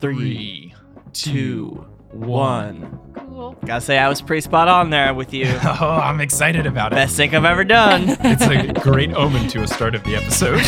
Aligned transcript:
Three, 0.00 0.74
two, 1.12 1.86
one. 2.10 2.98
Cool. 3.14 3.56
Gotta 3.64 3.80
say, 3.80 3.98
I 3.98 4.08
was 4.08 4.20
pretty 4.20 4.42
spot 4.42 4.68
on 4.68 4.90
there 4.90 5.14
with 5.14 5.32
you. 5.32 5.46
Oh, 5.78 5.90
I'm 6.02 6.20
excited 6.20 6.66
about 6.66 6.92
it. 6.92 6.96
Best 6.96 7.16
thing 7.16 7.34
I've 7.34 7.44
ever 7.44 7.64
done. 7.64 8.16
It's 8.20 8.42
a 8.42 8.72
great 8.80 9.12
omen 9.14 9.48
to 9.48 9.62
a 9.62 9.66
start 9.66 9.94
of 9.94 10.02
the 10.04 10.16
episode. 10.16 10.62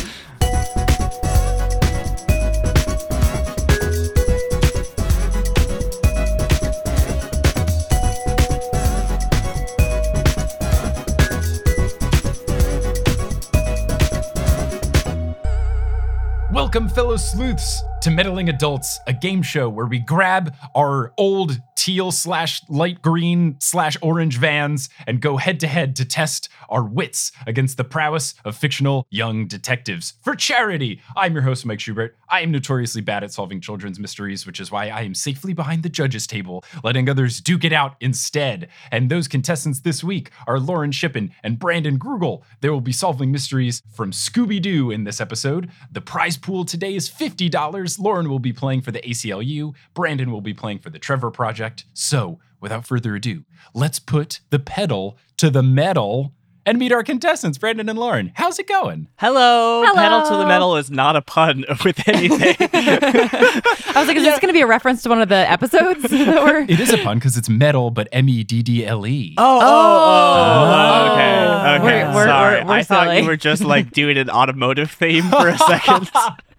Welcome, 16.70 16.88
fellow 16.88 17.16
sleuths, 17.16 17.82
to 18.02 18.12
Meddling 18.12 18.48
Adults, 18.48 19.00
a 19.08 19.12
game 19.12 19.42
show 19.42 19.68
where 19.68 19.86
we 19.86 19.98
grab 19.98 20.54
our 20.76 21.12
old 21.18 21.60
teal 21.74 22.12
slash 22.12 22.62
light 22.68 23.02
green 23.02 23.56
slash 23.58 23.96
orange 24.00 24.36
vans 24.36 24.88
and 25.04 25.20
go 25.20 25.36
head 25.36 25.58
to 25.58 25.66
head 25.66 25.96
to 25.96 26.04
test 26.04 26.48
our 26.68 26.84
wits 26.84 27.32
against 27.44 27.76
the 27.76 27.82
prowess 27.82 28.34
of 28.44 28.56
fictional 28.56 29.04
young 29.10 29.48
detectives 29.48 30.12
for 30.22 30.36
charity. 30.36 31.00
I'm 31.16 31.32
your 31.32 31.42
host, 31.42 31.66
Mike 31.66 31.80
Schubert. 31.80 32.16
I 32.30 32.42
am 32.42 32.52
notoriously 32.52 33.00
bad 33.00 33.24
at 33.24 33.32
solving 33.32 33.60
children's 33.60 33.98
mysteries, 33.98 34.46
which 34.46 34.60
is 34.60 34.70
why 34.70 34.88
I 34.88 35.02
am 35.02 35.14
safely 35.14 35.52
behind 35.52 35.82
the 35.82 35.88
judges' 35.88 36.28
table, 36.28 36.64
letting 36.84 37.08
others 37.08 37.40
duke 37.40 37.64
it 37.64 37.72
out 37.72 37.96
instead. 38.00 38.68
And 38.92 39.10
those 39.10 39.26
contestants 39.26 39.80
this 39.80 40.04
week 40.04 40.30
are 40.46 40.60
Lauren 40.60 40.92
Shippen 40.92 41.32
and 41.42 41.58
Brandon 41.58 41.98
Grugel. 41.98 42.42
They 42.60 42.70
will 42.70 42.80
be 42.80 42.92
solving 42.92 43.32
mysteries 43.32 43.82
from 43.92 44.12
Scooby 44.12 44.62
Doo 44.62 44.92
in 44.92 45.02
this 45.02 45.20
episode. 45.20 45.70
The 45.90 46.00
prize 46.00 46.36
pool 46.36 46.64
today 46.64 46.94
is 46.94 47.10
$50. 47.10 47.98
Lauren 47.98 48.28
will 48.28 48.38
be 48.38 48.52
playing 48.52 48.82
for 48.82 48.92
the 48.92 49.00
ACLU, 49.00 49.74
Brandon 49.94 50.30
will 50.30 50.40
be 50.40 50.54
playing 50.54 50.78
for 50.78 50.90
the 50.90 50.98
Trevor 50.98 51.30
Project. 51.30 51.84
So, 51.94 52.38
without 52.60 52.86
further 52.86 53.16
ado, 53.16 53.44
let's 53.74 53.98
put 53.98 54.40
the 54.50 54.58
pedal 54.58 55.18
to 55.38 55.50
the 55.50 55.62
metal 55.62 56.34
and 56.66 56.78
meet 56.78 56.92
our 56.92 57.02
contestants, 57.02 57.58
Brandon 57.58 57.88
and 57.88 57.98
Lauren. 57.98 58.32
How's 58.34 58.58
it 58.58 58.68
going? 58.68 59.08
Hello. 59.16 59.82
Hello. 59.84 59.94
Pedal 59.94 60.22
to 60.30 60.36
the 60.36 60.46
metal 60.46 60.76
is 60.76 60.90
not 60.90 61.16
a 61.16 61.22
pun 61.22 61.64
with 61.84 62.06
anything. 62.08 62.56
I 62.72 63.92
was 63.96 64.06
like, 64.08 64.16
is 64.16 64.22
this 64.24 64.38
going 64.40 64.48
to 64.48 64.52
be 64.52 64.60
a 64.60 64.66
reference 64.66 65.02
to 65.02 65.08
one 65.08 65.20
of 65.22 65.28
the 65.28 65.50
episodes 65.50 66.02
that? 66.10 66.66
It 66.70 66.80
is 66.80 66.92
a 66.92 66.98
pun 66.98 67.18
because 67.18 67.36
it's 67.36 67.48
metal, 67.48 67.90
but 67.90 68.08
M 68.12 68.28
E 68.28 68.44
D 68.44 68.62
D 68.62 68.86
L 68.86 69.06
E. 69.06 69.34
Oh, 69.38 69.58
Oh. 69.60 69.62
oh. 69.62 71.08
oh. 71.08 71.12
okay. 71.12 71.30
Okay. 71.76 71.84
We're- 71.84 72.14
we're- 72.14 72.26
Sorry. 72.26 72.54
we're- 72.56 72.64
we're 72.66 72.72
I 72.74 72.82
thought 72.82 73.04
silly. 73.06 73.20
you 73.20 73.26
were 73.26 73.36
just 73.36 73.62
like 73.64 73.90
doing 73.92 74.16
an 74.18 74.28
automotive 74.30 74.90
theme 74.90 75.24
for 75.30 75.48
a 75.48 75.56
second. 75.58 76.10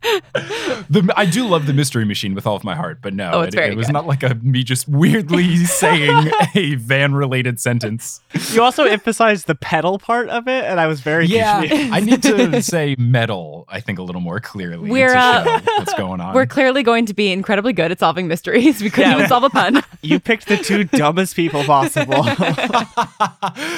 The, 0.04 1.14
I 1.16 1.26
do 1.26 1.48
love 1.48 1.68
the 1.68 1.74
Mystery 1.74 2.06
Machine 2.06 2.34
with 2.34 2.48
all 2.48 2.56
of 2.56 2.64
my 2.64 2.76
heart, 2.76 3.00
but 3.02 3.14
no, 3.14 3.32
Oh, 3.34 3.42
it, 3.42 3.54
it 3.56 3.76
was 3.78 3.88
good. 3.88 3.94
not 3.94 4.08
like 4.08 4.24
a 4.24 4.36
me 4.36 4.64
just 4.64 4.88
weirdly 4.88 5.58
saying 5.66 6.32
a 6.56 6.76
van-related 6.76 7.60
sentence. 7.60 8.22
you 8.52 8.62
also 8.62 8.86
emphasized 8.86 9.48
the 9.48 9.56
pedal 9.56 10.00
part 10.00 10.30
of 10.30 10.48
it, 10.48 10.66
and 10.66 10.80
I 10.80 10.88
was 10.88 11.02
very 11.02 11.26
Yeah, 11.28 11.60
confused. 11.62 11.94
I 11.94 12.00
need 12.00 12.24
to 12.24 12.62
say 12.64 12.96
metal. 12.98 13.66
I 13.70 13.80
think 13.80 14.00
a 14.00 14.04
little 14.04 14.22
more 14.22 14.40
clearly 14.40 14.90
We're, 14.90 15.10
to 15.14 15.18
uh, 15.20 15.44
show 15.44 15.72
what's 15.78 15.94
going 15.94 16.20
on. 16.20 16.34
We're 16.34 16.46
clearly 16.48 16.84
going 16.84 17.06
to 17.06 17.14
be 17.14 17.32
incredibly 17.32 17.74
good 17.74 17.92
at 17.92 18.00
solving 18.00 18.28
mysteries. 18.28 18.82
We 18.82 18.90
couldn't 18.90 19.12
Yeah. 19.12 19.18
even 19.18 19.30
solve 19.30 19.44
a 19.44 19.50
pun. 19.50 19.84
You 20.02 20.20
picked 20.20 20.48
the 20.48 20.58
two 20.58 20.84
dumbest 20.86 21.36
people 21.36 21.64
possible. 21.64 22.24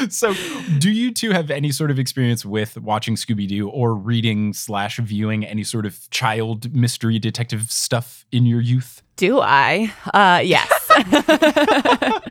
so, 0.09 0.33
do 0.79 0.89
you 0.91 1.11
two 1.11 1.31
have 1.31 1.51
any 1.51 1.71
sort 1.71 1.91
of 1.91 1.99
experience 1.99 2.45
with 2.45 2.77
watching 2.77 3.15
Scooby 3.15 3.47
Doo 3.47 3.69
or 3.69 3.93
reading 3.93 4.53
slash 4.53 4.97
viewing 4.97 5.45
any 5.45 5.63
sort 5.63 5.85
of 5.85 6.09
child 6.13 6.73
mystery 6.73 7.19
detective 7.19 7.71
stuff 7.71 8.25
in 8.31 8.45
your 8.45 8.61
youth? 8.61 9.01
Do 9.17 9.39
I? 9.41 9.91
Uh, 10.13 10.41
yes. 10.43 10.69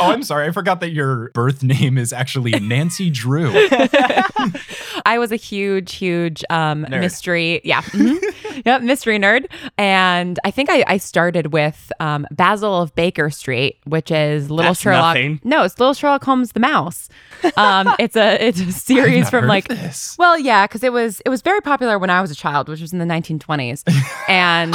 Oh, 0.00 0.10
I'm 0.10 0.24
sorry. 0.24 0.48
I 0.48 0.50
forgot 0.50 0.80
that 0.80 0.90
your 0.90 1.30
birth 1.30 1.62
name 1.62 1.96
is 1.96 2.12
actually 2.12 2.50
Nancy 2.52 3.08
Drew. 3.08 3.52
I 5.06 5.16
was 5.18 5.30
a 5.30 5.36
huge, 5.36 5.94
huge 5.94 6.42
um, 6.50 6.86
mystery. 6.90 7.60
Yeah. 7.62 7.82
mhm. 7.82 8.18
yep. 8.64 8.82
Mystery 8.82 9.18
nerd. 9.18 9.46
And 9.78 10.38
I 10.44 10.50
think 10.50 10.70
I, 10.70 10.84
I 10.86 10.96
started 10.98 11.52
with 11.52 11.90
um, 12.00 12.26
Basil 12.30 12.80
of 12.80 12.94
Baker 12.94 13.30
Street, 13.30 13.78
which 13.84 14.10
is 14.10 14.50
Little 14.50 14.70
That's 14.70 14.80
Sherlock. 14.80 15.14
nothing. 15.16 15.40
No, 15.44 15.64
it's 15.64 15.78
Little 15.78 15.94
Sherlock 15.94 16.24
Holmes 16.24 16.52
the 16.52 16.60
Mouse. 16.60 17.08
Um, 17.56 17.94
it's 17.98 18.16
a 18.16 18.44
it's 18.44 18.60
a 18.60 18.72
series 18.72 19.30
from 19.30 19.46
like 19.46 19.68
this. 19.68 20.16
well, 20.18 20.38
yeah, 20.38 20.66
because 20.66 20.82
it 20.82 20.92
was 20.92 21.20
it 21.24 21.28
was 21.28 21.42
very 21.42 21.60
popular 21.60 21.98
when 21.98 22.10
I 22.10 22.20
was 22.20 22.30
a 22.30 22.34
child, 22.34 22.68
which 22.68 22.80
was 22.80 22.92
in 22.92 22.98
the 22.98 23.04
1920s. 23.04 23.84
and 24.28 24.74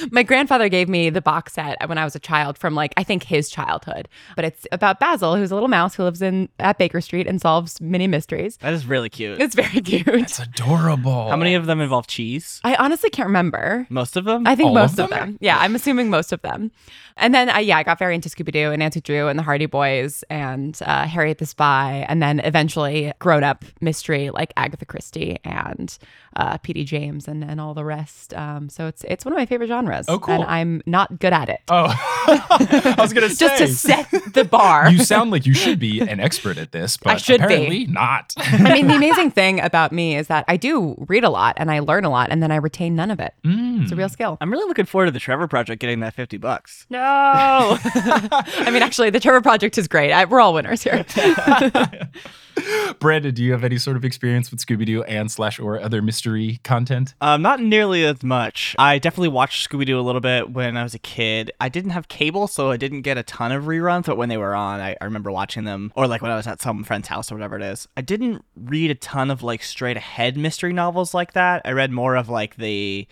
my 0.12 0.22
grandfather 0.22 0.68
gave 0.68 0.88
me 0.88 1.10
the 1.10 1.20
box 1.20 1.54
set 1.54 1.76
when 1.88 1.98
I 1.98 2.04
was 2.04 2.14
a 2.14 2.20
child 2.20 2.58
from 2.58 2.74
like 2.74 2.94
I 2.96 3.02
think 3.02 3.22
his 3.22 3.48
childhood. 3.48 4.08
But 4.34 4.44
it's 4.44 4.66
about 4.72 5.00
Basil, 5.00 5.36
who's 5.36 5.50
a 5.50 5.54
little 5.54 5.68
mouse 5.68 5.94
who 5.94 6.02
lives 6.02 6.22
in 6.22 6.48
at 6.58 6.78
Baker 6.78 7.00
Street 7.00 7.26
and 7.26 7.40
solves 7.40 7.80
many 7.80 8.06
mysteries. 8.06 8.56
that 8.58 8.72
is 8.72 8.86
really 8.86 9.08
cute. 9.08 9.40
It's 9.40 9.54
very 9.54 9.80
cute. 9.80 10.06
It's 10.08 10.38
adorable. 10.38 11.28
How 11.28 11.36
many 11.36 11.54
of 11.54 11.66
them 11.66 11.80
involve 11.80 12.06
cheese? 12.06 12.60
I 12.64 12.74
honestly 12.86 13.10
can't 13.10 13.26
remember. 13.26 13.84
Most 13.90 14.16
of 14.16 14.24
them? 14.24 14.46
I 14.46 14.54
think 14.54 14.68
All 14.68 14.74
most 14.74 14.92
of 14.98 15.10
them? 15.10 15.30
them. 15.32 15.38
Yeah, 15.40 15.58
I'm 15.58 15.74
assuming 15.74 16.08
most 16.08 16.32
of 16.32 16.40
them. 16.42 16.70
And 17.16 17.34
then, 17.34 17.48
uh, 17.50 17.58
yeah, 17.58 17.78
I 17.78 17.82
got 17.82 17.98
very 17.98 18.14
into 18.14 18.28
Scooby 18.28 18.52
Doo 18.52 18.70
and 18.70 18.78
Nancy 18.78 19.00
Drew 19.00 19.26
and 19.26 19.36
the 19.38 19.42
Hardy 19.42 19.66
Boys 19.66 20.22
and 20.30 20.78
uh, 20.86 21.06
Harriet 21.06 21.38
the 21.38 21.46
Spy, 21.46 22.06
and 22.08 22.22
then 22.22 22.38
eventually 22.40 23.12
grown 23.18 23.42
up 23.42 23.64
mystery 23.80 24.30
like 24.30 24.52
Agatha 24.56 24.84
Christie 24.84 25.38
and 25.42 25.98
uh, 26.36 26.58
P.D. 26.58 26.84
James 26.84 27.26
and, 27.26 27.42
and 27.42 27.60
all 27.60 27.74
the 27.74 27.84
rest. 27.84 28.32
Um, 28.34 28.68
so 28.68 28.86
it's 28.86 29.02
it's 29.04 29.24
one 29.24 29.32
of 29.32 29.38
my 29.38 29.46
favorite 29.46 29.68
genres. 29.68 30.06
Oh, 30.08 30.18
cool. 30.20 30.34
And 30.34 30.44
I'm 30.44 30.82
not 30.86 31.18
good 31.18 31.32
at 31.32 31.48
it. 31.48 31.60
Oh, 31.68 31.88
I 32.28 32.94
was 32.98 33.12
gonna 33.12 33.30
say. 33.30 33.46
Just 33.46 33.58
to 33.58 33.68
set 33.68 34.10
the 34.34 34.44
bar. 34.44 34.90
you 34.90 34.98
sound 34.98 35.30
like 35.30 35.46
you 35.46 35.54
should 35.54 35.78
be 35.78 36.00
an 36.00 36.20
expert 36.20 36.58
at 36.58 36.72
this, 36.72 36.96
but 36.96 37.14
I 37.14 37.16
should 37.16 37.40
be. 37.40 37.44
apparently 37.44 37.86
not. 37.86 38.34
I 38.38 38.72
mean, 38.74 38.88
the 38.88 38.94
amazing 38.94 39.30
thing 39.30 39.60
about 39.60 39.92
me 39.92 40.16
is 40.16 40.26
that 40.28 40.44
I 40.48 40.56
do 40.56 40.94
read 41.08 41.24
a 41.24 41.30
lot 41.30 41.54
and 41.58 41.70
I 41.70 41.80
learn 41.80 42.04
a 42.04 42.10
lot, 42.10 42.30
and 42.30 42.42
then 42.42 42.50
I 42.50 42.56
retain 42.56 42.94
none 42.96 43.10
of 43.10 43.20
it. 43.20 43.34
Mm. 43.44 43.82
It's 43.82 43.92
a 43.92 43.96
real 43.96 44.08
skill. 44.08 44.38
I'm 44.40 44.50
really 44.50 44.66
looking 44.66 44.86
forward 44.86 45.06
to 45.06 45.12
the 45.12 45.20
Trevor 45.20 45.46
Project 45.48 45.80
getting 45.80 46.00
that 46.00 46.14
50 46.14 46.36
bucks. 46.38 46.86
No. 46.90 46.98
I 47.02 48.70
mean, 48.72 48.82
actually, 48.82 49.10
the 49.10 49.20
Trevor 49.20 49.40
Project 49.40 49.78
is 49.78 49.88
great. 49.88 50.12
I, 50.12 50.24
we're 50.24 50.40
all 50.40 50.54
winners 50.54 50.82
here. 50.82 51.04
Brandon, 52.98 53.34
do 53.34 53.42
you 53.42 53.52
have 53.52 53.64
any 53.64 53.78
sort 53.78 53.96
of 53.96 54.04
experience 54.04 54.50
with 54.50 54.60
Scooby 54.64 54.86
Doo 54.86 55.02
and 55.04 55.30
slash 55.30 55.58
or 55.58 55.80
other 55.80 56.00
mystery 56.00 56.60
content? 56.64 57.14
Um, 57.20 57.42
not 57.42 57.60
nearly 57.60 58.04
as 58.04 58.22
much. 58.22 58.74
I 58.78 58.98
definitely 58.98 59.28
watched 59.28 59.68
Scooby 59.68 59.84
Doo 59.86 59.98
a 59.98 60.02
little 60.02 60.20
bit 60.20 60.50
when 60.50 60.76
I 60.76 60.82
was 60.82 60.94
a 60.94 60.98
kid. 60.98 61.50
I 61.60 61.68
didn't 61.68 61.90
have 61.90 62.08
cable, 62.08 62.46
so 62.48 62.70
I 62.70 62.76
didn't 62.76 63.02
get 63.02 63.18
a 63.18 63.22
ton 63.22 63.52
of 63.52 63.64
reruns, 63.64 64.06
but 64.06 64.16
when 64.16 64.28
they 64.28 64.36
were 64.38 64.54
on, 64.54 64.80
I, 64.80 64.96
I 65.00 65.04
remember 65.04 65.30
watching 65.30 65.64
them, 65.64 65.92
or 65.94 66.06
like 66.06 66.22
when 66.22 66.30
I 66.30 66.36
was 66.36 66.46
at 66.46 66.60
some 66.62 66.84
friend's 66.84 67.08
house 67.08 67.30
or 67.30 67.34
whatever 67.34 67.56
it 67.56 67.62
is. 67.62 67.86
I 67.96 68.00
didn't 68.00 68.44
read 68.56 68.90
a 68.90 68.94
ton 68.94 69.30
of 69.30 69.42
like 69.42 69.62
straight 69.62 69.96
ahead 69.96 70.36
mystery 70.36 70.72
novels 70.72 71.12
like 71.14 71.32
that. 71.34 71.62
I 71.64 71.72
read 71.72 71.90
more 71.90 72.16
of 72.16 72.28
like 72.28 72.56
the. 72.56 73.06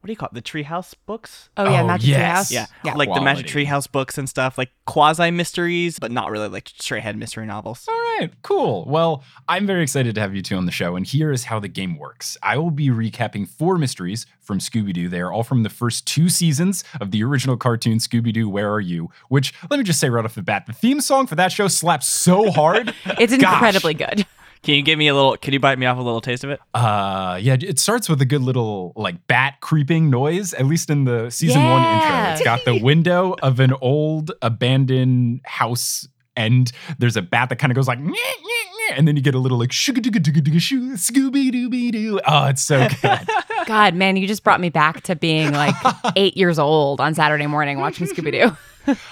What 0.00 0.06
do 0.08 0.12
you 0.12 0.16
call 0.18 0.28
it? 0.28 0.34
The 0.34 0.42
Treehouse 0.42 0.94
books? 1.06 1.48
Oh, 1.56 1.68
yeah, 1.68 1.82
Oh, 1.82 1.86
Magic 1.88 2.10
yes. 2.10 2.46
Treehouse. 2.48 2.52
Yeah, 2.52 2.66
Yeah. 2.84 2.94
like 2.94 3.12
the 3.12 3.20
Magic 3.20 3.46
Quality. 3.46 3.66
Treehouse 3.66 3.90
books 3.90 4.16
and 4.18 4.28
stuff, 4.28 4.56
like 4.56 4.70
quasi 4.84 5.32
mysteries, 5.32 5.98
but 5.98 6.12
not 6.12 6.30
really 6.30 6.46
like 6.46 6.68
straight 6.78 6.98
ahead 6.98 7.16
mystery 7.16 7.44
novels. 7.44 7.86
All 7.88 7.94
right, 8.20 8.32
cool. 8.42 8.84
Well, 8.86 9.22
I'm 9.48 9.66
very 9.66 9.82
excited 9.82 10.14
to 10.14 10.20
have 10.20 10.34
you 10.34 10.42
two 10.42 10.56
on 10.56 10.66
the 10.66 10.72
show, 10.72 10.96
and 10.96 11.06
here 11.06 11.32
is 11.32 11.44
how 11.44 11.58
the 11.60 11.68
game 11.68 11.98
works. 11.98 12.36
I 12.42 12.58
will 12.58 12.70
be 12.70 12.88
recapping 12.88 13.48
four 13.48 13.78
mysteries 13.78 14.26
from 14.40 14.58
Scooby 14.58 14.92
Doo. 14.92 15.08
They 15.08 15.20
are 15.20 15.32
all 15.32 15.42
from 15.42 15.62
the 15.62 15.68
first 15.70 16.06
two 16.06 16.28
seasons 16.28 16.84
of 17.00 17.10
the 17.10 17.22
original 17.24 17.56
cartoon 17.56 17.98
Scooby 17.98 18.32
Doo 18.32 18.48
Where 18.48 18.72
Are 18.72 18.80
You? 18.80 19.10
Which, 19.28 19.52
let 19.70 19.78
me 19.78 19.84
just 19.84 20.00
say 20.00 20.08
right 20.10 20.24
off 20.24 20.34
the 20.34 20.42
bat, 20.42 20.66
the 20.66 20.72
theme 20.72 21.00
song 21.00 21.26
for 21.26 21.34
that 21.36 21.52
show 21.52 21.68
slaps 21.68 22.08
so 22.08 22.50
hard. 22.50 22.94
It's 23.18 23.34
Gosh. 23.36 23.52
incredibly 23.54 23.94
good. 23.94 24.26
Can 24.62 24.74
you 24.74 24.82
give 24.82 24.98
me 24.98 25.06
a 25.08 25.14
little? 25.14 25.36
Can 25.36 25.52
you 25.52 25.60
bite 25.60 25.78
me 25.78 25.86
off 25.86 25.96
a 25.96 26.02
little 26.02 26.20
taste 26.20 26.42
of 26.42 26.50
it? 26.50 26.60
Uh, 26.74 27.38
yeah, 27.40 27.56
it 27.60 27.78
starts 27.78 28.08
with 28.08 28.20
a 28.20 28.24
good 28.24 28.42
little 28.42 28.92
like 28.96 29.26
bat 29.28 29.60
creeping 29.60 30.10
noise, 30.10 30.52
at 30.54 30.66
least 30.66 30.90
in 30.90 31.04
the 31.04 31.30
season 31.30 31.62
one 31.62 31.82
intro. 31.84 32.16
It's 32.32 32.42
got 32.42 32.64
the 32.64 32.78
window 32.82 33.36
of 33.42 33.60
an 33.60 33.72
old 33.80 34.32
abandoned 34.42 35.40
house, 35.44 36.08
and 36.36 36.70
there's 36.98 37.16
a 37.16 37.22
bat 37.22 37.48
that 37.48 37.56
kind 37.56 37.70
of 37.70 37.74
goes 37.76 37.88
like, 37.88 37.98
"Nyeh, 37.98 38.10
nyeh, 38.10 38.12
nyeh," 38.12 38.98
and 38.98 39.08
then 39.08 39.16
you 39.16 39.22
get 39.22 39.34
a 39.34 39.38
little 39.38 39.58
like 39.58 39.70
Scooby 39.70 41.50
Dooby 41.50 41.92
Doo. 41.92 42.20
Oh, 42.26 42.46
it's 42.46 42.62
so 42.62 42.86
good. 43.02 43.20
God, 43.66 43.94
man, 43.94 44.16
you 44.16 44.26
just 44.26 44.42
brought 44.44 44.60
me 44.60 44.68
back 44.70 45.02
to 45.02 45.16
being 45.16 45.52
like 45.52 45.74
eight 46.16 46.36
years 46.36 46.58
old 46.58 47.00
on 47.00 47.14
Saturday 47.14 47.46
morning 47.46 47.78
watching 47.80 48.06
Scooby 48.06 48.32
Doo. 48.32 48.56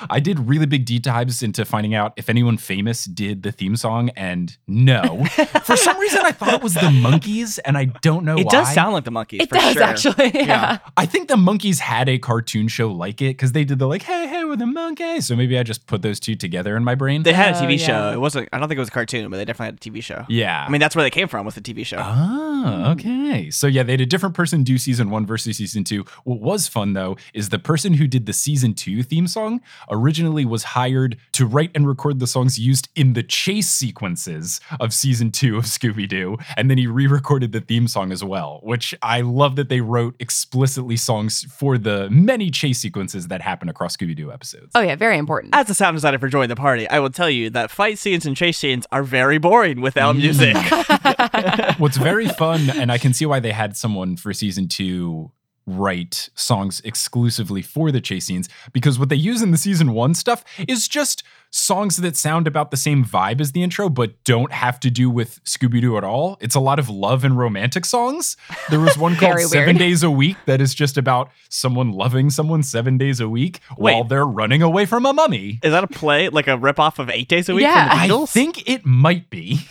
I 0.08 0.20
did 0.20 0.38
really 0.38 0.66
big 0.66 0.84
deep 0.84 1.02
dives 1.02 1.42
into 1.42 1.64
finding 1.64 1.96
out 1.96 2.12
if 2.16 2.28
anyone 2.28 2.58
famous 2.58 3.06
did 3.06 3.42
the 3.42 3.50
theme 3.50 3.74
song, 3.74 4.10
and 4.10 4.56
no. 4.68 5.24
For 5.64 5.76
some 5.76 5.98
reason, 5.98 6.20
I 6.24 6.30
thought 6.30 6.54
it 6.54 6.62
was 6.62 6.74
the 6.74 6.80
Monkees, 6.82 7.58
and 7.64 7.76
I 7.76 7.86
don't 7.86 8.24
know 8.24 8.38
It 8.38 8.46
why. 8.46 8.52
does 8.52 8.72
sound 8.72 8.92
like 8.92 9.02
the 9.02 9.10
Monkees. 9.10 9.42
It 9.42 9.48
for 9.48 9.56
does 9.56 9.72
sure. 9.72 9.82
actually. 9.82 10.30
Yeah. 10.46 10.78
I 10.96 11.06
think 11.06 11.26
the 11.26 11.34
Monkees 11.34 11.80
had 11.80 12.08
a 12.08 12.18
cartoon 12.18 12.68
show 12.68 12.86
like 12.92 13.20
it 13.20 13.30
because 13.30 13.50
they 13.50 13.64
did 13.64 13.80
the 13.80 13.88
like, 13.88 14.02
hey, 14.02 14.28
hey, 14.28 14.44
we're 14.44 14.54
the 14.54 14.64
Monkees. 14.64 15.24
So 15.24 15.34
maybe 15.34 15.58
I 15.58 15.64
just 15.64 15.88
put 15.88 16.02
those 16.02 16.20
two 16.20 16.36
together 16.36 16.76
in 16.76 16.84
my 16.84 16.94
brain. 16.94 17.24
They 17.24 17.32
had 17.32 17.56
a 17.56 17.58
Oh, 17.58 17.62
TV 17.62 17.76
yeah. 17.80 17.86
show. 17.86 18.12
It 18.12 18.20
wasn't. 18.20 18.48
I 18.52 18.60
don't 18.60 18.68
think 18.68 18.76
it 18.76 18.80
was 18.82 18.90
a 18.90 18.92
cartoon, 18.92 19.28
but 19.28 19.38
they 19.38 19.44
definitely 19.44 19.74
had 19.74 19.74
a 19.74 19.98
TV 19.98 20.04
show. 20.04 20.24
yeah. 20.28 20.64
I 20.64 20.70
mean, 20.70 20.80
that's 20.80 20.94
where 20.94 21.02
they 21.02 21.10
came 21.10 21.26
from 21.26 21.44
with 21.46 21.56
the 21.56 21.60
TV 21.60 21.84
show. 21.84 21.98
Ah, 21.98 22.92
okay. 22.92 23.50
So 23.50 23.66
yeah, 23.66 23.82
they 23.82 23.94
had 23.94 24.00
a 24.00 24.06
different 24.06 24.36
person 24.44 24.62
do 24.62 24.76
season 24.76 25.08
one 25.08 25.24
versus 25.24 25.56
season 25.56 25.84
two. 25.84 26.04
What 26.24 26.38
was 26.38 26.68
fun 26.68 26.92
though 26.92 27.16
is 27.32 27.48
the 27.48 27.58
person 27.58 27.94
who 27.94 28.06
did 28.06 28.26
the 28.26 28.34
season 28.34 28.74
two 28.74 29.02
theme 29.02 29.26
song 29.26 29.62
originally 29.88 30.44
was 30.44 30.64
hired 30.64 31.16
to 31.32 31.46
write 31.46 31.70
and 31.74 31.88
record 31.88 32.18
the 32.18 32.26
songs 32.26 32.58
used 32.58 32.90
in 32.94 33.14
the 33.14 33.22
chase 33.22 33.70
sequences 33.70 34.60
of 34.80 34.92
season 34.92 35.30
two 35.30 35.56
of 35.56 35.64
Scooby 35.64 36.06
Doo. 36.06 36.36
And 36.58 36.68
then 36.68 36.76
he 36.76 36.86
re 36.86 37.06
recorded 37.06 37.52
the 37.52 37.62
theme 37.62 37.88
song 37.88 38.12
as 38.12 38.22
well, 38.22 38.60
which 38.62 38.94
I 39.00 39.22
love 39.22 39.56
that 39.56 39.70
they 39.70 39.80
wrote 39.80 40.14
explicitly 40.20 40.98
songs 40.98 41.44
for 41.44 41.78
the 41.78 42.10
many 42.10 42.50
chase 42.50 42.80
sequences 42.80 43.28
that 43.28 43.40
happen 43.40 43.70
across 43.70 43.96
Scooby 43.96 44.14
Doo 44.14 44.30
episodes. 44.30 44.72
Oh 44.74 44.82
yeah, 44.82 44.94
very 44.94 45.16
important. 45.16 45.54
As 45.54 45.70
a 45.70 45.74
sound 45.74 45.96
designer 45.96 46.18
for 46.18 46.28
Join 46.28 46.50
the 46.50 46.56
Party, 46.56 46.86
I 46.90 46.98
will 46.98 47.08
tell 47.08 47.30
you 47.30 47.48
that 47.48 47.70
fight 47.70 47.96
scenes 47.96 48.26
and 48.26 48.36
chase 48.36 48.58
scenes 48.58 48.86
are 48.92 49.04
very 49.04 49.38
boring 49.38 49.80
without 49.80 50.16
mm. 50.16 50.18
music. 50.18 50.54
What's 51.78 51.96
very 51.96 52.28
fun, 52.28 52.68
and 52.68 52.92
I 52.92 52.98
can 52.98 53.14
see 53.14 53.24
why 53.24 53.40
they 53.40 53.52
had 53.52 53.74
someone 53.74 54.16
for 54.16 54.33
season 54.34 54.68
two 54.68 55.30
write 55.66 56.28
songs 56.34 56.80
exclusively 56.84 57.62
for 57.62 57.90
the 57.90 58.00
chase 58.00 58.26
scenes 58.26 58.48
because 58.72 58.98
what 58.98 59.08
they 59.08 59.16
use 59.16 59.40
in 59.40 59.50
the 59.50 59.56
season 59.56 59.92
one 59.92 60.14
stuff 60.14 60.44
is 60.68 60.86
just 60.88 61.22
songs 61.56 61.98
that 61.98 62.16
sound 62.16 62.48
about 62.48 62.72
the 62.72 62.76
same 62.76 63.04
vibe 63.04 63.40
as 63.40 63.52
the 63.52 63.62
intro 63.62 63.88
but 63.88 64.12
don't 64.24 64.50
have 64.52 64.80
to 64.80 64.90
do 64.90 65.08
with 65.08 65.42
Scooby 65.44 65.80
Doo 65.80 65.96
at 65.96 66.02
all. 66.02 66.36
It's 66.40 66.56
a 66.56 66.60
lot 66.60 66.80
of 66.80 66.88
love 66.90 67.22
and 67.22 67.38
romantic 67.38 67.84
songs. 67.84 68.36
There 68.70 68.80
was 68.80 68.98
one 68.98 69.14
called 69.16 69.34
Very 69.34 69.44
Seven. 69.44 69.76
Days 69.76 70.02
a 70.02 70.10
Week 70.10 70.36
that 70.46 70.60
is 70.60 70.74
just 70.74 70.98
about 70.98 71.30
someone 71.48 71.92
loving 71.92 72.28
someone 72.30 72.64
seven 72.64 72.98
days 72.98 73.20
a 73.20 73.28
week 73.28 73.60
Wait. 73.78 73.94
while 73.94 74.02
they're 74.02 74.26
running 74.26 74.62
away 74.62 74.84
from 74.84 75.06
a 75.06 75.12
mummy. 75.12 75.60
Is 75.62 75.70
that 75.70 75.84
a 75.84 75.86
play, 75.86 76.28
like 76.28 76.48
a 76.48 76.58
ripoff 76.58 76.98
of 76.98 77.08
Eight 77.08 77.28
Days 77.28 77.48
a 77.48 77.54
Week 77.54 77.62
Yeah. 77.62 77.88
from 78.00 78.08
the 78.08 78.14
I 78.22 78.26
think 78.26 78.68
it 78.68 78.84
might 78.84 79.30
be. 79.30 79.56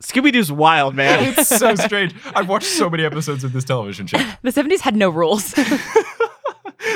Scooby 0.00 0.32
Doo's 0.32 0.50
wild, 0.50 0.94
man. 0.94 1.34
it's 1.36 1.46
so 1.48 1.74
strange. 1.74 2.14
I've 2.34 2.48
watched 2.48 2.66
so 2.68 2.88
many 2.88 3.04
episodes 3.04 3.44
of 3.44 3.52
this 3.52 3.64
television 3.64 4.06
show. 4.06 4.16
the 4.42 4.50
70s 4.50 4.80
had 4.80 4.96
no 4.96 5.10
rules. 5.10 5.54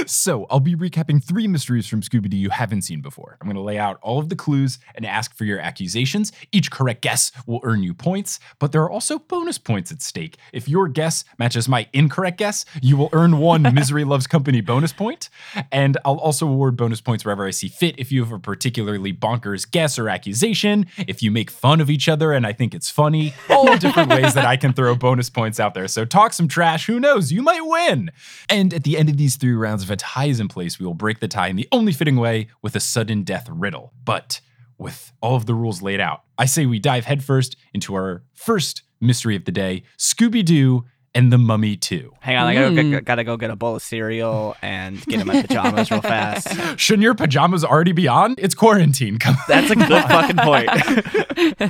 So, 0.07 0.47
I'll 0.51 0.61
be 0.61 0.75
recapping 0.75 1.23
three 1.23 1.47
mysteries 1.47 1.87
from 1.87 2.01
Scooby 2.01 2.29
Doo 2.29 2.37
you 2.37 2.51
haven't 2.51 2.83
seen 2.83 3.01
before. 3.01 3.37
I'm 3.41 3.47
going 3.47 3.57
to 3.57 3.63
lay 3.63 3.79
out 3.79 3.99
all 4.03 4.19
of 4.19 4.29
the 4.29 4.37
clues 4.37 4.79
and 4.95 5.07
ask 5.07 5.35
for 5.35 5.45
your 5.45 5.61
accusations. 5.61 6.33
Each 6.53 6.71
correct 6.71 7.03
guess 7.03 7.33
will 7.47 7.61
earn 7.63 7.83
you 7.83 7.95
points, 7.95 8.41
but 8.59 8.73
there 8.73 8.83
are 8.83 8.91
also 8.91 9.19
bonus 9.19 9.59
points 9.59 9.93
at 9.93 10.03
stake. 10.03 10.37
If 10.53 10.69
your 10.69 10.89
guess 10.89 11.25
matches 11.39 11.69
my 11.69 11.89
incorrect 11.93 12.39
guess, 12.39 12.65
you 12.83 12.97
will 12.97 13.11
earn 13.13 13.39
one 13.39 13.63
Misery 13.75 14.05
Loves 14.05 14.27
Company 14.27 14.61
bonus 14.61 14.93
point, 14.93 15.29
and 15.71 15.99
I'll 16.05 16.19
also 16.19 16.47
award 16.49 16.77
bonus 16.77 17.01
points 17.01 17.25
wherever 17.25 17.47
I 17.47 17.51
see 17.51 17.69
fit 17.69 17.99
if 17.99 18.11
you 18.11 18.25
have 18.25 18.33
a 18.33 18.39
particularly 18.39 19.13
bonkers 19.13 19.71
guess 19.71 19.99
or 19.99 20.09
accusation, 20.09 20.87
if 20.99 21.23
you 21.23 21.31
make 21.31 21.51
fun 21.51 21.81
of 21.81 21.91
each 21.91 22.09
other 22.09 22.33
and 22.33 22.47
I 22.47 22.53
think 22.53 22.75
it's 22.75 22.91
funny, 22.91 23.35
all 23.51 23.77
different 23.79 24.11
ways 24.11 24.35
that 24.35 24.45
I 24.45 24.57
can 24.57 24.73
throw 24.73 24.95
bonus 24.95 25.31
points 25.31 25.61
out 25.61 25.75
there. 25.75 25.89
So, 25.89 26.05
talk 26.05 26.33
some 26.33 26.49
trash, 26.49 26.87
who 26.87 26.99
knows, 26.99 27.33
you 27.33 27.43
might 27.43 27.63
win. 27.63 28.11
And 28.49 28.73
at 28.75 28.85
the 28.85 28.99
end 28.99 29.09
of 29.09 29.17
these 29.17 29.37
three 29.37 29.55
rounds, 29.55 29.76
if 29.83 29.91
a 29.91 29.97
tie 29.97 30.27
is 30.27 30.41
in 30.41 30.49
place, 30.49 30.79
we 30.79 30.87
will 30.87 30.95
break 30.95 31.21
the 31.21 31.29
tie 31.29 31.49
in 31.49 31.57
the 31.57 31.69
only 31.73 31.93
fitting 31.93 32.17
way 32.17 32.49
with 32.63 32.77
a 32.77 32.81
sudden 32.81 33.23
death 33.23 33.49
riddle. 33.51 33.93
But 34.05 34.41
with 34.79 35.13
all 35.21 35.37
of 35.37 35.47
the 35.47 35.55
rules 35.55 35.83
laid 35.83 36.01
out, 36.01 36.23
I 36.39 36.47
say 36.47 36.67
we 36.67 36.79
dive 36.79 37.05
headfirst 37.05 37.57
into 37.73 37.95
our 37.95 38.25
first 38.35 38.83
mystery 39.01 39.37
of 39.37 39.45
the 39.45 39.53
day 39.53 39.83
Scooby 39.99 40.45
Doo 40.45 40.85
and 41.17 41.33
the 41.33 41.39
Mummy 41.39 41.77
2. 41.77 42.13
Hang 42.21 42.37
on, 42.37 42.47
I 42.47 42.55
gotta, 42.55 42.67
Mm. 42.71 42.91
go, 42.93 43.01
gotta 43.01 43.25
go 43.25 43.37
get 43.37 43.51
a 43.51 43.57
bowl 43.57 43.77
of 43.77 43.83
cereal 43.83 44.55
and 44.63 45.05
get 45.07 45.21
in 45.21 45.27
my 45.27 45.41
pajamas 45.43 45.91
real 45.91 46.03
fast. 46.03 46.47
Shouldn't 46.79 47.03
your 47.03 47.15
pajamas 47.15 47.65
already 47.65 47.93
be 47.93 48.07
on? 48.07 48.35
It's 48.39 48.55
quarantine. 48.55 49.19
Come 49.19 49.35
on. 49.35 49.41
That's 49.49 49.71
a 49.71 49.77
good 49.77 49.89
fucking 50.09 50.37
point. 50.37 50.69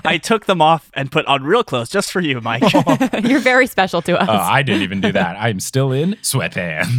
I 0.06 0.18
took 0.18 0.46
them 0.46 0.60
off 0.60 0.90
and 0.94 1.10
put 1.12 1.24
on 1.26 1.44
real 1.44 1.62
clothes 1.64 1.88
just 1.90 2.10
for 2.12 2.20
you, 2.20 2.40
Mike. 2.40 2.64
You're 3.22 3.40
very 3.40 3.66
special 3.66 4.02
to 4.02 4.20
us. 4.20 4.28
Uh, 4.28 4.32
I 4.32 4.62
didn't 4.62 4.82
even 4.82 5.00
do 5.00 5.12
that. 5.12 5.36
I'm 5.38 5.60
still 5.60 5.92
in 5.92 6.14
sweatpants. 6.22 6.96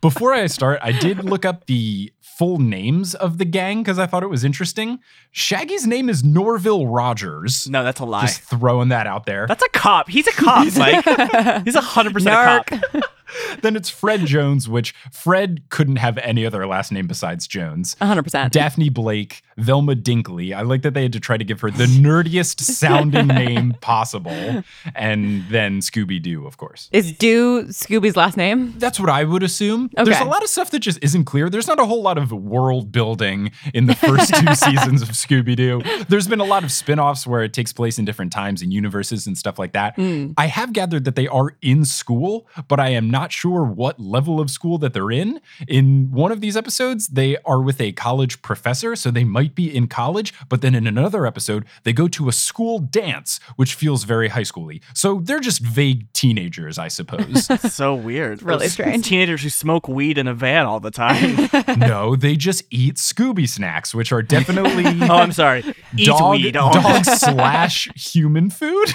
Before 0.00 0.34
I 0.34 0.46
start, 0.46 0.80
I 0.82 0.92
did 0.92 1.24
look 1.24 1.44
up 1.46 1.66
the 1.66 2.12
full 2.36 2.58
names 2.58 3.14
of 3.14 3.38
the 3.38 3.44
gang 3.44 3.82
because 3.82 3.98
I 3.98 4.06
thought 4.06 4.22
it 4.24 4.28
was 4.28 4.42
interesting. 4.42 4.98
Shaggy's 5.30 5.86
name 5.86 6.08
is 6.08 6.24
Norville 6.24 6.86
Rogers. 6.86 7.68
No, 7.68 7.84
that's 7.84 8.00
a 8.00 8.04
lie. 8.04 8.22
Just 8.22 8.40
throwing 8.42 8.88
that 8.88 9.06
out 9.06 9.24
there. 9.24 9.46
That's 9.46 9.62
a 9.62 9.68
cop. 9.68 10.08
He's 10.08 10.26
a 10.26 10.32
cop, 10.32 10.66
Mike. 10.76 11.64
He's 11.64 11.76
a 11.76 11.80
hundred 11.80 12.12
percent 12.12 12.34
a 12.34 12.64
cop. 12.80 13.04
then 13.62 13.76
it's 13.76 13.88
Fred 13.90 14.26
Jones, 14.26 14.68
which 14.68 14.94
Fred 15.12 15.62
couldn't 15.70 15.96
have 15.96 16.18
any 16.18 16.46
other 16.46 16.66
last 16.66 16.92
name 16.92 17.06
besides 17.06 17.46
Jones. 17.46 17.96
100%. 18.00 18.50
Daphne 18.50 18.88
Blake, 18.88 19.42
Velma 19.56 19.94
Dinkley. 19.94 20.54
I 20.54 20.62
like 20.62 20.82
that 20.82 20.94
they 20.94 21.02
had 21.02 21.12
to 21.12 21.20
try 21.20 21.36
to 21.36 21.44
give 21.44 21.60
her 21.60 21.70
the 21.70 21.86
nerdiest 21.86 22.60
sounding 22.60 23.26
name 23.28 23.74
possible. 23.80 24.62
And 24.94 25.44
then 25.48 25.80
Scooby 25.80 26.20
Doo, 26.22 26.46
of 26.46 26.56
course. 26.56 26.88
Is 26.92 27.12
Do 27.12 27.64
Scooby's 27.64 28.16
last 28.16 28.36
name? 28.36 28.74
That's 28.78 29.00
what 29.00 29.10
I 29.10 29.24
would 29.24 29.42
assume. 29.42 29.90
There's 29.94 30.20
a 30.20 30.24
lot 30.24 30.42
of 30.42 30.48
stuff 30.48 30.70
that 30.70 30.80
just 30.80 30.98
isn't 31.02 31.24
clear. 31.24 31.48
There's 31.48 31.66
not 31.66 31.80
a 31.80 31.86
whole 31.86 32.02
lot 32.02 32.18
of 32.18 32.32
world 32.32 32.92
building 32.92 33.50
in 33.72 33.86
the 33.86 33.94
first 33.94 34.34
two 34.34 34.54
seasons 34.54 35.02
of 35.02 35.08
Scooby 35.10 35.56
Doo. 35.56 35.82
There's 36.08 36.28
been 36.28 36.40
a 36.40 36.44
lot 36.44 36.64
of 36.64 36.72
spin 36.72 36.98
offs 36.98 37.26
where 37.26 37.42
it 37.42 37.52
takes 37.52 37.72
place 37.72 37.98
in 37.98 38.04
different 38.04 38.32
times 38.32 38.62
and 38.62 38.72
universes 38.72 39.26
and 39.26 39.36
stuff 39.36 39.58
like 39.58 39.72
that. 39.72 39.94
Hmm. 39.96 40.32
I 40.36 40.46
have 40.46 40.72
gathered 40.72 41.04
that 41.04 41.16
they 41.16 41.28
are 41.28 41.56
in 41.62 41.84
school, 41.84 42.46
but 42.68 42.80
I 42.80 42.90
am 42.90 43.10
not 43.10 43.23
sure 43.32 43.64
what 43.64 43.98
level 44.00 44.40
of 44.40 44.50
school 44.50 44.78
that 44.78 44.92
they're 44.92 45.10
in. 45.10 45.40
In 45.68 46.10
one 46.10 46.32
of 46.32 46.40
these 46.40 46.56
episodes, 46.56 47.08
they 47.08 47.36
are 47.44 47.60
with 47.60 47.80
a 47.80 47.92
college 47.92 48.42
professor, 48.42 48.96
so 48.96 49.10
they 49.10 49.24
might 49.24 49.54
be 49.54 49.74
in 49.74 49.86
college, 49.86 50.32
but 50.48 50.60
then 50.60 50.74
in 50.74 50.86
another 50.86 51.26
episode, 51.26 51.64
they 51.84 51.92
go 51.92 52.08
to 52.08 52.28
a 52.28 52.32
school 52.32 52.78
dance, 52.78 53.40
which 53.56 53.74
feels 53.74 54.04
very 54.04 54.28
high 54.28 54.42
schooly. 54.42 54.82
So 54.94 55.20
they're 55.22 55.40
just 55.40 55.60
vague 55.60 56.12
teenagers, 56.12 56.78
I 56.78 56.88
suppose. 56.88 57.48
So 57.74 57.94
weird. 57.94 58.42
really 58.42 58.66
Those 58.66 58.72
strange. 58.72 59.06
Teenagers 59.06 59.42
who 59.42 59.48
smoke 59.48 59.88
weed 59.88 60.18
in 60.18 60.28
a 60.28 60.34
van 60.34 60.66
all 60.66 60.80
the 60.80 60.90
time. 60.90 61.48
no, 61.78 62.14
they 62.14 62.36
just 62.36 62.62
eat 62.70 62.96
Scooby 62.96 63.48
snacks, 63.48 63.94
which 63.94 64.12
are 64.12 64.22
definitely 64.22 64.84
oh, 65.08 65.14
I'm 65.14 65.32
sorry. 65.32 65.64
Eat 65.96 66.06
dog, 66.06 66.32
weed. 66.32 66.56
Oh. 66.56 66.72
dog 66.72 67.04
slash 67.04 67.88
human 67.96 68.50
food. 68.50 68.88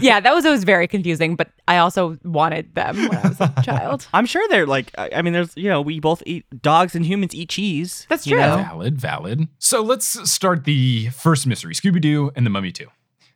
yeah, 0.00 0.20
that 0.20 0.34
was 0.34 0.46
always 0.46 0.64
very 0.64 0.86
confusing, 0.86 1.36
but 1.36 1.50
I 1.66 1.78
also 1.78 2.18
wanted 2.24 2.74
them 2.74 3.07
when 3.08 3.18
I 3.18 3.28
was 3.28 3.40
a 3.40 3.54
child. 3.64 4.06
I'm 4.12 4.26
sure 4.26 4.46
they're 4.48 4.66
like. 4.66 4.92
I 4.98 5.10
I 5.16 5.22
mean, 5.22 5.32
there's 5.32 5.56
you 5.56 5.68
know 5.68 5.80
we 5.80 6.00
both 6.00 6.22
eat 6.26 6.44
dogs 6.62 6.94
and 6.94 7.04
humans 7.04 7.34
eat 7.34 7.48
cheese. 7.48 8.06
That's 8.08 8.24
true. 8.24 8.38
know? 8.38 8.56
valid, 8.56 8.98
valid. 9.00 9.48
So 9.58 9.82
let's 9.82 10.30
start 10.30 10.64
the 10.64 11.08
first 11.10 11.46
mystery 11.46 11.74
Scooby 11.74 12.00
Doo 12.00 12.30
and 12.36 12.44
the 12.46 12.50
Mummy 12.50 12.72
2. 12.72 12.86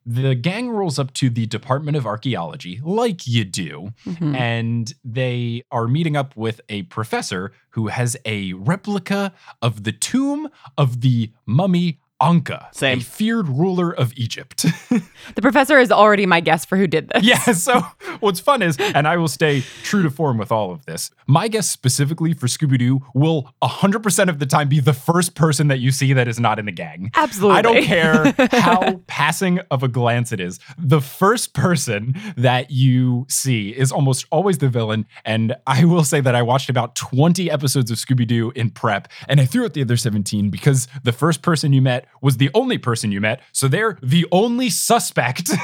The 0.04 0.34
gang 0.34 0.68
rolls 0.70 0.98
up 0.98 1.14
to 1.14 1.30
the 1.30 1.46
Department 1.46 1.96
of 1.96 2.04
Archaeology, 2.06 2.80
like 2.82 3.24
you 3.28 3.44
do, 3.44 3.92
Mhm. 4.04 4.36
and 4.36 4.92
they 5.04 5.62
are 5.70 5.86
meeting 5.86 6.16
up 6.16 6.36
with 6.36 6.60
a 6.68 6.82
professor 6.84 7.52
who 7.70 7.86
has 7.86 8.16
a 8.24 8.52
replica 8.54 9.32
of 9.62 9.84
the 9.84 9.92
tomb 9.92 10.48
of 10.76 11.02
the 11.02 11.30
mummy 11.46 12.00
Anka, 12.22 12.72
Same. 12.72 12.98
a 12.98 13.02
feared 13.02 13.48
ruler 13.48 13.92
of 13.94 14.12
Egypt. 14.16 14.64
The 15.36 15.42
professor 15.42 15.78
is 15.78 15.92
already 15.92 16.26
my 16.26 16.40
guess 16.40 16.64
for 16.64 16.76
who 16.76 16.86
did 16.88 17.08
this. 17.08 17.22
Yeah, 17.22 17.38
so 17.52 17.80
what's 18.20 18.40
fun 18.40 18.60
is, 18.60 18.76
and 18.76 19.06
I 19.06 19.16
will 19.16 19.28
stay 19.28 19.62
true 19.84 20.02
to 20.02 20.10
form 20.10 20.36
with 20.36 20.50
all 20.50 20.72
of 20.72 20.84
this, 20.84 21.10
my 21.28 21.46
guess 21.46 21.68
specifically 21.70 22.34
for 22.34 22.48
Scooby 22.48 22.76
Doo 22.76 23.00
will 23.14 23.48
100% 23.62 24.28
of 24.28 24.40
the 24.40 24.46
time 24.46 24.68
be 24.68 24.80
the 24.80 24.92
first 24.92 25.34
person 25.36 25.68
that 25.68 25.78
you 25.78 25.92
see 25.92 26.12
that 26.12 26.26
is 26.26 26.40
not 26.40 26.58
in 26.58 26.66
the 26.66 26.72
gang. 26.72 27.10
Absolutely. 27.14 27.56
I 27.56 27.62
don't 27.62 27.82
care 27.84 28.34
how 28.60 29.00
passing 29.06 29.60
of 29.70 29.82
a 29.84 29.88
glance 29.88 30.32
it 30.32 30.40
is. 30.40 30.58
The 30.76 31.00
first 31.00 31.54
person 31.54 32.14
that 32.36 32.72
you 32.72 33.24
see 33.28 33.70
is 33.70 33.92
almost 33.92 34.26
always 34.32 34.58
the 34.58 34.68
villain. 34.68 35.06
And 35.24 35.54
I 35.68 35.84
will 35.84 36.04
say 36.04 36.20
that 36.20 36.34
I 36.34 36.42
watched 36.42 36.68
about 36.68 36.96
20 36.96 37.48
episodes 37.50 37.90
of 37.92 37.98
Scooby 37.98 38.26
Doo 38.26 38.52
in 38.56 38.70
prep, 38.70 39.06
and 39.28 39.40
I 39.40 39.44
threw 39.46 39.64
out 39.64 39.74
the 39.74 39.82
other 39.82 39.96
17 39.96 40.50
because 40.50 40.88
the 41.04 41.12
first 41.12 41.42
person 41.42 41.72
you 41.72 41.80
met 41.80 42.06
was 42.20 42.36
the 42.36 42.50
only 42.54 42.78
person 42.78 43.12
you 43.12 43.20
met. 43.20 43.40
So 43.52 43.68
they're 43.68 43.98
the 44.02 44.26
only 44.30 44.70
suspect. 44.70 45.48
so, 45.48 45.56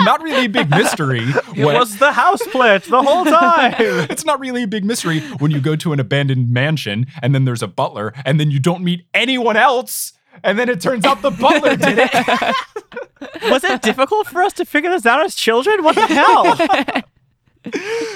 not 0.00 0.22
really 0.22 0.46
a 0.46 0.48
big 0.48 0.70
mystery. 0.70 1.22
It 1.54 1.64
when- 1.64 1.76
was 1.76 1.98
the 1.98 2.12
house 2.12 2.42
plant 2.48 2.84
the 2.84 3.02
whole 3.02 3.24
time. 3.24 3.74
it's 3.78 4.24
not 4.24 4.40
really 4.40 4.64
a 4.64 4.68
big 4.68 4.84
mystery 4.84 5.20
when 5.38 5.50
you 5.50 5.60
go 5.60 5.76
to 5.76 5.92
an 5.92 6.00
abandoned 6.00 6.50
mansion 6.50 7.06
and 7.22 7.34
then 7.34 7.44
there's 7.44 7.62
a 7.62 7.68
butler 7.68 8.12
and 8.24 8.38
then 8.38 8.50
you 8.50 8.58
don't 8.60 8.82
meet 8.84 9.06
anyone 9.14 9.56
else. 9.56 10.12
And 10.42 10.58
then 10.58 10.68
it 10.68 10.80
turns 10.80 11.04
out 11.04 11.22
the 11.22 11.30
butler 11.30 11.76
did 11.76 11.98
it. 11.98 12.54
was 13.50 13.62
it 13.64 13.82
difficult 13.82 14.26
for 14.26 14.42
us 14.42 14.52
to 14.54 14.64
figure 14.64 14.90
this 14.90 15.06
out 15.06 15.24
as 15.24 15.34
children? 15.34 15.84
What 15.84 15.94
the 15.94 16.06
hell? 16.06 17.02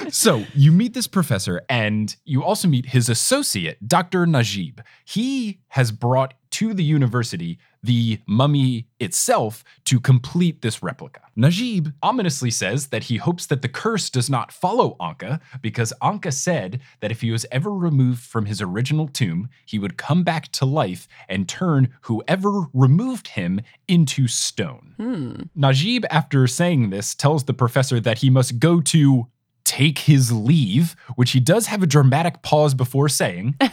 So 0.09 0.45
you 0.53 0.71
meet 0.71 0.93
this 0.93 1.07
professor 1.07 1.61
and 1.69 2.15
you 2.25 2.43
also 2.43 2.67
meet 2.67 2.87
his 2.87 3.09
associate, 3.09 3.87
Dr. 3.87 4.25
Najib. 4.25 4.81
He 5.05 5.59
has 5.69 5.91
brought 5.91 6.33
to 6.51 6.73
the 6.73 6.83
university, 6.83 7.59
the 7.83 8.19
mummy 8.25 8.87
itself, 8.99 9.63
to 9.85 9.99
complete 9.99 10.61
this 10.61 10.81
replica. 10.81 11.21
Najib 11.35 11.93
ominously 12.01 12.51
says 12.51 12.87
that 12.87 13.05
he 13.05 13.17
hopes 13.17 13.45
that 13.45 13.61
the 13.61 13.69
curse 13.69 14.09
does 14.09 14.29
not 14.29 14.51
follow 14.51 14.97
Anka 14.99 15.39
because 15.61 15.93
Anka 16.01 16.33
said 16.33 16.81
that 16.99 17.11
if 17.11 17.21
he 17.21 17.31
was 17.31 17.45
ever 17.51 17.71
removed 17.71 18.21
from 18.21 18.45
his 18.45 18.61
original 18.61 19.07
tomb, 19.07 19.47
he 19.65 19.79
would 19.79 19.97
come 19.97 20.23
back 20.23 20.51
to 20.53 20.65
life 20.65 21.07
and 21.29 21.47
turn 21.47 21.93
whoever 22.01 22.65
removed 22.73 23.29
him 23.29 23.61
into 23.87 24.27
stone. 24.27 24.95
Hmm. 24.97 25.33
Najib, 25.55 26.05
after 26.09 26.47
saying 26.47 26.89
this, 26.89 27.15
tells 27.15 27.43
the 27.43 27.53
professor 27.53 27.99
that 27.99 28.17
he 28.17 28.29
must 28.29 28.59
go 28.59 28.81
to 28.81 29.27
take 29.63 29.99
his 29.99 30.31
leave, 30.31 30.95
which 31.15 31.31
he 31.31 31.39
does 31.39 31.67
have 31.67 31.83
a 31.83 31.87
dramatic 31.87 32.41
pause 32.41 32.73
before 32.73 33.09
saying. 33.09 33.55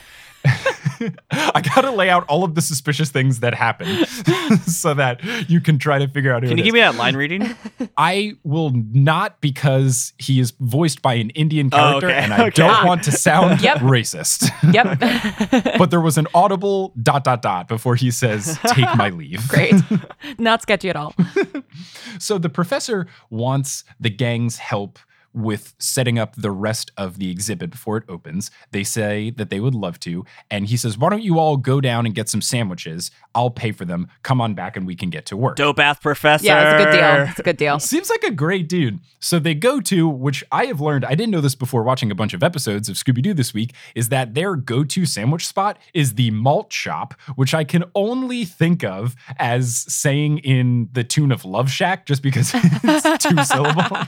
I 1.30 1.60
gotta 1.74 1.90
lay 1.90 2.08
out 2.08 2.24
all 2.28 2.44
of 2.44 2.54
the 2.54 2.62
suspicious 2.62 3.10
things 3.10 3.40
that 3.40 3.54
happen 3.54 4.04
so 4.66 4.94
that 4.94 5.20
you 5.48 5.60
can 5.60 5.78
try 5.78 5.98
to 5.98 6.08
figure 6.08 6.32
out 6.32 6.42
who 6.42 6.48
Can 6.50 6.58
it 6.58 6.62
you 6.62 6.64
is. 6.64 6.66
give 6.68 6.74
me 6.74 6.80
that 6.80 6.94
line 6.94 7.16
reading? 7.16 7.54
I 7.96 8.34
will 8.44 8.70
not 8.70 9.40
because 9.40 10.12
he 10.18 10.40
is 10.40 10.52
voiced 10.60 11.02
by 11.02 11.14
an 11.14 11.30
Indian 11.30 11.68
oh, 11.72 11.76
character 11.76 12.06
Oh, 12.06 12.10
okay, 12.10 12.18
and 12.18 12.32
I 12.32 12.40
okay. 12.46 12.50
don't 12.50 12.86
want 12.86 13.02
to 13.04 13.12
sound 13.12 13.60
Yep. 13.60 13.78
racist. 13.78 14.50
Yep. 14.72 15.78
but 15.78 15.90
there 15.90 16.00
was 16.00 16.18
an 16.18 16.26
audible 16.34 16.92
dot 17.02 17.24
dot 17.24 17.42
dot 17.42 17.68
before 17.68 17.96
he 17.96 18.10
says, 18.10 18.58
take 18.68 18.94
my 18.96 19.10
leave. 19.10 19.46
Great. 19.48 19.74
Not 20.38 20.62
sketchy 20.62 20.88
at 20.90 20.96
all. 20.96 21.14
So 22.18 22.38
the 22.38 22.48
professor 22.48 23.06
wants 23.30 23.84
the 24.00 24.10
gang's 24.10 24.58
help 24.58 24.98
with 25.36 25.74
setting 25.78 26.18
up 26.18 26.34
the 26.34 26.50
rest 26.50 26.90
of 26.96 27.18
the 27.18 27.30
exhibit 27.30 27.70
before 27.70 27.98
it 27.98 28.04
opens. 28.08 28.50
They 28.72 28.82
say 28.82 29.30
that 29.30 29.50
they 29.50 29.60
would 29.60 29.74
love 29.74 30.00
to. 30.00 30.24
And 30.50 30.66
he 30.66 30.76
says, 30.76 30.96
Why 30.96 31.10
don't 31.10 31.22
you 31.22 31.38
all 31.38 31.56
go 31.56 31.80
down 31.80 32.06
and 32.06 32.14
get 32.14 32.28
some 32.28 32.40
sandwiches? 32.40 33.10
I'll 33.34 33.50
pay 33.50 33.70
for 33.70 33.84
them. 33.84 34.08
Come 34.22 34.40
on 34.40 34.54
back 34.54 34.76
and 34.76 34.86
we 34.86 34.96
can 34.96 35.10
get 35.10 35.26
to 35.26 35.36
work. 35.36 35.56
Dope 35.56 35.78
ass 35.78 35.98
professor. 35.98 36.46
Yeah, 36.46 36.72
it's 36.72 36.80
a 36.80 36.84
good 36.84 36.92
deal. 36.92 37.30
It's 37.30 37.38
a 37.38 37.42
good 37.42 37.56
deal. 37.58 37.78
Seems 37.78 38.08
like 38.08 38.24
a 38.24 38.30
great 38.30 38.68
dude. 38.68 38.98
So 39.20 39.38
they 39.38 39.54
go 39.54 39.80
to, 39.82 40.08
which 40.08 40.42
I 40.50 40.66
have 40.66 40.80
learned, 40.80 41.04
I 41.04 41.14
didn't 41.14 41.30
know 41.30 41.40
this 41.42 41.54
before 41.54 41.82
watching 41.82 42.10
a 42.10 42.14
bunch 42.14 42.32
of 42.32 42.42
episodes 42.42 42.88
of 42.88 42.96
Scooby 42.96 43.22
Doo 43.22 43.34
this 43.34 43.52
week, 43.52 43.74
is 43.94 44.08
that 44.08 44.34
their 44.34 44.56
go 44.56 44.84
to 44.84 45.04
sandwich 45.04 45.46
spot 45.46 45.78
is 45.92 46.14
the 46.14 46.30
malt 46.30 46.72
shop, 46.72 47.14
which 47.34 47.52
I 47.52 47.64
can 47.64 47.84
only 47.94 48.44
think 48.44 48.82
of 48.82 49.14
as 49.38 49.84
saying 49.92 50.38
in 50.38 50.88
the 50.92 51.04
tune 51.04 51.30
of 51.30 51.44
Love 51.44 51.70
Shack, 51.70 52.06
just 52.06 52.22
because 52.22 52.52
it's 52.54 53.24
two 53.24 53.44
syllables. 53.44 54.06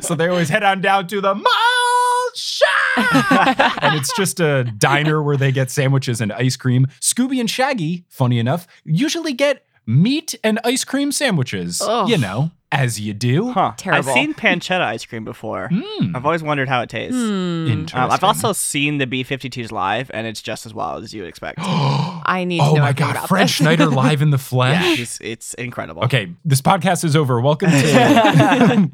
so 0.06 0.14
they 0.14 0.28
always 0.36 0.50
head 0.50 0.62
on 0.62 0.82
down 0.82 1.06
to 1.06 1.22
the 1.22 1.34
mall 1.34 2.30
shop. 2.34 3.78
and 3.82 3.94
it's 3.94 4.14
just 4.18 4.38
a 4.38 4.64
diner 4.64 5.22
where 5.22 5.38
they 5.38 5.50
get 5.50 5.70
sandwiches 5.70 6.20
and 6.20 6.30
ice 6.30 6.56
cream. 6.56 6.86
Scooby 7.00 7.40
and 7.40 7.48
Shaggy, 7.48 8.04
funny 8.10 8.38
enough, 8.38 8.66
usually 8.84 9.32
get 9.32 9.64
meat 9.86 10.34
and 10.44 10.60
ice 10.62 10.84
cream 10.84 11.10
sandwiches. 11.10 11.80
Ugh. 11.80 12.10
You 12.10 12.18
know, 12.18 12.50
as 12.76 13.00
you 13.00 13.14
do. 13.14 13.52
Huh. 13.52 13.72
Terrible. 13.76 14.10
I've 14.10 14.14
seen 14.14 14.34
pancetta 14.34 14.82
ice 14.82 15.06
cream 15.06 15.24
before. 15.24 15.70
Mm, 15.70 16.14
I've 16.14 16.26
always 16.26 16.42
wondered 16.42 16.68
how 16.68 16.82
it 16.82 16.90
tastes. 16.90 17.16
Hmm. 17.16 17.68
interesting. 17.68 18.00
Um, 18.00 18.10
I've 18.10 18.22
also 18.22 18.52
seen 18.52 18.98
the 18.98 19.06
B52s 19.06 19.72
live, 19.72 20.10
and 20.12 20.26
it's 20.26 20.42
just 20.42 20.66
as 20.66 20.74
wild 20.74 21.02
as 21.02 21.14
you 21.14 21.22
would 21.22 21.28
expect. 21.28 21.58
I 21.62 22.44
need 22.46 22.58
to 22.58 22.64
oh 22.64 22.74
know 22.74 22.82
my 22.82 22.92
God, 22.92 23.12
about 23.12 23.28
Fred. 23.28 23.48
Schneider 23.48 23.86
live 24.04 24.20
in 24.20 24.30
the 24.30 24.36
yeah, 24.36 24.42
flesh. 24.42 25.00
it's, 25.00 25.20
it's 25.22 25.54
incredible. 25.54 26.04
Okay, 26.04 26.34
this 26.44 26.60
podcast 26.60 27.02
is 27.02 27.16
over. 27.16 27.40
Welcome 27.40 27.70
to 27.70 28.90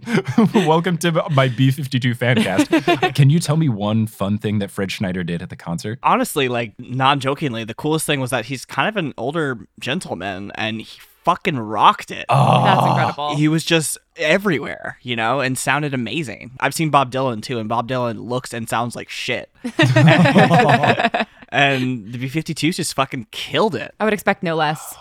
welcome 0.66 0.96
to 0.98 1.12
my 1.30 1.48
B52 1.48 2.16
fan 2.16 2.42
cast. 2.42 3.14
Can 3.14 3.30
you 3.30 3.40
tell 3.40 3.56
me 3.56 3.68
one 3.68 4.06
fun 4.06 4.38
thing 4.38 4.60
that 4.60 4.70
Fred 4.70 4.92
Schneider 4.92 5.24
did 5.24 5.42
at 5.42 5.50
the 5.50 5.56
concert? 5.56 5.98
Honestly, 6.04 6.48
like 6.48 6.74
non-jokingly, 6.78 7.64
the 7.64 7.74
coolest 7.74 8.06
thing 8.06 8.20
was 8.20 8.30
that 8.30 8.44
he's 8.44 8.64
kind 8.64 8.88
of 8.88 8.96
an 8.96 9.12
older 9.18 9.66
gentleman, 9.80 10.52
and 10.54 10.82
he 10.82 11.00
fucking 11.24 11.58
rocked 11.58 12.10
it. 12.10 12.26
Oh, 12.28 12.64
That's 12.64 12.86
incredible. 12.86 13.36
He 13.36 13.48
was 13.48 13.64
just 13.64 13.98
everywhere, 14.16 14.98
you 15.02 15.16
know, 15.16 15.40
and 15.40 15.56
sounded 15.56 15.94
amazing. 15.94 16.52
I've 16.60 16.74
seen 16.74 16.90
Bob 16.90 17.12
Dylan 17.12 17.42
too, 17.42 17.58
and 17.58 17.68
Bob 17.68 17.88
Dylan 17.88 18.28
looks 18.28 18.52
and 18.52 18.68
sounds 18.68 18.96
like 18.96 19.08
shit. 19.08 19.50
and 19.64 19.72
the 22.12 22.18
B52s 22.18 22.76
just 22.76 22.94
fucking 22.94 23.28
killed 23.30 23.74
it. 23.74 23.94
I 24.00 24.04
would 24.04 24.14
expect 24.14 24.42
no 24.42 24.56
less. 24.56 24.94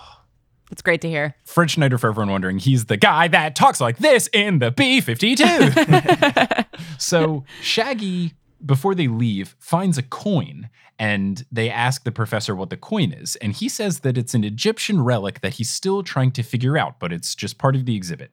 It's 0.72 0.82
great 0.82 1.02
to 1.02 1.10
hear. 1.10 1.36
Fred 1.44 1.70
Schneider, 1.70 1.98
for 1.98 2.10
everyone 2.10 2.32
wondering, 2.32 2.58
he's 2.58 2.86
the 2.86 2.96
guy 2.96 3.28
that 3.28 3.56
talks 3.56 3.82
like 3.82 3.98
this 3.98 4.30
in 4.32 4.60
the 4.60 4.72
B 4.72 5.02
52. 5.02 5.44
so 6.98 7.44
Shaggy, 7.62 8.34
before 8.66 8.96
they 8.96 9.10
leave, 9.10 9.56
finds 9.60 9.98
a 9.98 10.04
coin 10.04 10.70
and 11.02 11.48
they 11.52 11.68
ask 11.68 12.04
the 12.04 12.12
professor 12.12 12.56
what 12.56 12.70
the 12.70 12.78
coin 12.78 13.12
is. 13.12 13.36
And 13.38 13.54
he 13.54 13.68
says 13.68 14.02
that 14.02 14.20
it's 14.20 14.36
an 14.36 14.44
Egyptian 14.44 15.02
relic 15.02 15.42
that 15.42 15.56
he's 15.56 15.72
still 15.72 16.04
trying 16.04 16.30
to 16.34 16.44
figure 16.44 16.78
out, 16.78 17.00
but 17.00 17.12
it's 17.12 17.34
just 17.34 17.58
part 17.58 17.76
of 17.76 17.86
the 17.86 17.96
exhibit. 17.96 18.32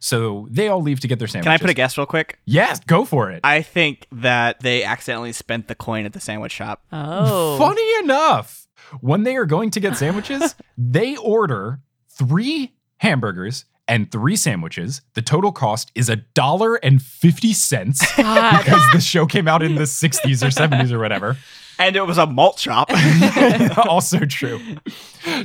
So 0.00 0.46
they 0.50 0.68
all 0.68 0.82
leave 0.82 1.00
to 1.00 1.08
get 1.08 1.18
their 1.18 1.26
sandwiches. 1.26 1.46
Can 1.46 1.52
I 1.54 1.56
put 1.56 1.70
a 1.70 1.74
guess 1.74 1.96
real 1.96 2.06
quick? 2.06 2.38
Yes, 2.44 2.78
go 2.80 3.06
for 3.06 3.30
it. 3.30 3.40
I 3.42 3.62
think 3.62 4.06
that 4.12 4.60
they 4.60 4.84
accidentally 4.84 5.32
spent 5.32 5.66
the 5.68 5.74
coin 5.74 6.04
at 6.04 6.12
the 6.12 6.20
sandwich 6.20 6.52
shop. 6.52 6.84
Oh. 6.92 7.56
Funny 7.56 7.98
enough, 8.00 8.68
when 9.00 9.22
they 9.22 9.36
are 9.36 9.46
going 9.46 9.70
to 9.70 9.80
get 9.80 9.96
sandwiches, 9.96 10.54
they 10.76 11.16
order 11.16 11.80
three 12.10 12.74
hamburgers 12.98 13.64
and 13.90 14.10
three 14.10 14.36
sandwiches. 14.36 15.02
The 15.14 15.20
total 15.20 15.50
cost 15.50 15.90
is 15.96 16.08
a 16.08 16.16
dollar 16.16 16.76
and 16.76 17.02
fifty 17.02 17.52
cents 17.52 18.00
because 18.16 18.82
the 18.92 19.00
show 19.00 19.26
came 19.26 19.48
out 19.48 19.62
in 19.62 19.74
the 19.74 19.82
60s 19.82 20.42
or 20.42 20.46
70s 20.46 20.92
or 20.92 21.00
whatever. 21.00 21.36
And 21.78 21.96
it 21.96 22.06
was 22.06 22.16
a 22.16 22.26
malt 22.26 22.58
shop. 22.58 22.90
also 23.88 24.20
true. 24.26 24.60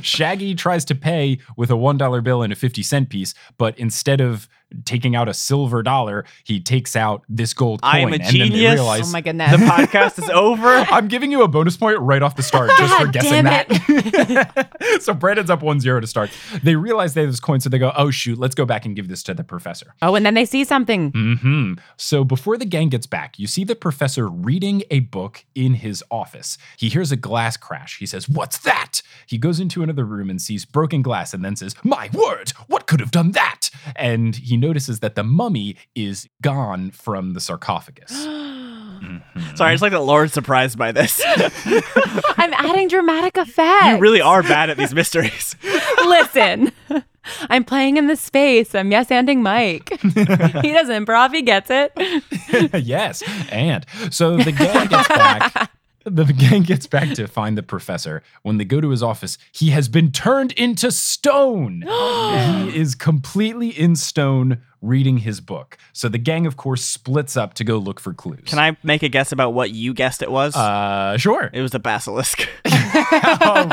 Shaggy 0.00 0.54
tries 0.54 0.84
to 0.84 0.94
pay 0.94 1.38
with 1.56 1.70
a 1.70 1.74
$1 1.74 2.22
bill 2.22 2.42
and 2.42 2.52
a 2.52 2.56
50 2.56 2.82
cent 2.82 3.08
piece, 3.08 3.34
but 3.58 3.76
instead 3.78 4.20
of 4.20 4.48
taking 4.84 5.14
out 5.16 5.28
a 5.28 5.34
silver 5.34 5.82
dollar, 5.82 6.24
he 6.44 6.60
takes 6.60 6.96
out 6.96 7.22
this 7.28 7.54
gold 7.54 7.82
coin. 7.82 7.90
I 7.94 7.98
am 8.00 8.08
a 8.08 8.12
and 8.16 8.22
then 8.24 8.32
they 8.32 8.38
genius. 8.48 8.74
realize 8.74 9.08
Oh 9.08 9.12
my 9.12 9.20
goodness. 9.20 9.50
the 9.52 9.58
podcast 9.58 10.22
is 10.22 10.28
over. 10.30 10.66
I'm 10.90 11.08
giving 11.08 11.30
you 11.30 11.42
a 11.42 11.48
bonus 11.48 11.76
point 11.76 11.98
right 12.00 12.22
off 12.22 12.36
the 12.36 12.42
start 12.42 12.70
just 12.78 12.94
for 13.00 13.06
guessing 13.08 13.44
that. 13.44 14.76
so 15.00 15.14
Brandon's 15.14 15.50
up 15.50 15.62
1 15.62 15.80
0 15.80 16.00
to 16.00 16.06
start. 16.06 16.30
They 16.62 16.76
realize 16.76 17.14
they 17.14 17.22
have 17.22 17.30
this 17.30 17.40
coin, 17.40 17.60
so 17.60 17.68
they 17.68 17.78
go, 17.78 17.92
oh, 17.96 18.10
shoot, 18.10 18.38
let's 18.38 18.54
go 18.54 18.64
back 18.64 18.84
and 18.84 18.96
give 18.96 19.08
this 19.08 19.22
to 19.24 19.34
the 19.34 19.44
professor. 19.44 19.94
oh, 20.02 20.14
and 20.14 20.24
then 20.26 20.34
they 20.34 20.44
see 20.44 20.64
something. 20.64 21.10
hmm 21.12 21.72
So 21.96 22.24
before 22.24 22.56
the 22.56 22.64
gang 22.64 22.88
gets 22.88 23.06
back, 23.06 23.38
you 23.38 23.46
see 23.46 23.64
the 23.64 23.76
professor 23.76 24.28
reading 24.28 24.82
a 24.90 25.00
book 25.00 25.44
in 25.54 25.74
his 25.74 26.02
office. 26.10 26.58
He 26.76 26.88
hears 26.88 27.12
a 27.12 27.16
glass 27.16 27.56
crash. 27.56 27.98
He 27.98 28.06
says, 28.06 28.28
What's 28.28 28.58
that? 28.58 29.02
He 29.26 29.38
goes 29.38 29.60
into 29.60 29.82
another 29.82 30.04
room 30.04 30.30
and 30.30 30.40
sees 30.40 30.64
broken 30.64 31.02
glass 31.02 31.32
and 31.34 31.44
then 31.44 31.56
says, 31.56 31.74
My 31.84 32.10
word, 32.12 32.50
what 32.66 32.86
could 32.86 33.00
have 33.00 33.10
done 33.10 33.32
that? 33.32 33.70
And 33.94 34.34
he 34.36 34.55
notices 34.56 35.00
that 35.00 35.14
the 35.14 35.22
mummy 35.24 35.76
is 35.94 36.28
gone 36.42 36.90
from 36.90 37.32
the 37.34 37.40
sarcophagus. 37.40 38.12
Mhm. 38.96 39.22
Sorry, 39.58 39.70
I 39.70 39.74
just 39.74 39.82
like 39.82 39.92
that 39.92 40.00
Lauren's 40.00 40.32
surprised 40.32 40.78
by 40.78 40.90
this. 40.90 41.20
I'm 41.26 42.54
adding 42.54 42.88
dramatic 42.88 43.36
effects. 43.36 43.86
you 43.88 43.98
really 43.98 44.22
are 44.22 44.42
bad 44.42 44.70
at 44.70 44.78
these 44.78 44.94
mysteries. 44.94 45.54
Listen, 46.06 46.72
I'm 47.50 47.62
playing 47.62 47.98
in 47.98 48.06
the 48.06 48.16
space. 48.16 48.74
I'm 48.74 48.90
yes 48.90 49.08
anding 49.10 49.42
Mike. 49.42 49.90
he 50.00 50.72
doesn't 50.72 51.04
improv. 51.04 51.34
He 51.34 51.42
gets 51.42 51.68
it. 51.70 51.92
yes. 52.86 53.22
And 53.50 53.84
so 54.10 54.38
the 54.38 54.52
gang 54.52 54.86
gets 54.86 55.08
back. 55.08 55.70
The 56.06 56.24
gang 56.32 56.62
gets 56.62 56.86
back 56.86 57.14
to 57.14 57.26
find 57.26 57.58
the 57.58 57.64
professor. 57.64 58.22
When 58.42 58.58
they 58.58 58.64
go 58.64 58.80
to 58.80 58.90
his 58.90 59.02
office, 59.02 59.38
he 59.50 59.70
has 59.70 59.88
been 59.88 60.12
turned 60.12 60.52
into 60.52 60.92
stone. 60.92 61.82
he 61.82 62.78
is 62.78 62.94
completely 62.94 63.70
in 63.70 63.96
stone 63.96 64.62
reading 64.80 65.18
his 65.18 65.40
book. 65.40 65.76
So 65.92 66.08
the 66.08 66.18
gang, 66.18 66.46
of 66.46 66.56
course, 66.56 66.84
splits 66.84 67.36
up 67.36 67.54
to 67.54 67.64
go 67.64 67.78
look 67.78 67.98
for 67.98 68.14
clues. 68.14 68.44
Can 68.46 68.60
I 68.60 68.76
make 68.84 69.02
a 69.02 69.08
guess 69.08 69.32
about 69.32 69.52
what 69.52 69.72
you 69.72 69.92
guessed 69.92 70.22
it 70.22 70.30
was? 70.30 70.54
Uh, 70.54 71.18
sure. 71.18 71.50
it 71.52 71.60
was 71.60 71.74
a 71.74 71.80
basilisk. 71.80 72.42
Um, 72.64 73.72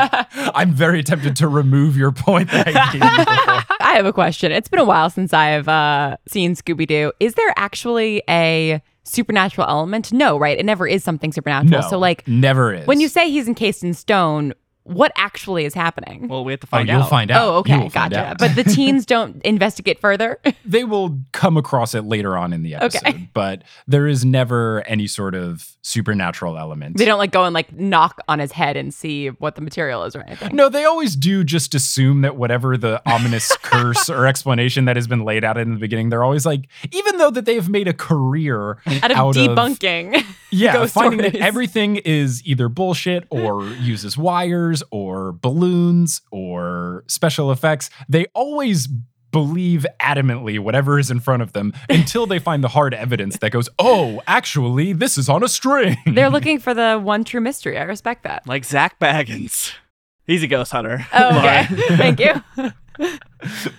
I'm 0.56 0.72
very 0.72 1.04
tempted 1.04 1.36
to 1.36 1.46
remove 1.46 1.96
your 1.96 2.10
point 2.10 2.50
that 2.50 2.66
I 2.66 2.72
gave 2.72 2.94
you. 2.94 3.00
I 3.80 3.94
have 3.94 4.06
a 4.06 4.12
question. 4.12 4.50
It's 4.50 4.68
been 4.68 4.80
a 4.80 4.84
while 4.84 5.08
since 5.08 5.32
I've 5.32 5.68
uh, 5.68 6.16
seen 6.26 6.56
Scooby 6.56 6.88
Doo. 6.88 7.12
Is 7.20 7.34
there 7.34 7.52
actually 7.56 8.24
a 8.28 8.82
supernatural 9.04 9.68
element? 9.68 10.12
No, 10.12 10.36
right? 10.38 10.58
It 10.58 10.64
never 10.66 10.86
is 10.86 11.04
something 11.04 11.32
supernatural. 11.32 11.82
No, 11.82 11.88
So, 11.88 11.98
like, 11.98 12.26
never 12.26 12.74
is. 12.74 12.86
when 12.86 13.00
you 13.00 13.08
say 13.08 13.30
he's 13.30 13.46
encased 13.48 13.82
in 13.84 13.94
stone, 13.94 14.54
what 14.84 15.12
actually 15.16 15.64
is 15.64 15.74
happening? 15.74 16.28
well, 16.28 16.44
we 16.44 16.52
have 16.52 16.60
to 16.60 16.66
oh, 16.68 16.76
find 16.76 16.88
you'll 16.88 17.02
out. 17.02 17.10
find 17.10 17.30
out. 17.30 17.42
oh, 17.42 17.54
okay, 17.56 17.88
gotcha. 17.88 18.36
But 18.38 18.54
the 18.54 18.64
teens 18.74 19.04
don't 19.06 19.40
investigate 19.42 19.98
further. 19.98 20.38
they 20.64 20.84
will 20.84 21.18
come 21.32 21.56
across 21.56 21.94
it 21.94 22.02
later 22.04 22.36
on 22.36 22.52
in 22.52 22.62
the 22.62 22.76
Okay. 22.76 22.98
episode, 23.02 23.28
but 23.34 23.62
there 23.86 24.06
is 24.06 24.24
never 24.24 24.82
any 24.86 25.06
sort 25.06 25.34
of 25.34 25.70
supernatural 25.82 26.56
element. 26.58 26.96
they 26.96 27.04
don't 27.04 27.18
like 27.18 27.30
go 27.32 27.44
and 27.44 27.52
like 27.54 27.72
knock 27.72 28.20
on 28.28 28.38
his 28.38 28.52
head 28.52 28.76
and 28.76 28.92
see 28.94 29.28
what 29.28 29.54
the 29.54 29.60
material 29.60 30.04
is 30.04 30.14
or 30.16 30.20
anything. 30.22 30.54
No, 30.56 30.68
they 30.68 30.84
always 30.84 31.14
do 31.16 31.44
just 31.44 31.74
assume 31.74 32.22
that 32.22 32.36
whatever 32.36 32.76
the 32.76 33.02
ominous 33.10 33.54
curse 33.62 34.08
or 34.10 34.26
explanation 34.26 34.84
that 34.86 34.96
has 34.96 35.06
been 35.06 35.24
laid 35.24 35.44
out 35.44 35.56
in 35.58 35.72
the 35.74 35.78
beginning, 35.78 36.08
they're 36.10 36.24
always 36.24 36.44
like, 36.46 36.68
even 36.92 37.18
though 37.18 37.30
that 37.30 37.44
they've 37.44 37.68
made 37.68 37.88
a 37.88 37.92
career 37.92 38.78
Out 38.86 39.10
of 39.10 39.16
out 39.16 39.34
debunking. 39.34 40.24
yeah, 40.50 40.72
ghost 40.74 40.94
finding 40.94 41.18
that 41.20 41.28
stories. 41.30 41.44
everything 41.46 41.96
is 41.96 42.42
either 42.46 42.68
bullshit 42.68 43.24
or 43.30 43.64
uses 43.64 44.16
wires 44.16 44.73
lasers 44.74 44.82
or 44.90 45.32
balloons 45.32 46.20
or 46.30 47.04
special 47.06 47.50
effects, 47.52 47.90
they 48.08 48.26
always 48.34 48.88
believe 49.30 49.84
adamantly 50.00 50.60
whatever 50.60 50.98
is 50.98 51.10
in 51.10 51.18
front 51.18 51.42
of 51.42 51.52
them 51.52 51.72
until 51.88 52.26
they 52.26 52.38
find 52.38 52.62
the 52.62 52.68
hard 52.68 52.94
evidence 52.94 53.38
that 53.38 53.50
goes, 53.50 53.68
oh, 53.78 54.22
actually, 54.26 54.92
this 54.92 55.18
is 55.18 55.28
on 55.28 55.42
a 55.42 55.48
string. 55.48 55.96
They're 56.06 56.30
looking 56.30 56.58
for 56.58 56.72
the 56.72 56.98
one 56.98 57.24
true 57.24 57.40
mystery. 57.40 57.78
I 57.78 57.82
respect 57.82 58.22
that. 58.24 58.46
Like 58.46 58.64
Zak 58.64 58.98
Bagans. 58.98 59.72
He's 60.26 60.42
a 60.42 60.46
ghost 60.46 60.72
hunter. 60.72 61.06
Oh, 61.12 61.38
okay. 61.38 61.64
Thank 61.96 62.18
you. 62.18 62.42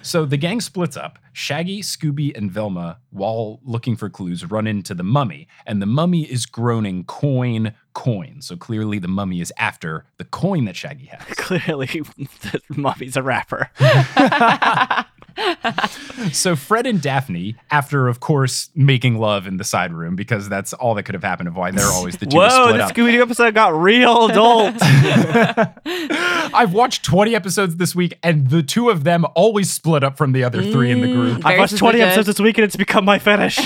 So 0.04 0.26
the 0.26 0.38
gang 0.38 0.62
splits 0.62 0.96
up. 0.96 1.18
Shaggy, 1.34 1.82
Scooby, 1.82 2.38
and 2.38 2.52
Velma, 2.52 3.00
while 3.10 3.60
looking 3.64 3.96
for 3.96 4.10
clues, 4.10 4.46
run 4.46 4.68
into 4.68 4.94
the 4.94 5.04
mummy, 5.04 5.48
and 5.66 5.82
the 5.82 5.88
mummy 5.88 6.24
is 6.24 6.46
groaning 6.46 7.04
coin, 7.06 7.74
coin. 7.96 8.42
So 8.42 8.56
clearly 8.56 9.00
the 9.00 9.08
mummy 9.08 9.42
is 9.42 9.52
after 9.58 10.06
the 10.18 10.26
coin 10.26 10.66
that 10.66 10.76
Shaggy 10.76 11.06
has. 11.06 11.22
Clearly, 11.38 11.88
the 11.88 12.62
mummy's 12.70 13.18
a 13.18 13.24
rapper. 13.24 13.72
So 16.32 16.56
Fred 16.56 16.88
and 16.88 17.02
Daphne, 17.02 17.56
after 17.70 18.08
of 18.08 18.20
course 18.20 18.70
making 18.74 19.18
love 19.20 19.48
in 19.48 19.58
the 19.58 19.64
side 19.64 19.94
room, 19.94 20.16
because 20.16 20.48
that's 20.48 20.72
all 20.74 20.96
that 20.96 21.04
could 21.04 21.14
have 21.14 21.24
happened 21.24 21.50
of 21.50 21.58
why 21.58 21.72
they're 21.72 21.86
always 21.86 22.16
the 22.18 22.26
two 22.26 22.32
to 22.32 22.38
Whoa, 22.38 22.50
split 22.50 22.78
the 22.78 22.84
up. 22.84 22.94
Scooby 22.94 23.12
Doo 23.12 23.22
episode 23.22 23.54
got 23.54 23.76
real 23.76 24.28
adult. 24.28 24.76
I've 26.54 26.74
watched 26.74 27.04
20 27.04 27.36
episodes 27.36 27.76
this 27.76 27.94
week, 27.94 28.18
and 28.24 28.50
the 28.50 28.64
two 28.64 28.90
of 28.90 29.04
them 29.04 29.26
always 29.36 29.72
split 29.72 30.04
up 30.04 30.18
from 30.18 30.32
the 30.32 30.44
other 30.44 30.62
three 30.64 30.90
in 30.90 31.02
the 31.02 31.08
mm, 31.08 31.14
group. 31.14 31.42
Very 31.42 31.56
I've 31.56 31.60
watched 31.60 31.78
20 31.78 32.02
episodes 32.02 32.28
this 32.28 32.40
week 32.40 32.58
and 32.58 32.64
it's 32.64 32.78
become 32.78 33.04
my 33.04 33.20
fetish. 33.20 33.60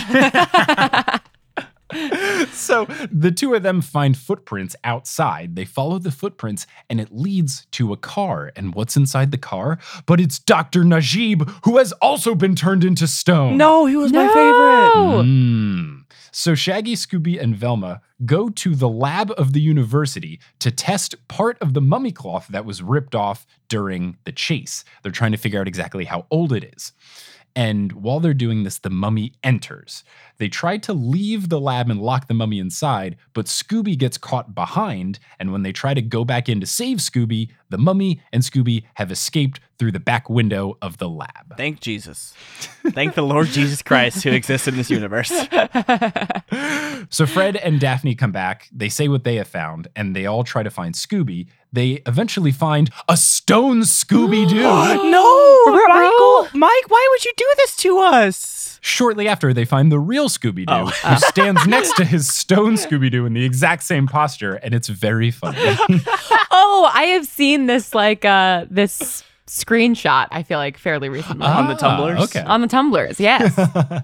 So 2.51 2.85
the 3.11 3.31
two 3.31 3.53
of 3.53 3.63
them 3.63 3.81
find 3.81 4.17
footprints 4.17 4.75
outside. 4.83 5.55
They 5.55 5.65
follow 5.65 5.99
the 5.99 6.11
footprints 6.11 6.67
and 6.89 6.99
it 6.99 7.11
leads 7.11 7.65
to 7.71 7.93
a 7.93 7.97
car. 7.97 8.51
And 8.55 8.75
what's 8.75 8.95
inside 8.97 9.31
the 9.31 9.37
car? 9.37 9.77
But 10.05 10.19
it's 10.19 10.39
Dr. 10.39 10.83
Najib, 10.83 11.49
who 11.65 11.77
has 11.77 11.91
also 11.93 12.35
been 12.35 12.55
turned 12.55 12.83
into 12.83 13.07
stone. 13.07 13.57
no, 13.57 13.85
he 13.85 13.95
was 13.95 14.11
my 14.11 14.27
favorite. 14.27 14.91
No. 14.95 15.23
Mm. 15.23 16.03
So 16.31 16.55
Shaggy, 16.55 16.95
Scooby, 16.95 17.41
and 17.41 17.55
Velma 17.55 18.01
go 18.25 18.49
to 18.49 18.75
the 18.75 18.89
lab 18.89 19.31
of 19.31 19.53
the 19.53 19.61
university 19.61 20.39
to 20.59 20.71
test 20.71 21.15
part 21.27 21.57
of 21.59 21.73
the 21.73 21.81
mummy 21.81 22.11
cloth 22.11 22.47
that 22.49 22.65
was 22.65 22.81
ripped 22.81 23.15
off 23.15 23.45
during 23.67 24.17
the 24.25 24.31
chase. 24.31 24.83
They're 25.03 25.11
trying 25.11 25.31
to 25.31 25.37
figure 25.37 25.59
out 25.59 25.67
exactly 25.67 26.05
how 26.05 26.25
old 26.29 26.53
it 26.53 26.71
is. 26.75 26.93
And 27.55 27.91
while 27.93 28.19
they're 28.19 28.33
doing 28.33 28.63
this, 28.63 28.77
the 28.77 28.89
mummy 28.89 29.33
enters. 29.43 30.03
They 30.39 30.49
try 30.49 30.77
to 30.77 30.93
leave 30.93 31.49
the 31.49 31.59
lab 31.59 31.89
and 31.89 32.01
lock 32.01 32.27
the 32.27 32.33
mummy 32.33 32.59
inside, 32.59 33.17
but 33.33 33.45
Scooby 33.45 33.97
gets 33.97 34.17
caught 34.17 34.55
behind. 34.55 35.19
And 35.39 35.51
when 35.51 35.63
they 35.63 35.71
try 35.71 35.93
to 35.93 36.01
go 36.01 36.25
back 36.25 36.49
in 36.49 36.59
to 36.61 36.65
save 36.65 36.97
Scooby, 36.97 37.51
the 37.69 37.77
mummy 37.77 38.21
and 38.33 38.41
Scooby 38.41 38.85
have 38.95 39.11
escaped 39.11 39.59
through 39.77 39.91
the 39.91 39.99
back 39.99 40.29
window 40.29 40.77
of 40.81 40.97
the 40.97 41.07
lab. 41.07 41.55
Thank 41.55 41.79
Jesus. 41.81 42.33
Thank 42.87 43.15
the 43.15 43.21
Lord 43.21 43.47
Jesus 43.47 43.81
Christ 43.81 44.23
who 44.23 44.31
exists 44.31 44.67
in 44.67 44.75
this 44.75 44.89
universe. 44.89 45.31
So 47.09 47.25
Fred 47.25 47.55
and 47.55 47.79
Daphne 47.79 48.15
come 48.15 48.31
back. 48.31 48.67
They 48.71 48.89
say 48.89 49.07
what 49.07 49.23
they 49.23 49.35
have 49.35 49.47
found, 49.47 49.87
and 49.95 50.15
they 50.15 50.25
all 50.25 50.43
try 50.43 50.63
to 50.63 50.69
find 50.69 50.93
Scooby. 50.93 51.47
They 51.71 52.01
eventually 52.05 52.51
find 52.51 52.89
a 53.07 53.15
stone 53.15 53.81
Scooby 53.81 54.47
Doo. 54.47 54.59
no, 55.11 55.65
Michael. 55.87 56.47
Mike, 56.53 56.89
why 56.89 57.07
would 57.11 57.25
you 57.25 57.31
do 57.37 57.51
this 57.57 57.75
to 57.77 57.99
us? 57.99 58.79
Shortly 58.81 59.27
after, 59.27 59.53
they 59.53 59.65
find 59.65 59.91
the 59.91 59.99
real 59.99 60.28
Scooby 60.29 60.65
Doo, 60.65 60.73
Oh. 60.73 60.85
who 60.87 61.17
stands 61.17 61.67
next 61.67 61.95
to 61.97 62.05
his 62.05 62.27
stone 62.27 62.73
Scooby 62.75 63.11
Doo 63.11 63.25
in 63.25 63.33
the 63.33 63.43
exact 63.43 63.83
same 63.83 64.07
posture, 64.07 64.55
and 64.55 64.73
it's 64.73 64.87
very 64.87 65.31
funny. 65.31 65.57
Oh, 66.51 66.89
I 66.93 67.03
have 67.03 67.25
seen 67.25 67.65
this 67.67 67.93
like 67.93 68.23
uh 68.25 68.65
this 68.69 69.23
screenshot. 69.47 70.27
I 70.31 70.43
feel 70.43 70.57
like 70.57 70.77
fairly 70.77 71.09
recently 71.09 71.45
On 71.45 71.67
the 71.67 71.73
Ah, 71.73 71.97
Tumblrs? 71.97 72.19
Okay. 72.23 72.41
on 72.41 72.61
the 72.61 72.67
Tumblrs. 72.67 73.19
Yes. 73.19 73.55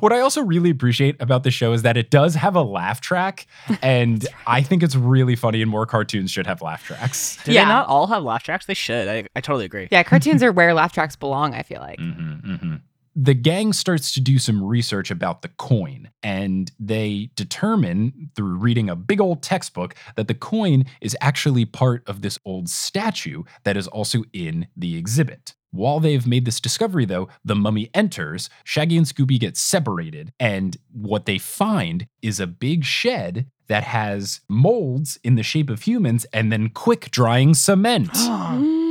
What 0.00 0.12
I 0.12 0.20
also 0.20 0.42
really 0.42 0.68
appreciate 0.68 1.16
about 1.20 1.42
the 1.42 1.50
show 1.50 1.72
is 1.72 1.82
that 1.82 1.96
it 1.96 2.10
does 2.10 2.34
have 2.34 2.54
a 2.54 2.60
laugh 2.62 3.00
track, 3.00 3.46
and 3.82 4.26
I 4.46 4.60
think 4.60 4.82
it's 4.82 4.94
really 4.94 5.36
funny, 5.36 5.62
and 5.62 5.70
more 5.70 5.86
cartoons 5.86 6.30
should 6.30 6.46
have 6.46 6.60
laugh 6.60 6.84
tracks. 6.84 7.38
Do 7.44 7.52
Yeah. 7.52 7.64
they 7.64 7.68
not 7.70 7.86
all 7.88 8.06
have 8.08 8.22
laugh 8.24 8.42
tracks? 8.42 8.66
They 8.66 8.74
should. 8.74 9.08
I, 9.08 9.24
I 9.34 9.40
totally 9.40 9.64
agree. 9.64 9.88
yeah, 9.90 10.02
cartoons 10.02 10.42
are 10.42 10.52
where 10.52 10.74
laugh 10.74 10.92
tracks 10.92 11.16
belong. 11.16 11.54
I 11.54 11.62
feel 11.62 11.80
like. 11.80 11.98
Mm-hmm, 11.98 12.74
The 13.16 13.34
gang 13.34 13.72
starts 13.72 14.12
to 14.14 14.20
do 14.20 14.38
some 14.38 14.62
research 14.62 15.10
about 15.10 15.42
the 15.42 15.48
coin, 15.48 16.10
and 16.22 16.70
they 16.80 17.30
determine 17.36 18.30
through 18.34 18.56
reading 18.56 18.90
a 18.90 18.96
big 18.96 19.20
old 19.20 19.42
textbook 19.42 19.94
that 20.16 20.26
the 20.26 20.34
coin 20.34 20.84
is 21.00 21.16
actually 21.20 21.64
part 21.64 22.02
of 22.08 22.22
this 22.22 22.38
old 22.44 22.68
statue 22.68 23.44
that 23.62 23.76
is 23.76 23.86
also 23.86 24.24
in 24.32 24.66
the 24.76 24.96
exhibit. 24.96 25.54
While 25.70 26.00
they've 26.00 26.26
made 26.26 26.44
this 26.44 26.60
discovery, 26.60 27.04
though, 27.04 27.28
the 27.44 27.56
mummy 27.56 27.90
enters, 27.94 28.48
Shaggy 28.64 28.96
and 28.96 29.06
Scooby 29.06 29.38
get 29.38 29.56
separated, 29.56 30.32
and 30.40 30.76
what 30.92 31.26
they 31.26 31.38
find 31.38 32.06
is 32.22 32.40
a 32.40 32.46
big 32.46 32.84
shed 32.84 33.46
that 33.68 33.84
has 33.84 34.40
molds 34.48 35.18
in 35.24 35.36
the 35.36 35.42
shape 35.42 35.70
of 35.70 35.82
humans 35.82 36.26
and 36.32 36.52
then 36.52 36.68
quick 36.68 37.10
drying 37.10 37.54
cement. 37.54 38.10
Mm. 38.24 38.83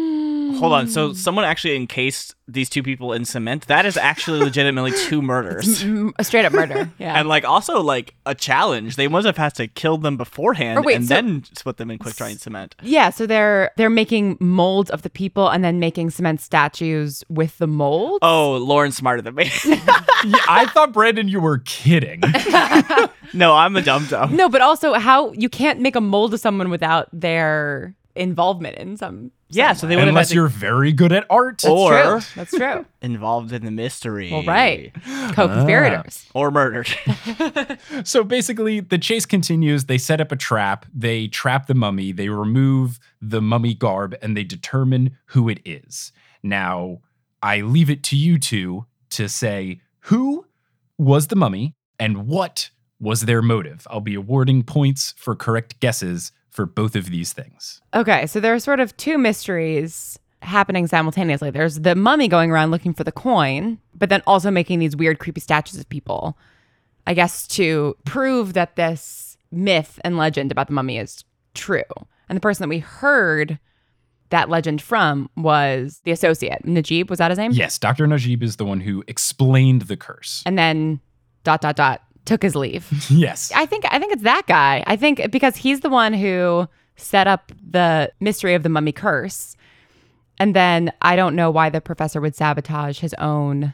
Hold 0.63 0.73
on. 0.73 0.87
So 0.87 1.13
someone 1.13 1.45
actually 1.45 1.75
encased 1.75 2.35
these 2.47 2.69
two 2.69 2.83
people 2.83 3.13
in 3.13 3.23
cement. 3.25 3.67
That 3.67 3.85
is 3.85 3.95
actually 3.95 4.39
legitimately 4.39 4.91
two 5.07 5.21
murders. 5.31 5.83
Mm, 5.83 6.11
a 6.19 6.23
straight 6.23 6.45
up 6.45 6.53
murder. 6.53 6.89
Yeah. 6.99 7.17
And 7.19 7.27
like 7.27 7.43
also 7.45 7.81
like 7.81 8.15
a 8.25 8.35
challenge. 8.35 8.95
They 8.95 9.07
must 9.07 9.25
have 9.25 9.37
had 9.37 9.55
to 9.55 9.67
kill 9.67 9.97
them 9.97 10.17
beforehand 10.17 10.83
wait, 10.85 10.95
and 10.95 11.05
so- 11.07 11.13
then 11.15 11.43
put 11.63 11.77
them 11.77 11.89
in 11.91 11.97
quick 11.97 12.15
drying 12.15 12.37
cement. 12.37 12.75
yeah, 12.81 13.09
so 13.09 13.25
they're 13.25 13.71
they're 13.77 13.89
making 13.89 14.37
molds 14.39 14.89
of 14.91 15.01
the 15.01 15.09
people 15.09 15.49
and 15.49 15.63
then 15.63 15.79
making 15.79 16.09
cement 16.11 16.41
statues 16.41 17.23
with 17.29 17.57
the 17.57 17.67
molds. 17.67 18.19
Oh, 18.21 18.57
Lauren's 18.57 18.95
smarter 18.97 19.21
than 19.21 19.35
me. 19.35 19.51
yeah, 19.65 19.79
I 20.47 20.69
thought, 20.73 20.91
Brandon, 20.93 21.27
you 21.27 21.39
were 21.39 21.59
kidding. 21.59 22.21
no, 23.33 23.53
I'm 23.55 23.75
a 23.75 23.81
dum 23.81 24.05
dum. 24.07 24.35
No, 24.35 24.49
but 24.49 24.61
also 24.61 24.93
how 24.93 25.31
you 25.33 25.49
can't 25.49 25.79
make 25.79 25.95
a 25.95 26.01
mold 26.01 26.33
of 26.33 26.39
someone 26.39 26.69
without 26.69 27.07
their 27.11 27.95
involvement 28.15 28.77
in 28.77 28.97
some. 28.97 29.31
Yeah, 29.49 29.73
so 29.73 29.85
they 29.87 29.95
would 29.95 30.07
Unless 30.07 30.33
you're 30.33 30.47
very 30.47 30.91
good 30.91 31.11
at 31.11 31.25
art. 31.29 31.59
That's 31.61 31.71
Or- 31.71 31.91
true. 31.91 32.19
That's 32.35 32.51
true. 32.51 32.85
involved 33.01 33.51
in 33.51 33.65
the 33.65 33.71
mystery. 33.71 34.31
Well, 34.31 34.43
right. 34.43 34.91
Co-conspirators. 35.33 36.25
Ah. 36.29 36.39
Or 36.39 36.51
murdered. 36.51 36.89
So 38.03 38.23
basically, 38.23 38.79
the 38.79 38.97
chase 38.97 39.25
continues. 39.25 39.85
They 39.85 39.97
set 39.97 40.19
up 40.21 40.31
a 40.31 40.35
trap. 40.35 40.85
They 40.93 41.27
trap 41.27 41.67
the 41.67 41.75
mummy. 41.75 42.11
They 42.11 42.29
remove 42.29 42.99
the 43.21 43.41
mummy 43.41 43.73
garb 43.73 44.15
and 44.21 44.35
they 44.35 44.43
determine 44.43 45.17
who 45.27 45.49
it 45.49 45.59
is. 45.65 46.11
Now, 46.41 46.99
I 47.41 47.61
leave 47.61 47.89
it 47.89 48.03
to 48.05 48.15
you 48.15 48.37
two 48.39 48.85
to 49.11 49.29
say 49.29 49.81
who 50.01 50.45
was 50.97 51.27
the 51.27 51.35
mummy 51.35 51.75
and 51.99 52.27
what 52.27 52.69
was 52.99 53.21
their 53.21 53.41
motive. 53.41 53.85
I'll 53.89 53.99
be 54.01 54.15
awarding 54.15 54.63
points 54.63 55.13
for 55.17 55.35
correct 55.35 55.79
guesses 55.79 56.31
for 56.53 56.65
both 56.67 56.95
of 56.95 57.09
these 57.09 57.33
things. 57.33 57.81
Okay, 57.93 58.27
so 58.27 58.39
there 58.39 58.53
are 58.53 58.59
sort 58.59 58.79
of 58.79 58.95
two 58.95 59.17
mysteries 59.17 60.19
happening 60.43 60.85
simultaneously. 60.87 61.49
There's 61.49 61.79
the 61.79 61.95
mummy 61.95 62.27
going 62.27 62.51
around 62.51 62.69
looking 62.71 62.93
for 62.93 63.03
the 63.03 63.11
coin, 63.11 63.79
but 63.95 64.09
then 64.09 64.21
also 64.27 64.51
making 64.51 64.79
these 64.79 64.95
weird, 64.95 65.19
creepy 65.19 65.41
statues 65.41 65.79
of 65.79 65.89
people. 65.89 66.37
I 67.07 67.13
guess 67.13 67.47
to 67.49 67.95
prove 68.05 68.53
that 68.53 68.75
this 68.75 69.37
myth 69.51 69.99
and 70.03 70.15
legend 70.15 70.51
about 70.51 70.67
the 70.67 70.73
mummy 70.73 70.97
is 70.97 71.23
true. 71.53 71.83
And 72.29 72.35
the 72.35 72.41
person 72.41 72.63
that 72.63 72.69
we 72.69 72.79
heard 72.79 73.59
that 74.29 74.49
legend 74.49 74.81
from 74.81 75.29
was 75.35 76.01
the 76.05 76.11
associate. 76.11 76.65
Najib, 76.65 77.09
was 77.09 77.19
that 77.19 77.31
his 77.31 77.37
name? 77.37 77.51
Yes, 77.51 77.77
Dr. 77.77 78.07
Najib 78.07 78.41
is 78.43 78.55
the 78.55 78.65
one 78.65 78.79
who 78.79 79.03
explained 79.07 79.83
the 79.83 79.97
curse. 79.97 80.43
And 80.45 80.57
then 80.57 81.01
dot 81.43 81.61
dot 81.61 81.75
dot 81.75 82.01
took 82.25 82.41
his 82.41 82.55
leave. 82.55 82.87
Yes. 83.09 83.51
I 83.55 83.65
think 83.65 83.85
I 83.89 83.99
think 83.99 84.13
it's 84.13 84.23
that 84.23 84.43
guy. 84.47 84.83
I 84.87 84.95
think 84.95 85.31
because 85.31 85.55
he's 85.55 85.81
the 85.81 85.89
one 85.89 86.13
who 86.13 86.67
set 86.95 87.27
up 87.27 87.51
the 87.69 88.11
mystery 88.19 88.53
of 88.55 88.63
the 88.63 88.69
mummy 88.69 88.91
curse. 88.91 89.55
And 90.39 90.55
then 90.55 90.91
I 91.01 91.15
don't 91.15 91.35
know 91.35 91.51
why 91.51 91.69
the 91.69 91.79
professor 91.81 92.19
would 92.21 92.35
sabotage 92.35 92.99
his 92.99 93.13
own 93.15 93.73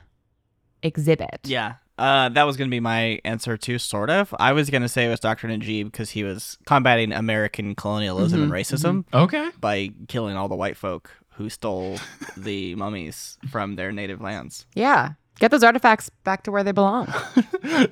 exhibit. 0.84 1.40
yeah. 1.46 1.76
Uh, 1.98 2.30
that 2.30 2.44
was 2.44 2.56
going 2.56 2.70
to 2.70 2.74
be 2.74 2.80
my 2.80 3.20
answer 3.26 3.58
too, 3.58 3.78
sort 3.78 4.10
of. 4.10 4.34
I 4.40 4.54
was 4.54 4.70
going 4.70 4.84
to 4.84 4.88
say 4.88 5.06
it 5.06 5.10
was 5.10 5.20
Dr. 5.20 5.50
Najib 5.50 5.92
because 5.92 6.12
he 6.12 6.24
was 6.24 6.58
combating 6.66 7.12
American 7.12 7.76
colonialism 7.76 8.42
and 8.44 8.52
racism 8.54 9.04
Okay. 9.14 9.50
by 9.60 9.90
killing 10.08 10.38
all 10.38 10.48
the 10.48 10.56
white 10.56 10.78
folk 10.78 11.12
who 11.32 11.50
stole 11.50 11.98
the 12.38 12.74
mummies 12.76 13.38
from 13.52 13.76
their 13.76 13.92
native 13.92 14.22
lands. 14.22 14.66
Yeah. 14.76 15.14
Get 15.40 15.52
those 15.52 15.64
artifacts 15.64 16.10
back 16.24 16.44
to 16.44 16.52
where 16.52 16.64
they 16.64 16.72
belong. 16.72 17.12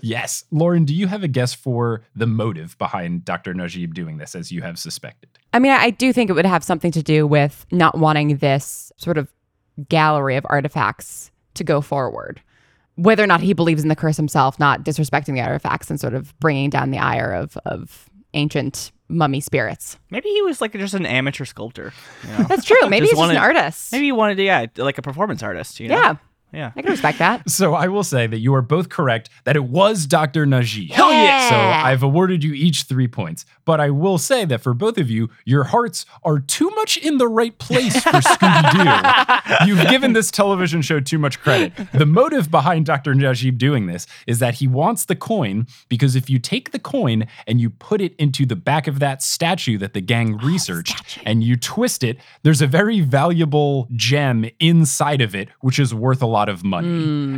Yes. 0.01 0.43
Lauren, 0.51 0.85
do 0.85 0.93
you 0.93 1.07
have 1.07 1.23
a 1.23 1.27
guess 1.27 1.53
for 1.53 2.01
the 2.15 2.25
motive 2.25 2.77
behind 2.77 3.23
Dr. 3.25 3.53
Najib 3.53 3.93
doing 3.93 4.17
this 4.17 4.35
as 4.35 4.51
you 4.51 4.61
have 4.61 4.77
suspected? 4.79 5.29
I 5.53 5.59
mean, 5.59 5.71
I 5.71 5.77
I 5.87 5.89
do 5.91 6.11
think 6.11 6.29
it 6.29 6.33
would 6.33 6.45
have 6.45 6.63
something 6.63 6.91
to 6.91 7.03
do 7.03 7.25
with 7.27 7.65
not 7.71 7.97
wanting 7.97 8.37
this 8.37 8.91
sort 8.97 9.17
of 9.17 9.27
gallery 9.89 10.35
of 10.35 10.45
artifacts 10.49 11.31
to 11.55 11.63
go 11.63 11.81
forward. 11.81 12.41
Whether 12.95 13.23
or 13.23 13.27
not 13.27 13.41
he 13.41 13.53
believes 13.53 13.83
in 13.83 13.89
the 13.89 13.95
curse 13.95 14.17
himself, 14.17 14.59
not 14.59 14.83
disrespecting 14.83 15.35
the 15.35 15.41
artifacts 15.41 15.89
and 15.89 15.99
sort 15.99 16.13
of 16.15 16.37
bringing 16.39 16.69
down 16.69 16.91
the 16.91 16.97
ire 16.99 17.31
of, 17.31 17.55
of 17.65 18.09
ancient 18.33 18.91
mummy 19.07 19.39
spirits. 19.39 19.97
Maybe 20.09 20.29
he 20.29 20.41
was 20.41 20.59
like 20.59 20.73
just 20.73 20.93
an 20.93 21.05
amateur 21.05 21.45
sculptor. 21.45 21.93
You 22.23 22.37
know? 22.37 22.43
That's 22.45 22.65
true. 22.65 22.81
Maybe 22.89 23.05
Just 23.05 23.13
he's 23.13 23.19
just 23.19 23.31
an 23.31 23.37
artist. 23.37 23.91
Maybe 23.91 24.05
he 24.05 24.11
wanted 24.11 24.35
to, 24.35 24.43
yeah, 24.43 24.65
like 24.77 24.97
a 24.97 25.01
performance 25.01 25.43
artist. 25.43 25.79
You 25.79 25.89
know? 25.89 25.95
Yeah, 25.95 26.15
Yeah. 26.53 26.71
I 26.75 26.81
can 26.81 26.91
respect 26.91 27.19
that. 27.19 27.43
So 27.57 27.73
I 27.73 27.87
will 27.87 28.03
say 28.03 28.27
that 28.27 28.37
you 28.37 28.53
are 28.53 28.61
both 28.61 28.89
correct 28.89 29.29
that 29.45 29.55
it 29.55 29.63
was 29.63 30.05
Dr. 30.05 30.45
Najee. 30.45 30.91
Hell 30.91 31.11
yeah. 31.11 31.49
So 31.49 31.55
I've 31.55 32.03
awarded 32.03 32.43
you 32.43 32.53
each 32.53 32.83
three 32.83 33.07
points. 33.07 33.45
But 33.65 33.81
I 33.81 33.89
will 33.89 34.17
say 34.19 34.45
that 34.45 34.61
for 34.61 34.73
both 34.75 34.97
of 34.99 35.09
you, 35.09 35.29
your 35.43 35.65
hearts 35.65 36.05
are 36.23 36.39
too 36.39 36.69
much 36.71 36.95
in 36.95 37.17
the 37.17 37.27
right 37.27 37.57
place 37.57 38.01
for 38.03 38.11
Scooby 38.11 38.71
Doo. 38.71 39.65
You've 39.67 39.89
given 39.89 40.13
this 40.13 40.29
television 40.29 40.81
show 40.81 40.99
too 40.99 41.17
much 41.17 41.39
credit. 41.39 41.73
The 41.93 42.05
motive 42.05 42.51
behind 42.51 42.85
Dr. 42.85 43.15
Najib 43.15 43.57
doing 43.57 43.87
this 43.87 44.05
is 44.27 44.39
that 44.39 44.55
he 44.55 44.67
wants 44.67 45.05
the 45.05 45.15
coin 45.15 45.65
because 45.89 46.15
if 46.15 46.29
you 46.29 46.37
take 46.37 46.71
the 46.71 46.79
coin 46.79 47.27
and 47.47 47.59
you 47.59 47.71
put 47.71 47.99
it 47.99 48.15
into 48.17 48.45
the 48.45 48.55
back 48.55 48.87
of 48.87 48.99
that 48.99 49.23
statue 49.23 49.77
that 49.79 49.93
the 49.93 50.01
gang 50.01 50.37
researched 50.37 51.17
and 51.25 51.43
you 51.43 51.55
twist 51.55 52.03
it, 52.03 52.19
there's 52.43 52.61
a 52.61 52.67
very 52.67 53.01
valuable 53.01 53.87
gem 53.95 54.45
inside 54.59 55.21
of 55.21 55.33
it, 55.33 55.49
which 55.61 55.79
is 55.79 55.93
worth 55.93 56.21
a 56.21 56.27
lot 56.27 56.36
of 56.49 56.63
money. 56.63 56.87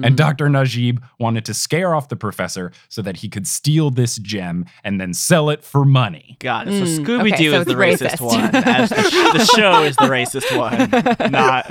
And 0.06 0.16
Dr. 0.18 0.50
Najib 0.50 1.02
wanted 1.20 1.46
to 1.46 1.54
scare 1.54 1.96
off 1.96 2.10
the 2.10 2.16
professor 2.16 2.72
so 2.90 3.02
that 3.02 3.18
he 3.18 3.30
could 3.30 3.48
steal 3.48 3.90
this 3.90 4.18
gem 4.18 4.66
and 4.84 5.00
then 5.02 5.14
sell 5.14 5.50
it 5.50 5.64
for 5.64 5.86
money. 5.86 6.38
Got 6.40 6.68
it. 6.68 6.72
So 6.80 6.86
Mm, 7.02 7.06
Scooby 7.06 7.38
Doo 7.38 7.50
okay, 7.50 7.52
so 7.52 7.60
is 7.62 7.66
the 7.66 7.74
racist 7.76 8.18
racist. 8.18 8.22
one. 8.22 8.56
As 8.56 8.90
the, 8.90 9.02
sh- 9.04 9.38
the 9.38 9.46
show 9.56 9.84
is 9.84 9.96
the 9.96 10.06
racist 10.06 10.58
one. 10.58 11.32
Not. 11.32 11.66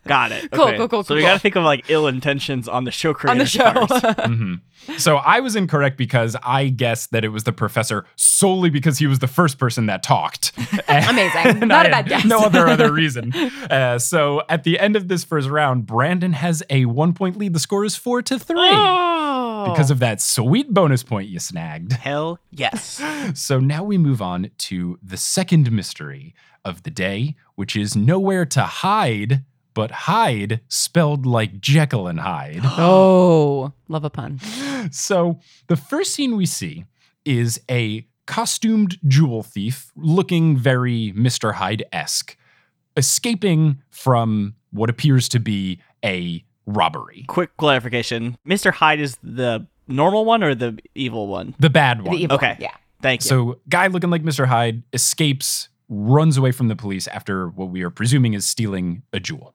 Got 0.06 0.32
it. 0.32 0.50
Cool, 0.50 0.64
Okay. 0.68 0.76
cool, 0.76 0.88
cool, 0.88 1.02
So 1.04 1.08
cool, 1.08 1.16
we 1.16 1.22
got 1.22 1.34
to 1.34 1.38
think 1.38 1.56
of 1.56 1.64
like 1.64 1.88
ill 1.88 2.06
intentions 2.06 2.68
on 2.68 2.84
the 2.84 2.90
show 2.90 3.14
creators. 3.14 3.30
On 3.32 3.38
the 3.38 3.46
show. 3.46 3.86
part. 3.86 4.16
Mhm. 4.28 4.60
So 4.96 5.16
I 5.16 5.40
was 5.40 5.54
incorrect 5.56 5.98
because 5.98 6.34
I 6.42 6.68
guessed 6.68 7.10
that 7.10 7.22
it 7.24 7.28
was 7.28 7.44
the 7.44 7.52
professor 7.52 8.06
solely 8.16 8.70
because 8.70 8.96
he 8.98 9.06
was 9.06 9.18
the 9.18 9.26
first 9.26 9.58
person 9.58 9.86
that 9.86 10.02
talked. 10.02 10.52
Amazing. 10.88 11.60
Not 11.68 11.84
I 11.86 11.88
a 11.88 11.90
bad 11.90 12.08
guess. 12.08 12.24
No 12.24 12.38
other 12.40 12.66
other 12.66 12.90
reason. 12.92 13.32
Uh, 13.70 13.98
so 13.98 14.42
at 14.48 14.64
the 14.64 14.78
end 14.78 14.96
of 14.96 15.08
this 15.08 15.24
first 15.24 15.48
round, 15.50 15.84
Brandon 15.84 16.32
has 16.48 16.62
a 16.70 16.86
one 16.86 17.12
point 17.12 17.36
lead. 17.36 17.52
The 17.52 17.58
score 17.60 17.84
is 17.84 17.94
four 17.94 18.22
to 18.22 18.38
three 18.38 18.56
Oh. 18.58 19.66
because 19.70 19.90
of 19.90 19.98
that 19.98 20.18
sweet 20.20 20.72
bonus 20.72 21.02
point 21.02 21.28
you 21.28 21.38
snagged. 21.38 21.92
Hell 21.92 22.38
yes. 22.50 23.02
So 23.34 23.60
now 23.60 23.84
we 23.84 23.98
move 23.98 24.22
on 24.22 24.50
to 24.68 24.98
the 25.02 25.18
second 25.18 25.70
mystery 25.70 26.34
of 26.64 26.82
the 26.84 26.90
day, 26.90 27.34
which 27.56 27.76
is 27.76 27.94
nowhere 27.94 28.46
to 28.46 28.62
hide, 28.62 29.44
but 29.74 29.90
hide 29.90 30.60
spelled 30.68 31.26
like 31.26 31.60
Jekyll 31.60 32.08
and 32.08 32.20
Hyde. 32.20 32.62
Oh, 32.64 33.72
love 33.88 34.04
a 34.04 34.10
pun. 34.10 34.40
So 34.90 35.38
the 35.66 35.76
first 35.76 36.14
scene 36.14 36.34
we 36.36 36.46
see 36.46 36.86
is 37.26 37.60
a 37.70 38.06
costumed 38.26 38.96
jewel 39.06 39.42
thief 39.42 39.92
looking 39.96 40.56
very 40.56 41.12
Mr. 41.14 41.54
Hyde 41.54 41.84
esque, 41.92 42.36
escaping 42.96 43.82
from 43.90 44.54
what 44.70 44.88
appears 44.90 45.28
to 45.30 45.38
be 45.40 45.80
a 46.04 46.44
robbery. 46.66 47.24
Quick 47.28 47.56
clarification: 47.56 48.36
Mr. 48.46 48.72
Hyde 48.72 49.00
is 49.00 49.16
the 49.22 49.66
normal 49.86 50.24
one 50.24 50.42
or 50.42 50.54
the 50.54 50.78
evil 50.94 51.26
one? 51.28 51.54
The 51.58 51.70
bad 51.70 52.02
one. 52.02 52.16
The 52.16 52.22
evil 52.22 52.36
Okay. 52.36 52.48
one, 52.50 52.56
Yeah. 52.60 52.72
Thank 53.00 53.22
you. 53.24 53.28
So, 53.28 53.60
guy 53.68 53.86
looking 53.86 54.10
like 54.10 54.22
Mr. 54.22 54.46
Hyde 54.46 54.82
escapes, 54.92 55.68
runs 55.88 56.36
away 56.36 56.50
from 56.52 56.68
the 56.68 56.74
police 56.76 57.06
after 57.08 57.48
what 57.48 57.70
we 57.70 57.82
are 57.82 57.90
presuming 57.90 58.34
is 58.34 58.44
stealing 58.44 59.02
a 59.12 59.20
jewel. 59.20 59.54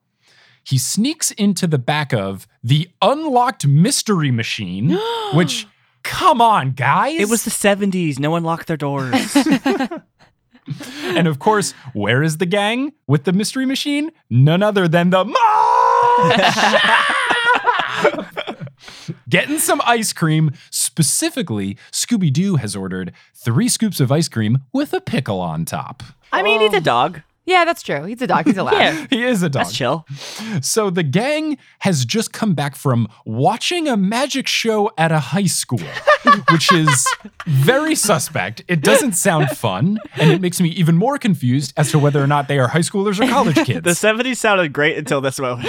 He 0.64 0.78
sneaks 0.78 1.32
into 1.32 1.68
the 1.68 1.78
back 1.78 2.14
of 2.14 2.48
the 2.64 2.90
unlocked 3.02 3.68
mystery 3.68 4.32
machine, 4.32 4.98
which, 5.34 5.68
come 6.04 6.40
on, 6.42 6.72
guys. 6.72 7.20
it 7.20 7.28
was 7.30 7.44
the 7.44 7.52
70s. 7.52 8.18
No 8.18 8.32
one 8.32 8.44
locked 8.44 8.68
their 8.68 8.78
doors. 8.78 9.14
and 11.04 11.28
of 11.28 11.40
course, 11.40 11.74
where 11.94 12.24
is 12.24 12.38
the 12.38 12.46
gang 12.46 12.94
with 13.08 13.26
the 13.26 13.34
mystery 13.34 13.66
machine? 13.66 14.10
None 14.30 14.64
other 14.64 14.88
than 14.88 15.10
the 15.10 15.26
Mosh! 15.26 15.36
Getting 19.30 19.60
some 19.60 19.82
ice 19.86 20.14
cream. 20.14 20.52
Specifically, 20.70 21.78
Scooby 21.92 22.32
Doo 22.32 22.58
has 22.58 22.76
ordered 22.76 23.14
three 23.34 23.68
scoops 23.68 24.00
of 24.00 24.12
ice 24.12 24.28
cream 24.28 24.60
with 24.72 24.94
a 24.94 25.02
pickle 25.02 25.40
on 25.40 25.66
top. 25.66 26.04
I 26.32 26.44
mean, 26.44 26.62
he's 26.62 26.74
a 26.74 26.78
oh. 26.78 26.80
dog. 26.80 27.22
Yeah, 27.46 27.66
that's 27.66 27.84
true. 27.84 28.06
He's 28.06 28.22
a 28.22 28.28
dog. 28.28 28.46
He's 28.46 28.58
allowed. 28.64 28.74
Yeah. 28.80 29.08
He 29.10 29.24
is 29.24 29.44
a 29.44 29.50
dog. 29.50 29.66
That's 29.66 29.76
chill. 29.76 30.06
So 30.62 30.90
the 30.90 31.04
gang 31.04 31.58
has 31.80 32.06
just 32.06 32.32
come 32.32 32.54
back 32.54 32.76
from 32.76 33.08
watching 33.26 33.88
a 33.88 33.98
magic 33.98 34.48
show 34.48 34.92
at 34.98 35.12
a 35.12 35.20
high 35.20 35.46
school, 35.48 35.82
which 36.52 36.72
is 36.72 37.06
very 37.46 37.96
suspect. 37.96 38.64
It 38.68 38.82
doesn't 38.82 39.14
sound 39.14 39.50
fun, 39.50 40.00
and 40.16 40.32
it 40.32 40.40
makes 40.42 40.62
me 40.62 40.70
even 40.70 40.96
more 40.96 41.18
confused 41.18 41.74
as 41.76 41.92
to 41.92 42.00
whether 42.00 42.24
or 42.24 42.28
not 42.28 42.48
they 42.48 42.60
are 42.60 42.70
high 42.70 42.80
schoolers 42.80 43.20
or 43.24 43.30
college 43.30 43.56
kids. 43.66 43.84
The 43.84 43.92
70s 43.92 44.38
sounded 44.38 44.72
great 44.72 44.98
until 44.98 45.20
this 45.20 45.40
moment. 45.40 45.68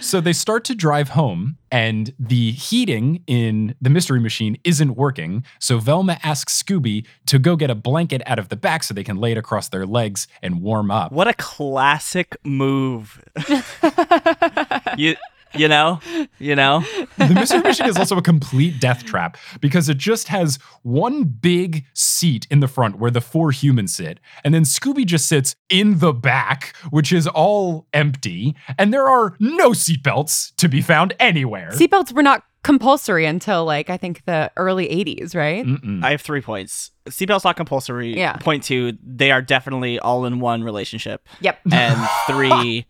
So 0.00 0.20
they 0.20 0.32
start 0.32 0.62
to 0.66 0.74
drive 0.76 1.10
home, 1.10 1.56
and 1.70 2.14
the 2.18 2.52
heating 2.52 3.22
in 3.26 3.74
the 3.80 3.90
mystery 3.90 4.20
machine 4.20 4.58
isn't 4.64 4.96
working. 4.96 5.44
So 5.58 5.78
Velma 5.78 6.18
asks 6.22 6.62
Scooby 6.62 7.06
to 7.26 7.38
go 7.38 7.56
get 7.56 7.70
a 7.70 7.74
blanket 7.74 8.22
out 8.26 8.38
of 8.38 8.48
the 8.48 8.56
back 8.56 8.82
so 8.82 8.94
they 8.94 9.04
can 9.04 9.16
lay 9.16 9.32
it 9.32 9.38
across 9.38 9.68
their 9.68 9.86
legs 9.86 10.26
and 10.42 10.62
warm 10.62 10.90
up. 10.90 11.12
What 11.12 11.28
a 11.28 11.34
classic 11.34 12.36
move. 12.44 13.24
you 14.96 15.16
you 15.58 15.68
know? 15.68 16.00
You 16.38 16.56
know? 16.56 16.84
The 17.16 17.28
mystery 17.32 17.60
machine 17.60 17.86
is 17.86 17.96
also 17.96 18.16
a 18.16 18.22
complete 18.22 18.80
death 18.80 19.04
trap 19.04 19.36
because 19.60 19.88
it 19.88 19.96
just 19.96 20.28
has 20.28 20.58
one 20.82 21.24
big 21.24 21.84
seat 21.94 22.46
in 22.50 22.60
the 22.60 22.68
front 22.68 22.98
where 22.98 23.10
the 23.10 23.20
four 23.20 23.50
humans 23.50 23.94
sit, 23.94 24.20
and 24.44 24.54
then 24.54 24.62
Scooby 24.62 25.06
just 25.06 25.26
sits 25.26 25.56
in 25.68 25.98
the 25.98 26.12
back, 26.12 26.74
which 26.90 27.12
is 27.12 27.26
all 27.26 27.86
empty, 27.92 28.54
and 28.78 28.92
there 28.92 29.08
are 29.08 29.34
no 29.38 29.70
seatbelts 29.70 30.54
to 30.56 30.68
be 30.68 30.80
found 30.80 31.14
anywhere. 31.18 31.65
Seatbelts 31.70 32.12
were 32.12 32.22
not 32.22 32.42
compulsory 32.62 33.26
until 33.26 33.64
like 33.64 33.90
I 33.90 33.96
think 33.96 34.24
the 34.24 34.50
early 34.56 34.86
80s, 34.88 35.36
right? 35.36 35.64
Mm-mm. 35.64 36.04
I 36.04 36.10
have 36.10 36.20
three 36.20 36.40
points. 36.40 36.90
Seatbelt's 37.08 37.44
not 37.44 37.56
compulsory. 37.56 38.16
Yeah. 38.16 38.36
Point 38.38 38.64
two, 38.64 38.98
they 39.04 39.30
are 39.30 39.40
definitely 39.40 39.98
all 40.00 40.24
in 40.26 40.40
one 40.40 40.64
relationship. 40.64 41.28
Yep. 41.40 41.60
And 41.72 42.08
three, 42.26 42.86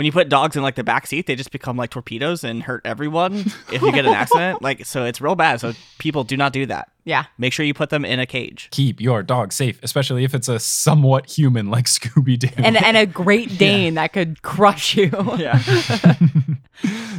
when 0.00 0.06
you 0.06 0.12
put 0.12 0.30
dogs 0.30 0.56
in 0.56 0.62
like 0.62 0.76
the 0.76 0.82
back 0.82 1.06
seat, 1.06 1.26
they 1.26 1.36
just 1.36 1.52
become 1.52 1.76
like 1.76 1.90
torpedoes 1.90 2.42
and 2.42 2.62
hurt 2.62 2.80
everyone 2.86 3.34
if 3.70 3.82
you 3.82 3.92
get 3.92 4.06
an 4.06 4.14
accident. 4.14 4.62
Like 4.70 4.86
so 4.86 5.04
it's 5.04 5.20
real 5.20 5.34
bad. 5.34 5.60
So 5.60 5.74
people 5.98 6.24
do 6.24 6.38
not 6.38 6.54
do 6.54 6.64
that. 6.66 6.90
Yeah. 7.04 7.24
Make 7.36 7.52
sure 7.52 7.66
you 7.66 7.74
put 7.74 7.90
them 7.90 8.06
in 8.06 8.18
a 8.18 8.24
cage. 8.24 8.68
Keep 8.70 8.98
your 8.98 9.22
dog 9.22 9.52
safe, 9.52 9.78
especially 9.82 10.24
if 10.24 10.34
it's 10.34 10.48
a 10.48 10.58
somewhat 10.58 11.26
human 11.26 11.68
like 11.68 11.84
Scooby 11.84 12.38
Doo. 12.38 12.48
And 12.56 12.82
and 12.82 12.96
a 12.96 13.04
Great 13.04 13.58
Dane 13.58 13.94
that 13.94 14.14
could 14.14 14.40
crush 14.40 14.96
you. 14.96 15.10
Yeah. 15.36 15.62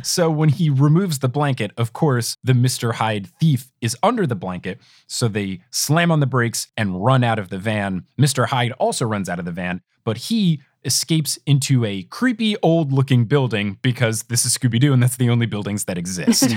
So 0.03 0.31
when 0.31 0.49
he 0.49 0.71
removes 0.71 1.19
the 1.19 1.29
blanket, 1.29 1.71
of 1.77 1.93
course, 1.93 2.35
the 2.43 2.53
Mr. 2.53 2.95
Hyde 2.95 3.27
thief 3.39 3.71
is 3.81 3.95
under 4.01 4.25
the 4.25 4.35
blanket. 4.35 4.79
So 5.05 5.27
they 5.27 5.61
slam 5.69 6.11
on 6.11 6.19
the 6.19 6.25
brakes 6.25 6.69
and 6.75 7.05
run 7.05 7.23
out 7.23 7.37
of 7.37 7.49
the 7.49 7.59
van. 7.59 8.05
Mr. 8.19 8.47
Hyde 8.47 8.71
also 8.79 9.05
runs 9.05 9.29
out 9.29 9.37
of 9.37 9.45
the 9.45 9.51
van, 9.51 9.81
but 10.03 10.17
he 10.17 10.61
escapes 10.83 11.37
into 11.45 11.85
a 11.85 12.03
creepy 12.03 12.55
old 12.61 12.91
looking 12.91 13.25
building 13.25 13.77
because 13.81 14.23
this 14.23 14.45
is 14.45 14.57
Scooby 14.57 14.79
Doo 14.79 14.93
and 14.93 15.01
that's 15.01 15.17
the 15.17 15.29
only 15.29 15.45
buildings 15.45 15.85
that 15.85 15.97
exist. 15.97 16.51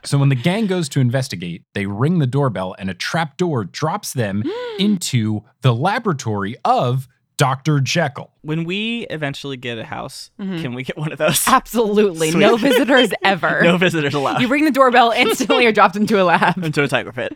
so 0.06 0.18
when 0.18 0.28
the 0.28 0.36
gang 0.36 0.66
goes 0.66 0.88
to 0.90 1.00
investigate, 1.00 1.64
they 1.74 1.86
ring 1.86 2.18
the 2.18 2.26
doorbell 2.26 2.74
and 2.78 2.88
a 2.90 2.94
trap 2.94 3.36
door 3.36 3.64
drops 3.64 4.12
them 4.12 4.42
into 4.78 5.42
the 5.62 5.74
laboratory 5.74 6.56
of 6.64 7.08
Dr. 7.36 7.80
Jekyll. 7.80 8.30
When 8.42 8.64
we 8.64 9.06
eventually 9.10 9.56
get 9.56 9.78
a 9.78 9.84
house, 9.84 10.30
Mhm. 10.40 10.62
can 10.62 10.74
we 10.74 10.82
get 10.82 10.96
one 10.96 11.12
of 11.12 11.18
those? 11.18 11.42
Absolutely. 11.46 12.30
Sweet. 12.32 12.40
No 12.40 12.56
visitors 12.56 13.10
ever. 13.24 13.62
no 13.62 13.76
visitors 13.76 14.14
allowed. 14.14 14.40
You 14.40 14.48
ring 14.48 14.64
the 14.64 14.70
doorbell 14.70 15.10
instantly 15.16 15.64
you're 15.64 15.72
dropped 15.72 15.96
into 15.96 16.20
a 16.20 16.24
lab. 16.24 16.62
into 16.64 16.82
a 16.82 16.88
tiger 16.88 17.12
pit. 17.12 17.32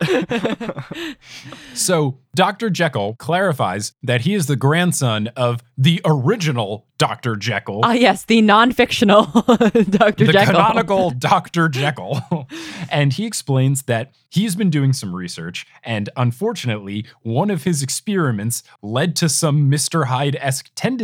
So 1.73 2.17
Dr. 2.33 2.69
Jekyll 2.69 3.15
clarifies 3.15 3.93
that 4.03 4.21
he 4.21 4.33
is 4.33 4.47
the 4.47 4.55
grandson 4.55 5.27
of 5.35 5.61
the 5.77 6.01
original 6.05 6.85
Dr. 6.97 7.35
Jekyll, 7.35 7.81
Ah, 7.83 7.91
yes, 7.91 8.23
the 8.25 8.41
non-fictional 8.41 9.25
Dr. 9.25 9.71
the 9.73 9.83
Jekyll. 9.89 10.25
The 10.25 10.31
canonical 10.45 11.11
Dr. 11.11 11.67
Jekyll. 11.69 12.47
and 12.89 13.11
he 13.13 13.25
explains 13.25 13.83
that 13.83 14.11
he's 14.29 14.55
been 14.55 14.69
doing 14.69 14.93
some 14.93 15.13
research, 15.13 15.65
and 15.83 16.09
unfortunately, 16.15 17.05
one 17.21 17.49
of 17.49 17.63
his 17.65 17.83
experiments 17.83 18.63
led 18.81 19.15
to 19.17 19.27
some 19.27 19.69
Mr. 19.69 20.05
Hyde 20.05 20.37
esque 20.39 20.69
tendencies, 20.75 20.94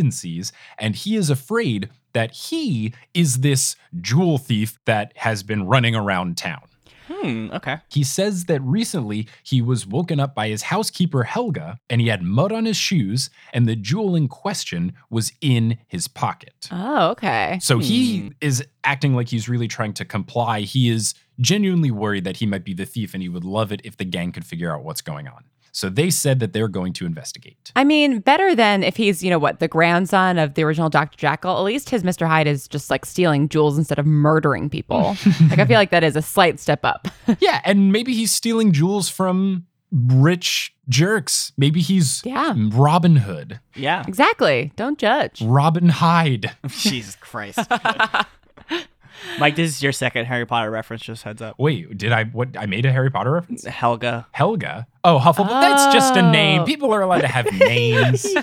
and 0.77 0.95
he 0.95 1.15
is 1.15 1.29
afraid 1.29 1.89
that 2.13 2.31
he 2.31 2.93
is 3.13 3.39
this 3.39 3.75
jewel 3.99 4.37
thief 4.37 4.79
that 4.85 5.13
has 5.17 5.43
been 5.43 5.65
running 5.65 5.95
around 5.95 6.37
town. 6.37 6.61
Hmm. 7.07 7.49
Okay. 7.51 7.77
He 7.89 8.03
says 8.03 8.45
that 8.45 8.61
recently 8.61 9.27
he 9.43 9.61
was 9.61 9.85
woken 9.85 10.19
up 10.19 10.33
by 10.33 10.47
his 10.47 10.63
housekeeper 10.63 11.23
Helga 11.23 11.77
and 11.89 11.99
he 11.99 12.07
had 12.07 12.23
mud 12.23 12.51
on 12.51 12.65
his 12.65 12.77
shoes 12.77 13.29
and 13.53 13.67
the 13.67 13.75
jewel 13.75 14.15
in 14.15 14.27
question 14.27 14.93
was 15.09 15.31
in 15.41 15.77
his 15.87 16.07
pocket. 16.07 16.69
Oh, 16.71 17.09
okay. 17.09 17.59
So 17.61 17.79
he 17.79 18.31
is 18.39 18.65
acting 18.83 19.15
like 19.15 19.29
he's 19.29 19.49
really 19.49 19.67
trying 19.67 19.93
to 19.95 20.05
comply. 20.05 20.61
He 20.61 20.89
is 20.89 21.13
genuinely 21.39 21.91
worried 21.91 22.23
that 22.23 22.37
he 22.37 22.45
might 22.45 22.63
be 22.63 22.73
the 22.73 22.85
thief 22.85 23.13
and 23.13 23.21
he 23.21 23.29
would 23.29 23.45
love 23.45 23.71
it 23.71 23.81
if 23.83 23.97
the 23.97 24.05
gang 24.05 24.31
could 24.31 24.45
figure 24.45 24.73
out 24.73 24.83
what's 24.83 25.01
going 25.01 25.27
on. 25.27 25.43
So 25.71 25.89
they 25.89 26.09
said 26.09 26.39
that 26.41 26.51
they're 26.53 26.67
going 26.67 26.93
to 26.93 27.05
investigate. 27.05 27.71
I 27.75 27.83
mean, 27.83 28.19
better 28.19 28.53
than 28.55 28.83
if 28.83 28.97
he's, 28.97 29.23
you 29.23 29.29
know, 29.29 29.39
what, 29.39 29.59
the 29.59 29.67
grandson 29.67 30.37
of 30.37 30.55
the 30.55 30.63
original 30.63 30.89
Dr. 30.89 31.17
Jekyll. 31.17 31.57
At 31.57 31.63
least 31.63 31.89
his 31.89 32.03
Mr. 32.03 32.27
Hyde 32.27 32.47
is 32.47 32.67
just 32.67 32.89
like 32.89 33.05
stealing 33.05 33.47
jewels 33.47 33.77
instead 33.77 33.97
of 33.99 34.05
murdering 34.05 34.69
people. 34.69 35.15
like, 35.49 35.59
I 35.59 35.65
feel 35.65 35.77
like 35.77 35.91
that 35.91 36.03
is 36.03 36.15
a 36.15 36.21
slight 36.21 36.59
step 36.59 36.83
up. 36.83 37.07
yeah, 37.39 37.61
and 37.63 37.91
maybe 37.91 38.13
he's 38.13 38.33
stealing 38.33 38.71
jewels 38.73 39.07
from 39.09 39.65
rich 39.91 40.73
jerks. 40.89 41.51
Maybe 41.57 41.81
he's 41.81 42.21
Yeah. 42.25 42.53
Robin 42.57 43.15
Hood, 43.17 43.59
Yeah. 43.75 44.03
exactly. 44.07 44.71
Don't 44.75 44.97
judge. 44.97 45.41
Robin 45.41 45.89
Hyde. 45.89 46.51
Jesus 46.67 47.15
Christ. 47.15 47.59
Mike, 49.39 49.55
this 49.55 49.71
is 49.71 49.83
your 49.83 49.91
second 49.91 50.25
Harry 50.25 50.45
Potter 50.45 50.71
reference. 50.71 51.03
Just 51.03 51.23
heads 51.23 51.41
up. 51.41 51.55
Wait, 51.57 51.97
did 51.97 52.11
I 52.11 52.25
what 52.25 52.57
I 52.57 52.65
made 52.65 52.85
a 52.85 52.91
Harry 52.91 53.09
Potter 53.09 53.31
reference? 53.31 53.65
Helga. 53.65 54.27
Helga. 54.31 54.87
Oh, 55.03 55.19
Hufflepuff. 55.19 55.61
That's 55.61 55.93
just 55.93 56.15
a 56.15 56.25
oh. 56.25 56.31
name. 56.31 56.61
Oh. 56.61 56.65
People 56.65 56.93
are 56.93 57.01
allowed 57.01 57.21
to 57.21 57.27
have 57.27 57.45
names. 57.53 58.25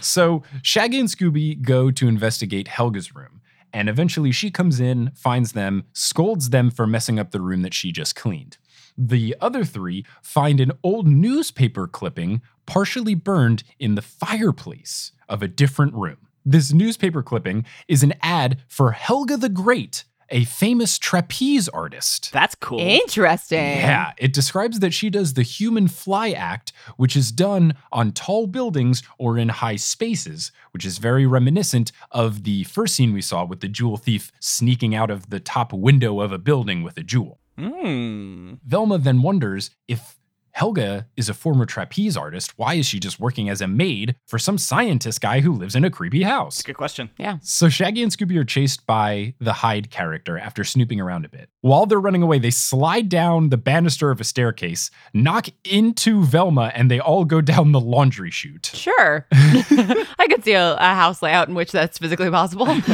so 0.00 0.42
Shaggy 0.62 1.00
and 1.00 1.08
Scooby 1.08 1.60
go 1.60 1.90
to 1.90 2.08
investigate 2.08 2.68
Helga's 2.68 3.14
room. 3.14 3.40
And 3.72 3.88
eventually 3.88 4.32
she 4.32 4.50
comes 4.50 4.80
in, 4.80 5.10
finds 5.14 5.52
them, 5.52 5.84
scolds 5.92 6.50
them 6.50 6.70
for 6.70 6.86
messing 6.86 7.18
up 7.18 7.30
the 7.30 7.42
room 7.42 7.62
that 7.62 7.74
she 7.74 7.92
just 7.92 8.16
cleaned. 8.16 8.56
The 8.96 9.36
other 9.40 9.64
three 9.64 10.06
find 10.22 10.60
an 10.60 10.72
old 10.82 11.06
newspaper 11.06 11.86
clipping 11.86 12.40
partially 12.64 13.14
burned 13.14 13.62
in 13.78 13.94
the 13.94 14.02
fireplace 14.02 15.12
of 15.28 15.42
a 15.42 15.48
different 15.48 15.94
room. 15.94 16.25
This 16.48 16.72
newspaper 16.72 17.24
clipping 17.24 17.64
is 17.88 18.04
an 18.04 18.14
ad 18.22 18.62
for 18.68 18.92
Helga 18.92 19.36
the 19.36 19.48
Great, 19.48 20.04
a 20.30 20.44
famous 20.44 20.96
trapeze 20.96 21.68
artist. 21.68 22.30
That's 22.32 22.54
cool. 22.54 22.78
Interesting. 22.78 23.58
Yeah, 23.58 24.12
it 24.16 24.32
describes 24.32 24.78
that 24.78 24.94
she 24.94 25.10
does 25.10 25.34
the 25.34 25.42
human 25.42 25.88
fly 25.88 26.30
act, 26.30 26.72
which 26.96 27.16
is 27.16 27.32
done 27.32 27.74
on 27.90 28.12
tall 28.12 28.46
buildings 28.46 29.02
or 29.18 29.36
in 29.38 29.48
high 29.48 29.74
spaces, 29.74 30.52
which 30.70 30.84
is 30.84 30.98
very 30.98 31.26
reminiscent 31.26 31.90
of 32.12 32.44
the 32.44 32.62
first 32.62 32.94
scene 32.94 33.12
we 33.12 33.22
saw 33.22 33.44
with 33.44 33.58
the 33.58 33.66
jewel 33.66 33.96
thief 33.96 34.30
sneaking 34.38 34.94
out 34.94 35.10
of 35.10 35.30
the 35.30 35.40
top 35.40 35.72
window 35.72 36.20
of 36.20 36.30
a 36.30 36.38
building 36.38 36.84
with 36.84 36.96
a 36.96 37.02
jewel. 37.02 37.40
Hmm. 37.58 38.54
Velma 38.64 38.98
then 38.98 39.20
wonders 39.20 39.70
if 39.88 40.16
Helga 40.56 41.06
is 41.18 41.28
a 41.28 41.34
former 41.34 41.66
trapeze 41.66 42.16
artist, 42.16 42.54
why 42.56 42.72
is 42.76 42.86
she 42.86 42.98
just 42.98 43.20
working 43.20 43.50
as 43.50 43.60
a 43.60 43.68
maid 43.68 44.16
for 44.26 44.38
some 44.38 44.56
scientist 44.56 45.20
guy 45.20 45.40
who 45.40 45.52
lives 45.52 45.76
in 45.76 45.84
a 45.84 45.90
creepy 45.90 46.22
house? 46.22 46.62
Good 46.62 46.78
question. 46.78 47.10
Yeah. 47.18 47.36
So 47.42 47.68
Shaggy 47.68 48.02
and 48.02 48.10
Scooby 48.10 48.38
are 48.38 48.44
chased 48.44 48.86
by 48.86 49.34
the 49.38 49.52
Hyde 49.52 49.90
character 49.90 50.38
after 50.38 50.64
snooping 50.64 50.98
around 50.98 51.26
a 51.26 51.28
bit. 51.28 51.50
While 51.60 51.84
they're 51.84 52.00
running 52.00 52.22
away, 52.22 52.38
they 52.38 52.50
slide 52.50 53.10
down 53.10 53.50
the 53.50 53.58
banister 53.58 54.10
of 54.10 54.18
a 54.18 54.24
staircase, 54.24 54.90
knock 55.12 55.48
into 55.62 56.24
Velma, 56.24 56.72
and 56.74 56.90
they 56.90 57.00
all 57.00 57.26
go 57.26 57.42
down 57.42 57.72
the 57.72 57.80
laundry 57.80 58.30
chute. 58.30 58.70
Sure. 58.72 59.26
I 59.32 60.26
could 60.26 60.42
see 60.42 60.54
a, 60.54 60.74
a 60.76 60.94
house 60.94 61.20
layout 61.20 61.48
in 61.48 61.54
which 61.54 61.70
that's 61.70 61.98
physically 61.98 62.30
possible. 62.30 62.64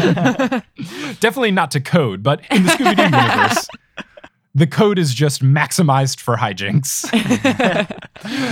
Definitely 1.21 1.53
not 1.53 1.71
to 1.71 1.81
code, 1.81 2.25
but 2.25 2.41
in 2.51 2.65
the 2.65 2.71
Scooby 2.71 2.97
Doo 2.97 3.03
universe, 3.05 3.69
the 4.55 4.67
code 4.67 4.99
is 4.99 5.15
just 5.15 5.43
maximized 5.43 6.21
for 6.21 6.37
hijinks. 6.37 7.09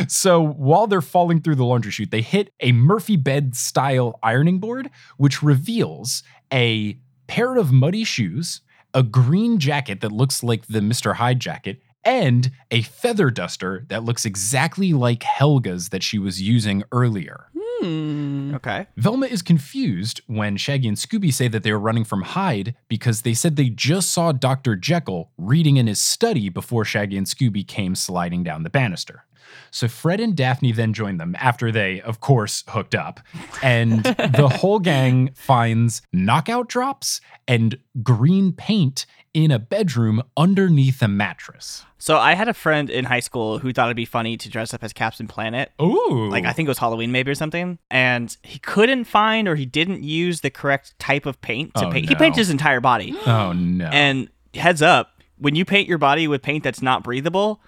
so 0.11 0.41
while 0.41 0.87
they're 0.87 1.03
falling 1.03 1.41
through 1.41 1.57
the 1.57 1.65
laundry 1.65 1.93
chute, 1.93 2.11
they 2.11 2.23
hit 2.23 2.53
a 2.61 2.73
Murphy 2.73 3.17
bed 3.17 3.55
style 3.55 4.19
ironing 4.23 4.59
board, 4.59 4.91
which 5.19 5.43
reveals 5.43 6.23
a 6.53 6.99
pair 7.27 7.57
of 7.57 7.71
muddy 7.71 8.05
shoes, 8.05 8.63
a 8.95 9.03
green 9.03 9.59
jacket 9.59 10.01
that 10.01 10.13
looks 10.13 10.43
like 10.43 10.67
the 10.67 10.81
Mr. 10.81 11.15
Hyde 11.15 11.39
jacket, 11.39 11.81
and 12.03 12.51
a 12.71 12.83
feather 12.83 13.31
duster 13.31 13.85
that 13.89 14.03
looks 14.03 14.25
exactly 14.25 14.93
like 14.95 15.23
Helga's 15.23 15.91
that 15.91 16.03
she 16.03 16.19
was 16.19 16.41
using 16.41 16.83
earlier. 16.93 17.47
Hmm. 17.81 18.55
Okay. 18.57 18.87
Velma 18.97 19.27
is 19.27 19.43
confused 19.43 20.21
when 20.27 20.57
Shaggy 20.57 20.89
and 20.89 20.97
Scooby 20.97 21.33
say 21.33 21.49
that 21.49 21.63
they 21.63 21.71
are 21.71 21.79
running 21.79 22.05
from 22.05 22.23
Hyde 22.23 22.75
because 22.89 23.23
they 23.23 23.35
said 23.35 23.57
they 23.57 23.71
just 23.71 24.11
saw 24.11 24.33
Dr. 24.33 24.77
Jekyll 24.77 25.31
reading 25.39 25.77
in 25.77 25.87
his 25.87 26.01
study 26.01 26.49
before 26.49 26.85
Shaggy 26.85 27.17
and 27.17 27.27
Scooby 27.27 27.67
came 27.67 27.95
sliding 27.95 28.43
down 28.45 28.63
the 28.63 28.71
banister. 28.71 29.25
So 29.71 29.89
Fred 29.89 30.21
and 30.21 30.37
Daphne 30.37 30.73
then 30.73 30.93
join 30.93 31.17
them 31.19 31.37
after 31.39 31.71
they, 31.71 32.01
of 32.01 32.21
course, 32.21 32.65
hooked 32.69 32.95
up. 32.95 33.21
And 33.63 34.03
the 34.05 34.49
whole 34.61 34.79
gang 34.81 35.31
finds 35.35 36.03
knockout 36.13 36.69
drops 36.69 37.21
and 37.47 37.79
green 38.03 38.53
paint 38.53 39.07
in 39.33 39.51
a 39.53 39.59
bedroom 39.61 40.23
underneath 40.37 41.01
a 41.03 41.09
mattress. 41.09 41.85
So 41.99 42.17
I 42.17 42.35
had 42.35 42.49
a 42.49 42.55
friend 42.55 42.91
in 42.91 43.05
high 43.05 43.21
school 43.21 43.59
who 43.59 43.73
thought 43.73 43.87
it'd 43.87 43.97
be 43.97 44.05
funny 44.05 44.37
to 44.37 44.49
dress 44.49 44.75
up 44.75 44.83
as 44.83 44.93
Captain 44.93 45.29
Planet. 45.29 45.71
Ooh. 45.81 46.29
Like 46.31 46.45
I 46.45 46.53
think 46.53 46.67
it 46.67 46.71
was 46.71 46.79
Halloween 46.79 47.13
maybe 47.13 47.31
or 47.31 47.35
something, 47.37 47.79
and 47.91 48.37
he 48.43 48.59
couldn't 48.59 49.05
find 49.05 49.47
or 49.47 49.55
he 49.55 49.67
didn't 49.67 50.03
use 50.03 50.41
the 50.41 50.51
correct 50.51 50.99
type 50.99 51.27
of 51.27 51.41
paint 51.43 51.75
to 51.75 51.87
Oh, 51.87 51.91
paint. 51.91 52.09
He 52.09 52.15
painted 52.17 52.39
his 52.39 52.51
entire 52.51 52.81
body. 52.81 53.15
Oh 53.27 53.53
no. 53.53 53.87
And 53.93 54.29
heads 54.55 54.83
up, 54.83 55.23
when 55.39 55.55
you 55.55 55.65
paint 55.65 55.89
your 55.89 55.99
body 55.99 56.27
with 56.27 56.43
paint 56.43 56.65
that's 56.65 56.83
not 56.83 57.05
breathable, 57.05 57.63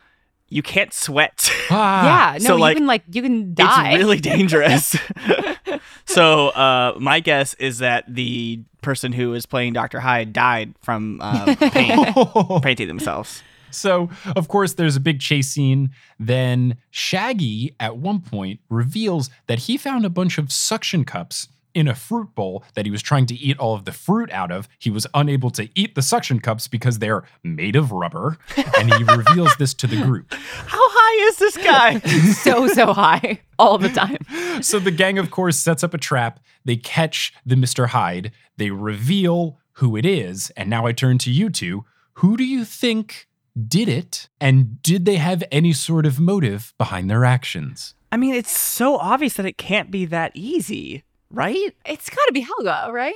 you 0.52 0.62
can't 0.62 0.92
sweat. 0.92 1.50
Ah. 1.70 2.34
yeah. 2.34 2.38
No, 2.38 2.44
so, 2.44 2.54
you 2.56 2.60
like, 2.60 2.76
can 2.76 2.86
like 2.86 3.02
you 3.10 3.22
can 3.22 3.54
die. 3.54 3.92
It's 3.92 3.98
really 3.98 4.20
dangerous. 4.20 4.96
so 6.04 6.48
uh, 6.48 6.94
my 6.98 7.20
guess 7.20 7.54
is 7.54 7.78
that 7.78 8.04
the 8.12 8.62
person 8.82 9.12
who 9.12 9.30
was 9.30 9.46
playing 9.46 9.72
Dr. 9.72 10.00
Hyde 10.00 10.32
died 10.32 10.74
from 10.82 11.20
uh, 11.22 11.54
paint, 11.56 12.16
painting 12.62 12.88
themselves. 12.88 13.42
So, 13.70 14.10
of 14.36 14.48
course, 14.48 14.74
there's 14.74 14.96
a 14.96 15.00
big 15.00 15.20
chase 15.20 15.48
scene. 15.48 15.90
Then 16.20 16.76
Shaggy, 16.90 17.74
at 17.80 17.96
one 17.96 18.20
point, 18.20 18.60
reveals 18.68 19.30
that 19.46 19.60
he 19.60 19.78
found 19.78 20.04
a 20.04 20.10
bunch 20.10 20.36
of 20.36 20.52
suction 20.52 21.04
cups 21.06 21.48
in 21.74 21.88
a 21.88 21.94
fruit 21.94 22.34
bowl 22.34 22.64
that 22.74 22.86
he 22.86 22.90
was 22.90 23.02
trying 23.02 23.26
to 23.26 23.34
eat 23.34 23.58
all 23.58 23.74
of 23.74 23.84
the 23.84 23.92
fruit 23.92 24.30
out 24.30 24.50
of. 24.50 24.68
He 24.78 24.90
was 24.90 25.06
unable 25.14 25.50
to 25.50 25.68
eat 25.74 25.94
the 25.94 26.02
suction 26.02 26.40
cups 26.40 26.68
because 26.68 26.98
they're 26.98 27.24
made 27.42 27.76
of 27.76 27.92
rubber. 27.92 28.38
And 28.78 28.92
he 28.92 29.04
reveals 29.04 29.54
this 29.56 29.74
to 29.74 29.86
the 29.86 29.96
group. 30.02 30.32
How 30.66 30.78
high 30.80 31.28
is 31.28 31.36
this 31.36 31.56
guy? 31.56 31.98
so 32.32 32.66
so 32.68 32.92
high 32.92 33.40
all 33.58 33.78
the 33.78 33.88
time. 33.88 34.18
So 34.62 34.78
the 34.78 34.90
gang, 34.90 35.18
of 35.18 35.30
course, 35.30 35.58
sets 35.58 35.84
up 35.84 35.94
a 35.94 35.98
trap. 35.98 36.40
They 36.64 36.76
catch 36.76 37.32
the 37.44 37.54
Mr. 37.54 37.88
Hyde. 37.88 38.32
They 38.56 38.70
reveal 38.70 39.58
who 39.74 39.96
it 39.96 40.06
is. 40.06 40.50
And 40.56 40.68
now 40.68 40.86
I 40.86 40.92
turn 40.92 41.18
to 41.18 41.30
you 41.30 41.50
two. 41.50 41.84
Who 42.14 42.36
do 42.36 42.44
you 42.44 42.64
think 42.64 43.26
did 43.68 43.88
it? 43.88 44.28
And 44.40 44.82
did 44.82 45.04
they 45.04 45.16
have 45.16 45.42
any 45.50 45.72
sort 45.72 46.06
of 46.06 46.20
motive 46.20 46.74
behind 46.78 47.10
their 47.10 47.24
actions? 47.24 47.94
I 48.10 48.16
mean, 48.16 48.34
it's 48.34 48.56
so 48.56 48.96
obvious 48.98 49.34
that 49.34 49.46
it 49.46 49.56
can't 49.56 49.90
be 49.90 50.04
that 50.06 50.32
easy, 50.34 51.02
right? 51.32 51.74
It's 51.84 52.10
got 52.10 52.24
to 52.26 52.32
be 52.32 52.40
Helga, 52.40 52.90
right? 52.92 53.14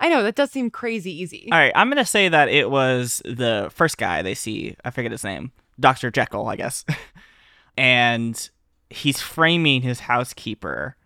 I 0.00 0.08
know 0.08 0.22
that 0.22 0.36
does 0.36 0.50
seem 0.50 0.70
crazy 0.70 1.12
easy. 1.12 1.48
All 1.50 1.58
right, 1.58 1.72
I'm 1.74 1.88
gonna 1.88 2.04
say 2.04 2.28
that 2.28 2.48
it 2.48 2.70
was 2.70 3.20
the 3.24 3.68
first 3.74 3.98
guy 3.98 4.22
they 4.22 4.34
see. 4.34 4.76
I 4.84 4.90
forget 4.90 5.10
his 5.10 5.24
name, 5.24 5.52
Doctor 5.80 6.10
Jekyll, 6.10 6.46
I 6.46 6.56
guess. 6.56 6.84
and 7.76 8.48
he's 8.90 9.20
framing 9.20 9.82
his 9.82 10.00
housekeeper 10.00 10.96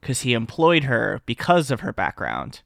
because 0.00 0.22
he 0.22 0.32
employed 0.32 0.84
her 0.84 1.20
because 1.24 1.70
of 1.70 1.80
her 1.80 1.92
background, 1.92 2.62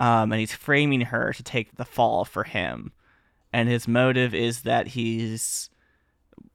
um, 0.00 0.32
and 0.32 0.40
he's 0.40 0.54
framing 0.54 1.02
her 1.02 1.32
to 1.34 1.42
take 1.42 1.76
the 1.76 1.84
fall 1.84 2.24
for 2.24 2.44
him. 2.44 2.92
And 3.52 3.68
his 3.68 3.86
motive 3.86 4.34
is 4.34 4.62
that 4.62 4.88
he's 4.88 5.68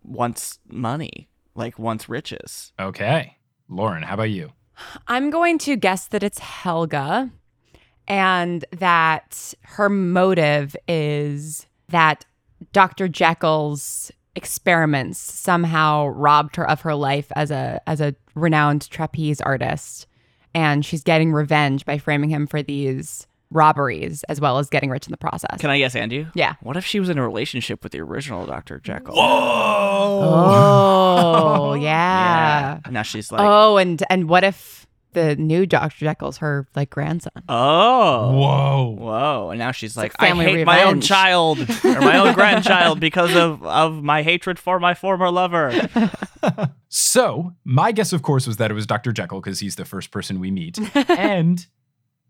wants 0.03 0.59
money, 0.67 1.29
like 1.53 1.77
wants 1.77 2.09
riches. 2.09 2.73
Okay. 2.79 3.37
Lauren, 3.69 4.03
how 4.03 4.15
about 4.15 4.31
you? 4.31 4.51
I'm 5.07 5.29
going 5.29 5.57
to 5.59 5.75
guess 5.75 6.07
that 6.07 6.23
it's 6.23 6.39
Helga 6.39 7.31
and 8.07 8.65
that 8.71 9.53
her 9.61 9.89
motive 9.89 10.75
is 10.87 11.67
that 11.89 12.25
Dr. 12.71 13.07
Jekyll's 13.07 14.11
experiments 14.35 15.19
somehow 15.19 16.07
robbed 16.07 16.55
her 16.55 16.69
of 16.69 16.81
her 16.81 16.95
life 16.95 17.31
as 17.35 17.51
a 17.51 17.81
as 17.87 17.99
a 17.99 18.15
renowned 18.35 18.89
trapeze 18.89 19.41
artist 19.41 20.07
and 20.53 20.85
she's 20.85 21.03
getting 21.03 21.33
revenge 21.33 21.85
by 21.85 21.97
framing 21.97 22.29
him 22.29 22.47
for 22.47 22.61
these 22.61 23.27
robberies 23.51 24.23
as 24.29 24.39
well 24.39 24.57
as 24.59 24.69
getting 24.69 24.89
rich 24.89 25.07
in 25.07 25.11
the 25.11 25.17
process. 25.17 25.59
Can 25.59 25.69
I 25.69 25.79
guess, 25.79 25.95
Andrew? 25.95 26.27
Yeah. 26.35 26.55
What 26.61 26.77
if 26.77 26.85
she 26.85 26.99
was 26.99 27.09
in 27.09 27.17
a 27.17 27.25
relationship 27.25 27.83
with 27.83 27.91
the 27.91 27.99
original 28.01 28.45
Doctor 28.45 28.79
Jekyll? 28.79 29.15
Whoa! 29.15 29.21
Oh, 30.21 31.73
yeah. 31.79 32.79
Yeah. 32.85 32.91
Now 32.91 33.01
she's 33.03 33.31
like, 33.31 33.41
Oh, 33.41 33.77
and 33.77 34.03
and 34.09 34.29
what 34.29 34.43
if 34.43 34.87
the 35.13 35.35
new 35.35 35.65
Dr. 35.65 36.05
Jekyll's 36.05 36.37
her 36.37 36.67
like 36.75 36.91
grandson. 36.91 37.31
Oh. 37.49 38.31
Whoa. 38.31 38.95
Whoa. 38.99 39.49
And 39.49 39.57
now 39.59 39.71
she's 39.71 39.97
like, 39.97 40.19
like 40.21 40.31
I 40.31 40.35
hate 40.35 40.65
my 40.65 40.83
own 40.83 41.01
child 41.01 41.59
or 41.83 41.99
my 42.01 42.19
own 42.19 42.33
grandchild 42.35 42.99
because 43.07 43.35
of, 43.35 43.63
of 43.63 44.03
my 44.03 44.21
hatred 44.21 44.59
for 44.59 44.79
my 44.79 44.93
former 44.93 45.31
lover. 45.31 45.89
So, 46.91 47.53
my 47.63 47.91
guess, 47.91 48.13
of 48.13 48.23
course, 48.23 48.47
was 48.47 48.57
that 48.57 48.71
it 48.71 48.73
was 48.73 48.87
Dr. 48.87 49.11
Jekyll 49.11 49.41
because 49.41 49.59
he's 49.59 49.75
the 49.75 49.85
first 49.85 50.09
person 50.09 50.39
we 50.39 50.49
meet. 50.49 50.79
and 51.09 51.65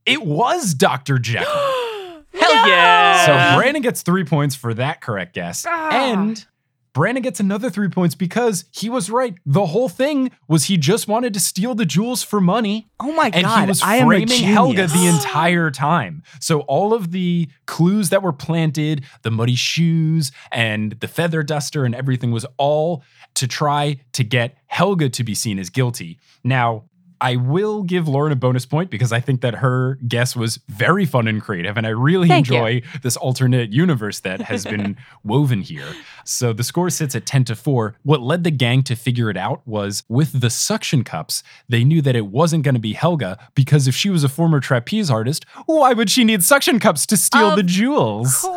it 0.10 0.24
was 0.26 0.74
Dr. 0.74 1.20
Jekyll. 1.20 1.46
Hell 2.34 2.68
yeah. 2.68 3.26
So, 3.26 3.58
Brandon 3.58 3.82
gets 3.82 4.02
three 4.02 4.24
points 4.24 4.56
for 4.56 4.74
that 4.76 5.02
correct 5.02 5.34
guess. 5.34 5.66
Ah. 5.68 5.90
And 5.92 6.46
Brandon 6.94 7.22
gets 7.22 7.40
another 7.40 7.70
three 7.70 7.88
points 7.90 8.16
because 8.16 8.66
he 8.72 8.90
was 8.90 9.10
right. 9.10 9.36
The 9.46 9.68
whole 9.68 9.90
thing 9.90 10.32
was 10.48 10.66
he 10.66 10.78
just 10.78 11.08
wanted 11.08 11.34
to 11.36 11.40
steal 11.40 11.76
the 11.76 11.86
jewels 11.86 12.24
for 12.24 12.42
money. 12.42 12.90
oh 13.00 13.12
my 13.14 13.30
And 13.34 13.46
god, 13.46 13.62
he 13.62 13.68
was 13.68 13.82
I 13.82 13.96
am 13.98 14.08
framing 14.08 14.44
Helga 14.44 14.88
the 14.88 15.06
entire 15.16 15.70
time. 15.72 16.24
So 16.40 16.62
all 16.62 16.94
of 16.94 17.12
the 17.12 17.48
clues 17.68 18.10
that 18.10 18.22
were 18.24 18.34
planted, 18.34 19.06
the 19.22 19.32
muddy 19.32 19.56
shoes 19.56 20.32
and 20.52 20.94
the 20.94 21.08
feather 21.08 21.44
duster 21.44 21.86
and 21.86 21.94
everything 21.96 22.32
was 22.32 22.46
all 22.58 23.04
to 23.36 23.48
try 23.48 24.00
to 24.14 24.24
get 24.24 24.58
Helga 24.68 25.10
to 25.10 25.24
be 25.24 25.36
seen 25.36 25.60
as 25.60 25.70
guilty. 25.70 26.20
Now, 26.44 26.86
I 27.22 27.36
will 27.36 27.84
give 27.84 28.08
Lauren 28.08 28.32
a 28.32 28.36
bonus 28.36 28.66
point 28.66 28.90
because 28.90 29.12
I 29.12 29.20
think 29.20 29.42
that 29.42 29.56
her 29.56 29.98
guess 30.08 30.36
was 30.36 30.58
very 30.68 31.06
fun 31.06 31.28
and 31.28 31.42
creative, 31.42 31.78
and 31.78 31.86
I 31.86 31.90
really 31.90 32.28
Thank 32.28 32.50
you. 32.50 32.56
enjoy 32.56 32.82
this 33.02 33.18
alternate 33.18 33.72
universe 33.72 34.22
that 34.22 34.42
has 34.42 34.64
been 34.64 34.98
woven 35.24 35.62
here. 35.62 35.88
So 36.24 36.54
the 36.54 36.64
score 36.64 36.90
sits 36.90 37.16
at 37.16 37.26
10 37.26 37.46
to 37.46 37.56
4. 37.56 37.96
What 38.04 38.22
led 38.22 38.44
the 38.44 38.52
gang 38.52 38.84
to 38.84 38.96
figure 38.96 39.30
it 39.30 39.38
out 39.38 39.62
was 39.68 40.04
with 40.08 40.40
the 40.40 40.50
suction 40.50 41.04
cups, 41.04 41.44
they 41.68 41.84
knew 41.84 42.02
that 42.04 42.16
it 42.16 42.28
wasn't 42.28 42.64
going 42.64 42.76
to 42.76 42.80
be 42.80 42.94
Helga 42.94 43.38
because 43.56 43.88
if 43.88 43.96
she 43.96 44.10
was 44.10 44.24
a 44.24 44.30
former 44.30 44.60
trapeze 44.60 45.10
artist, 45.10 45.46
why 45.66 45.94
would 45.94 46.10
she 46.10 46.24
need 46.24 46.44
suction 46.44 46.80
cups 46.80 47.06
to 47.08 47.18
steal 47.18 47.52
Of 47.52 47.56
the 47.58 47.64
jewels? 47.64 48.44
Of 48.44 48.52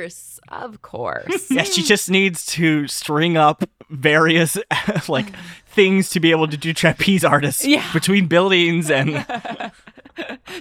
course. 0.00 0.40
Of 0.48 0.82
course. 0.82 1.50
Yeah, 1.50 1.62
she 1.64 1.82
just 1.82 2.10
needs 2.10 2.44
to 2.46 2.86
string 2.88 3.36
up 3.36 3.64
various 3.90 4.56
like 5.08 5.26
things 5.66 6.10
to 6.10 6.20
be 6.20 6.30
able 6.30 6.48
to 6.48 6.56
do 6.56 6.72
trapeze 6.72 7.24
artists 7.24 7.64
Yeah. 7.66 7.84
between 7.92 8.26
buildings 8.28 8.90
and 8.90 9.10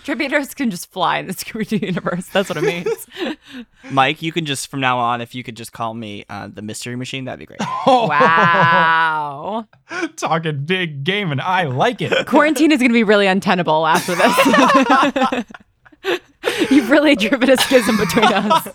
Trapezers 0.04 0.56
can 0.56 0.72
just 0.72 0.91
fly 0.91 1.19
in 1.19 1.28
the 1.28 1.34
Scooby 1.34 1.67
Doo 1.67 1.78
universe. 1.86 2.28
That's 2.30 2.50
what 2.50 2.58
it 2.58 2.63
means. 2.63 3.08
Mike, 3.91 4.22
you 4.24 4.32
can 4.32 4.46
just 4.46 4.67
from 4.67 4.80
now 4.80 4.98
on, 4.98 5.22
if 5.22 5.36
you 5.36 5.43
could 5.43 5.56
just 5.56 5.72
call 5.74 5.93
me 5.93 6.26
uh, 6.30 6.48
the 6.52 6.63
mystery 6.63 6.96
machine, 6.96 7.26
that'd 7.26 7.39
be 7.39 7.46
great. 7.46 7.60
wow. 7.86 9.67
Talking 10.15 10.65
big 10.65 11.04
game, 11.04 11.32
and 11.32 11.39
I 11.39 11.65
like 11.65 12.02
it. 12.02 12.26
Quarantine 12.26 12.72
is 12.72 12.80
going 12.80 12.89
to 12.89 12.93
be 12.96 13.04
really 13.04 13.28
untenable 13.28 13.86
after 13.86 14.15
this. 14.15 15.46
You've 16.72 16.89
really 16.89 17.15
driven 17.15 17.50
a 17.52 17.58
schism 17.58 17.96
between 17.98 18.26
us. 18.26 18.67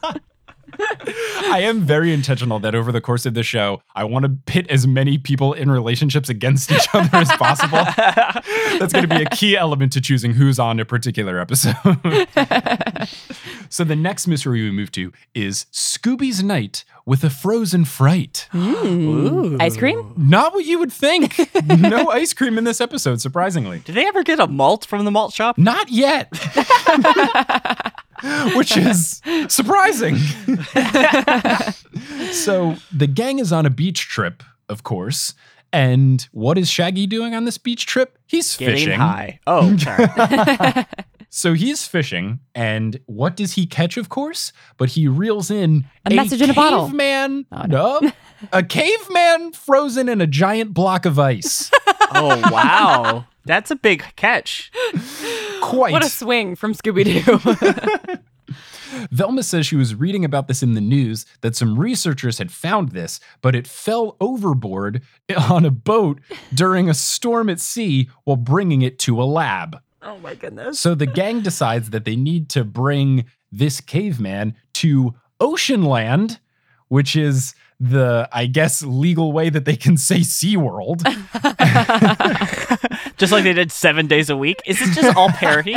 I 1.51 1.61
am 1.63 1.81
very 1.81 2.13
intentional 2.13 2.59
that 2.61 2.75
over 2.75 2.93
the 2.93 3.01
course 3.01 3.27
of 3.27 3.35
the 3.35 3.43
show, 3.43 3.81
I 3.95 4.05
want 4.05 4.25
to 4.25 4.31
pit 4.47 4.67
as 4.71 4.87
many 4.87 5.19
people 5.19 5.53
in 5.53 5.71
relationships 5.71 6.29
against 6.29 6.71
each 6.71 6.87
other 6.93 7.09
as 7.17 7.29
possible. 7.33 7.79
That's 8.79 8.93
going 8.93 9.09
to 9.09 9.15
be 9.15 9.23
a 9.23 9.31
key 9.31 9.57
element 9.57 9.93
to 9.93 10.01
choosing 10.01 10.33
who's 10.35 10.59
on 10.59 10.79
a 10.79 10.85
particular 10.85 11.39
episode. 11.41 11.75
so 13.69 13.85
the 13.85 13.97
next 13.97 14.27
mystery 14.27 14.63
we 14.63 14.71
move 14.71 14.93
to 14.93 15.13
is 15.35 15.67
Scooby's 15.73 16.43
Night 16.43 16.85
with 17.05 17.25
a 17.25 17.31
Frozen 17.31 17.87
Fright. 17.87 18.49
Ice 18.53 19.77
cream? 19.77 20.13
Not 20.17 20.53
what 20.53 20.65
you 20.65 20.79
would 20.79 20.93
think. 20.93 21.39
no 21.67 22.11
ice 22.11 22.33
cream 22.33 22.59
in 22.59 22.65
this 22.65 22.81
episode, 22.81 23.21
surprisingly. 23.21 23.81
Did 23.81 23.95
they 23.95 24.07
ever 24.07 24.23
get 24.23 24.39
a 24.39 24.47
malt 24.47 24.85
from 24.85 25.05
the 25.05 25.11
malt 25.11 25.33
shop? 25.33 25.57
Not 25.59 25.91
yet. 25.91 26.33
Which 28.57 28.77
is 28.77 29.21
surprising. 29.49 30.17
so 32.33 32.77
the 32.93 33.07
gang 33.07 33.39
is 33.39 33.53
on 33.53 33.67
a 33.67 33.71
beach 33.71 34.09
trip, 34.09 34.43
of 34.69 34.83
course. 34.83 35.35
And 35.73 36.27
what 36.33 36.57
is 36.57 36.71
Shaggy 36.71 37.07
doing 37.07 37.35
on 37.35 37.45
this 37.45 37.59
beach 37.59 37.85
trip? 37.87 38.19
He's 38.27 38.57
Getting 38.57 38.77
fishing. 38.77 38.99
high. 38.99 39.41
Oh, 39.47 39.77
sorry. 39.77 40.87
So 41.31 41.53
he's 41.53 41.87
fishing, 41.87 42.41
and 42.55 42.99
what 43.05 43.37
does 43.37 43.53
he 43.53 43.67
catch, 43.67 43.99
of 43.99 44.09
course? 44.09 44.51
But 44.79 44.89
he 44.91 45.07
reels 45.07 45.51
in 45.51 45.85
A 46.07 46.15
message 46.15 46.41
in 46.41 46.49
a 46.49 46.55
bottle. 46.55 46.87
Caveman, 46.87 47.45
oh, 47.53 47.65
no, 47.69 48.01
a 48.51 48.63
caveman 48.63 49.53
frozen 49.53 50.09
in 50.09 50.23
a 50.23 50.27
giant 50.27 50.73
block 50.73 51.05
of 51.05 51.19
ice. 51.19 51.71
oh, 52.15 52.41
wow. 52.51 53.27
That's 53.49 53.71
a 53.71 53.77
big 53.77 54.05
catch. 54.17 54.71
Quite. 55.63 55.93
What 55.93 56.05
a 56.05 56.11
swing 56.11 56.55
from 56.55 56.75
Scooby 56.75 57.03
Doo. 57.25 58.19
Velma 59.11 59.43
says 59.43 59.67
she 59.67 59.75
was 59.75 59.95
reading 59.95 60.23
about 60.23 60.49
this 60.49 60.63
in 60.63 60.75
the 60.75 60.83
news 60.83 61.25
that 61.41 61.57
some 61.57 61.79
researchers 61.79 62.37
had 62.37 62.51
found 62.53 62.91
this, 62.91 63.21
but 63.41 63.55
it 63.55 63.67
fell 63.67 64.19
overboard 64.21 65.03
on 65.51 65.65
a 65.65 65.71
boat 65.71 66.21
during 66.53 66.91
a 66.91 66.95
storm 66.95 67.49
at 67.49 67.59
sea 67.59 68.11
while 68.25 68.37
bringing 68.37 68.83
it 68.83 68.99
to 69.01 69.21
a 69.21 69.25
lab. 69.25 69.81
oh 70.03 70.19
my 70.19 70.35
goodness. 70.35 70.79
So 70.79 70.95
the 70.95 71.07
gang 71.07 71.41
decides 71.41 71.89
that 71.91 72.05
they 72.05 72.17
need 72.17 72.51
to 72.51 72.65
bring 72.65 73.25
this 73.51 73.81
caveman 73.81 74.57
to 74.75 75.15
Oceanland, 75.41 76.39
which 76.89 77.17
is 77.17 77.55
the, 77.81 78.29
I 78.33 78.47
guess, 78.47 78.83
legal 78.83 79.33
way 79.33 79.51
that 79.51 79.65
they 79.65 79.77
can 79.77 79.97
say 79.97 80.21
SeaWorld. 80.21 81.05
Just 83.17 83.33
like 83.33 83.45
they 83.45 83.53
did 83.53 83.73
seven 83.73 84.07
days 84.07 84.31
a 84.31 84.37
week. 84.37 84.61
Is 84.67 84.79
this 84.79 84.95
just 84.95 85.17
all 85.17 85.31
parody? 85.31 85.75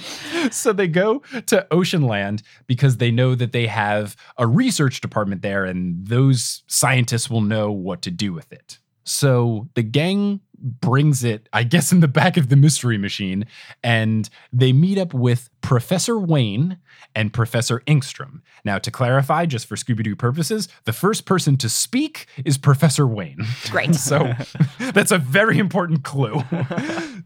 so 0.50 0.72
they 0.72 0.88
go 0.88 1.20
to 1.46 1.66
Oceanland 1.70 2.42
because 2.66 2.96
they 2.96 3.10
know 3.10 3.34
that 3.34 3.52
they 3.52 3.66
have 3.66 4.16
a 4.36 4.46
research 4.46 5.00
department 5.00 5.42
there 5.42 5.64
and 5.64 6.06
those 6.06 6.62
scientists 6.66 7.30
will 7.30 7.40
know 7.40 7.70
what 7.70 8.02
to 8.02 8.10
do 8.10 8.32
with 8.32 8.52
it. 8.52 8.78
So 9.04 9.68
the 9.74 9.82
gang 9.82 10.40
brings 10.62 11.24
it, 11.24 11.48
I 11.52 11.64
guess, 11.64 11.92
in 11.92 12.00
the 12.00 12.08
back 12.08 12.36
of 12.36 12.48
the 12.48 12.56
mystery 12.56 12.96
machine, 12.96 13.46
and 13.82 14.28
they 14.52 14.72
meet 14.72 14.98
up 14.98 15.12
with 15.12 15.50
Professor 15.60 16.18
Wayne 16.18 16.78
and 17.14 17.32
Professor 17.32 17.80
Ingstrom. 17.80 18.40
Now, 18.64 18.78
to 18.78 18.90
clarify, 18.90 19.46
just 19.46 19.66
for 19.66 19.76
Scooby 19.76 20.04
Doo 20.04 20.16
purposes, 20.16 20.68
the 20.84 20.92
first 20.92 21.26
person 21.26 21.56
to 21.58 21.68
speak 21.68 22.26
is 22.44 22.56
Professor 22.58 23.06
Wayne. 23.06 23.44
Great. 23.70 23.92
So 24.02 24.32
that's 24.92 25.12
a 25.12 25.18
very 25.18 25.58
important 25.58 26.02
clue. 26.02 26.42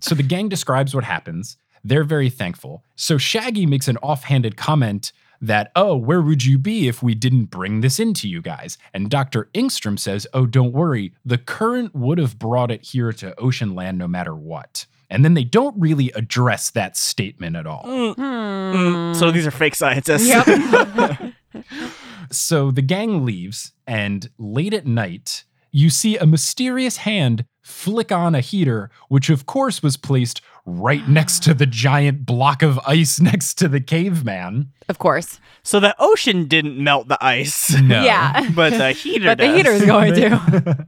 so 0.00 0.14
the 0.14 0.22
gang 0.22 0.48
describes 0.48 0.94
what 0.94 1.04
happens. 1.04 1.56
They're 1.82 2.04
very 2.04 2.28
thankful. 2.28 2.84
So 2.96 3.18
Shaggy 3.18 3.66
makes 3.66 3.88
an 3.88 3.96
offhanded 3.98 4.56
comment 4.56 5.12
that, 5.40 5.72
oh, 5.76 5.96
where 5.96 6.22
would 6.22 6.44
you 6.44 6.58
be 6.58 6.88
if 6.88 7.02
we 7.02 7.14
didn't 7.14 7.46
bring 7.46 7.80
this 7.80 7.98
into 7.98 8.28
you 8.28 8.42
guys? 8.42 8.78
And 8.94 9.10
Dr. 9.10 9.48
Ingstrom 9.54 9.98
says, 9.98 10.26
oh, 10.32 10.46
don't 10.46 10.72
worry. 10.72 11.12
The 11.24 11.38
current 11.38 11.94
would 11.94 12.18
have 12.18 12.38
brought 12.38 12.70
it 12.70 12.84
here 12.84 13.12
to 13.12 13.38
ocean 13.38 13.74
land 13.74 13.98
no 13.98 14.08
matter 14.08 14.34
what. 14.34 14.86
And 15.08 15.24
then 15.24 15.34
they 15.34 15.44
don't 15.44 15.78
really 15.78 16.10
address 16.16 16.70
that 16.70 16.96
statement 16.96 17.54
at 17.54 17.66
all. 17.66 17.84
Mm, 17.84 19.14
so 19.14 19.30
these 19.30 19.46
are 19.46 19.52
fake 19.52 19.76
scientists. 19.76 20.26
Yep. 20.26 21.32
So 22.30 22.70
the 22.70 22.82
gang 22.82 23.24
leaves, 23.24 23.72
and 23.86 24.28
late 24.38 24.74
at 24.74 24.86
night, 24.86 25.44
you 25.70 25.90
see 25.90 26.16
a 26.16 26.26
mysterious 26.26 26.98
hand 26.98 27.44
flick 27.62 28.10
on 28.10 28.34
a 28.34 28.40
heater, 28.40 28.90
which 29.08 29.30
of 29.30 29.46
course 29.46 29.82
was 29.82 29.96
placed 29.96 30.40
right 30.66 31.08
next 31.08 31.42
to 31.44 31.54
the 31.54 31.64
giant 31.66 32.26
block 32.26 32.62
of 32.62 32.78
ice 32.86 33.20
next 33.30 33.54
to 33.54 33.68
the 33.68 33.80
caveman. 33.80 34.72
of 34.88 34.98
course. 34.98 35.40
So 35.62 35.80
the 35.80 35.94
ocean 35.98 36.46
didn't 36.46 36.76
melt 36.82 37.08
the 37.08 37.18
ice, 37.24 37.70
No. 37.80 38.02
Yeah. 38.02 38.50
but 38.54 38.70
the 38.70 38.92
heater 38.92 39.26
But 39.26 39.38
the 39.38 39.46
does. 39.46 39.56
heater 39.56 39.70
is 39.72 39.84
going 39.84 40.14
to. 40.14 40.86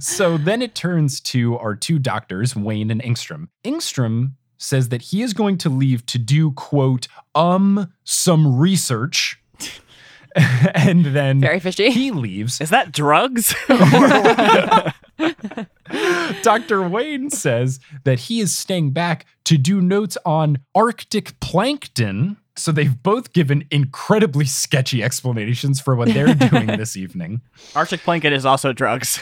so 0.00 0.36
then 0.38 0.62
it 0.62 0.74
turns 0.74 1.20
to 1.20 1.56
our 1.58 1.74
two 1.74 1.98
doctors, 1.98 2.54
Wayne 2.56 2.90
and 2.90 3.02
Ingstrom. 3.02 3.48
Ingstrom 3.64 4.32
says 4.58 4.90
that 4.90 5.02
he 5.02 5.22
is 5.22 5.32
going 5.34 5.58
to 5.58 5.68
leave 5.68 6.06
to 6.06 6.18
do, 6.18 6.52
quote, 6.52 7.08
um, 7.34 7.92
some 8.04 8.58
research. 8.58 9.41
and 10.74 11.06
then 11.06 11.40
Very 11.40 11.60
fishy. 11.60 11.90
he 11.90 12.10
leaves. 12.10 12.60
Is 12.60 12.70
that 12.70 12.92
drugs? 12.92 13.54
Dr. 16.42 16.88
Wayne 16.88 17.30
says 17.30 17.80
that 18.04 18.18
he 18.20 18.40
is 18.40 18.56
staying 18.56 18.92
back 18.92 19.26
to 19.44 19.58
do 19.58 19.80
notes 19.80 20.16
on 20.24 20.58
Arctic 20.74 21.38
plankton. 21.40 22.36
So 22.56 22.70
they've 22.70 23.02
both 23.02 23.32
given 23.32 23.66
incredibly 23.70 24.44
sketchy 24.44 25.02
explanations 25.02 25.80
for 25.80 25.94
what 25.94 26.08
they're 26.08 26.34
doing 26.34 26.66
this 26.66 26.96
evening. 26.96 27.40
Arctic 27.74 28.00
plankton 28.00 28.32
is 28.32 28.44
also 28.44 28.72
drugs. 28.72 29.18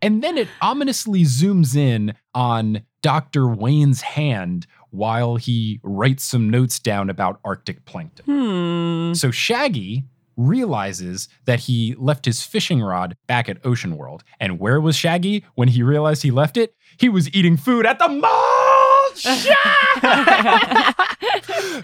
And 0.00 0.22
then 0.22 0.38
it 0.38 0.48
ominously 0.60 1.22
zooms 1.22 1.76
in 1.76 2.14
on 2.34 2.82
Dr. 3.02 3.48
Wayne's 3.48 4.02
hand 4.02 4.66
while 4.92 5.36
he 5.36 5.80
writes 5.82 6.22
some 6.22 6.48
notes 6.48 6.78
down 6.78 7.10
about 7.10 7.40
Arctic 7.44 7.84
plankton. 7.84 8.24
Hmm. 8.26 9.14
So 9.14 9.30
Shaggy 9.30 10.04
realizes 10.36 11.28
that 11.44 11.60
he 11.60 11.94
left 11.98 12.24
his 12.24 12.42
fishing 12.42 12.80
rod 12.80 13.16
back 13.26 13.48
at 13.48 13.64
Ocean 13.64 13.96
World. 13.96 14.24
And 14.40 14.58
where 14.58 14.80
was 14.80 14.96
Shaggy 14.96 15.44
when 15.54 15.68
he 15.68 15.82
realized 15.82 16.22
he 16.22 16.30
left 16.30 16.56
it? 16.56 16.74
He 16.96 17.08
was 17.08 17.32
eating 17.34 17.56
food 17.56 17.86
at 17.86 17.98
the 17.98 18.08
malt 19.24 19.38
shop. 19.38 19.56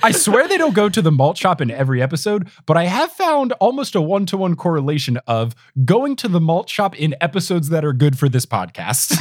I 0.02 0.12
swear 0.12 0.48
they 0.48 0.58
don't 0.58 0.74
go 0.74 0.88
to 0.88 1.02
the 1.02 1.12
malt 1.12 1.36
shop 1.36 1.60
in 1.60 1.70
every 1.70 2.02
episode, 2.02 2.48
but 2.66 2.76
I 2.76 2.84
have 2.84 3.12
found 3.12 3.52
almost 3.52 3.94
a 3.94 4.00
one 4.00 4.26
to 4.26 4.36
one 4.36 4.56
correlation 4.56 5.18
of 5.26 5.54
going 5.84 6.16
to 6.16 6.28
the 6.28 6.40
malt 6.40 6.68
shop 6.68 6.98
in 6.98 7.14
episodes 7.20 7.68
that 7.70 7.84
are 7.84 7.92
good 7.92 8.18
for 8.18 8.28
this 8.28 8.46
podcast. 8.46 9.12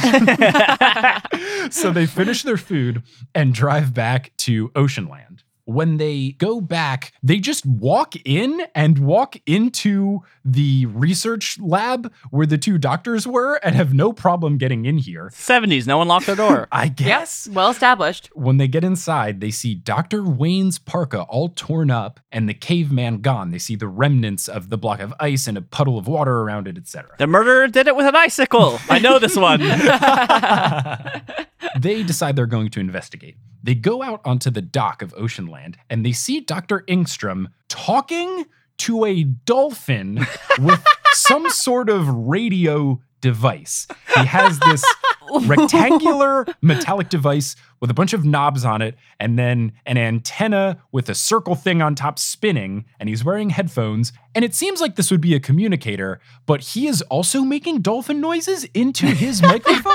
so 1.72 1.90
they 1.90 2.06
finish 2.06 2.42
their 2.42 2.56
food 2.56 3.02
and 3.34 3.54
drive 3.54 3.94
back 3.94 4.32
to 4.38 4.68
Oceanland 4.70 5.42
when 5.68 5.98
they 5.98 6.30
go 6.38 6.62
back, 6.62 7.12
they 7.22 7.38
just 7.38 7.66
walk 7.66 8.14
in 8.24 8.62
and 8.74 8.98
walk 8.98 9.36
into 9.44 10.20
the 10.42 10.86
research 10.86 11.58
lab 11.60 12.10
where 12.30 12.46
the 12.46 12.56
two 12.56 12.78
doctors 12.78 13.26
were 13.26 13.56
and 13.56 13.74
have 13.74 13.92
no 13.92 14.10
problem 14.10 14.56
getting 14.56 14.86
in 14.86 14.96
here. 14.96 15.30
70s, 15.34 15.86
no 15.86 15.98
one 15.98 16.08
locked 16.08 16.24
their 16.24 16.36
door. 16.36 16.68
I 16.72 16.88
guess. 16.88 17.46
Yes, 17.46 17.48
well 17.54 17.68
established. 17.68 18.30
When 18.32 18.56
they 18.56 18.66
get 18.66 18.82
inside, 18.82 19.42
they 19.42 19.50
see 19.50 19.74
Dr. 19.74 20.22
Wayne's 20.22 20.78
parka 20.78 21.24
all 21.24 21.50
torn 21.50 21.90
up 21.90 22.18
and 22.32 22.48
the 22.48 22.54
caveman 22.54 23.18
gone. 23.18 23.50
They 23.50 23.58
see 23.58 23.76
the 23.76 23.88
remnants 23.88 24.48
of 24.48 24.70
the 24.70 24.78
block 24.78 25.00
of 25.00 25.12
ice 25.20 25.46
and 25.46 25.58
a 25.58 25.62
puddle 25.62 25.98
of 25.98 26.08
water 26.08 26.40
around 26.40 26.66
it, 26.66 26.78
etc. 26.78 27.14
the 27.18 27.26
murderer 27.26 27.68
did 27.68 27.86
it 27.88 27.94
with 27.94 28.06
an 28.06 28.16
icicle. 28.16 28.80
I 28.88 29.00
know 29.00 29.18
this 29.18 29.36
one. 29.36 29.60
they 31.78 32.02
decide 32.02 32.36
they're 32.36 32.46
going 32.46 32.70
to 32.70 32.80
investigate. 32.80 33.36
They 33.62 33.74
go 33.74 34.02
out 34.02 34.20
onto 34.24 34.50
the 34.50 34.62
dock 34.62 35.02
of 35.02 35.14
Oceanland 35.14 35.76
and 35.90 36.04
they 36.04 36.12
see 36.12 36.40
Dr. 36.40 36.84
Ingstrom 36.88 37.46
talking 37.68 38.46
to 38.78 39.04
a 39.04 39.24
dolphin 39.24 40.26
with 40.60 40.84
some 41.12 41.48
sort 41.50 41.90
of 41.90 42.08
radio 42.08 43.00
device. 43.20 43.86
He 44.14 44.24
has 44.24 44.58
this 44.60 44.84
rectangular 45.42 46.46
metallic 46.62 47.08
device 47.08 47.56
with 47.80 47.90
a 47.90 47.94
bunch 47.94 48.12
of 48.12 48.24
knobs 48.24 48.64
on 48.64 48.82
it 48.82 48.96
and 49.20 49.38
then 49.38 49.72
an 49.86 49.98
antenna 49.98 50.80
with 50.92 51.08
a 51.08 51.14
circle 51.14 51.54
thing 51.54 51.82
on 51.82 51.94
top 51.94 52.18
spinning 52.18 52.84
and 52.98 53.08
he's 53.08 53.24
wearing 53.24 53.50
headphones 53.50 54.12
and 54.34 54.44
it 54.44 54.54
seems 54.54 54.80
like 54.80 54.96
this 54.96 55.10
would 55.10 55.20
be 55.20 55.34
a 55.34 55.40
communicator 55.40 56.20
but 56.46 56.60
he 56.60 56.86
is 56.86 57.02
also 57.02 57.42
making 57.42 57.80
dolphin 57.80 58.20
noises 58.20 58.64
into 58.74 59.06
his 59.06 59.42
microphone 59.52 59.92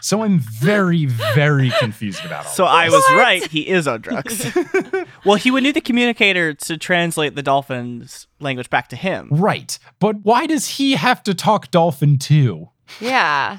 so 0.00 0.22
i'm 0.22 0.38
very 0.38 1.06
very 1.34 1.70
confused 1.78 2.24
about 2.24 2.46
all 2.46 2.52
So 2.52 2.64
of 2.64 2.70
I 2.70 2.84
this. 2.86 2.94
was 2.94 3.04
right. 3.16 3.46
He 3.46 3.68
is 3.68 3.86
on 3.86 4.00
drugs. 4.00 4.54
well, 5.24 5.36
he 5.36 5.50
would 5.50 5.62
need 5.62 5.74
the 5.74 5.80
communicator 5.80 6.54
to 6.54 6.76
translate 6.76 7.34
the 7.34 7.42
dolphin's 7.42 8.26
language 8.40 8.70
back 8.70 8.88
to 8.88 8.96
him. 8.96 9.28
right 9.30 9.78
but 9.98 10.16
why 10.24 10.46
does 10.46 10.66
he 10.76 10.92
have 10.96 11.22
to 11.24 11.34
talk 11.34 11.70
dolphin 11.70 12.18
too 12.18 12.68
Yeah. 13.00 13.58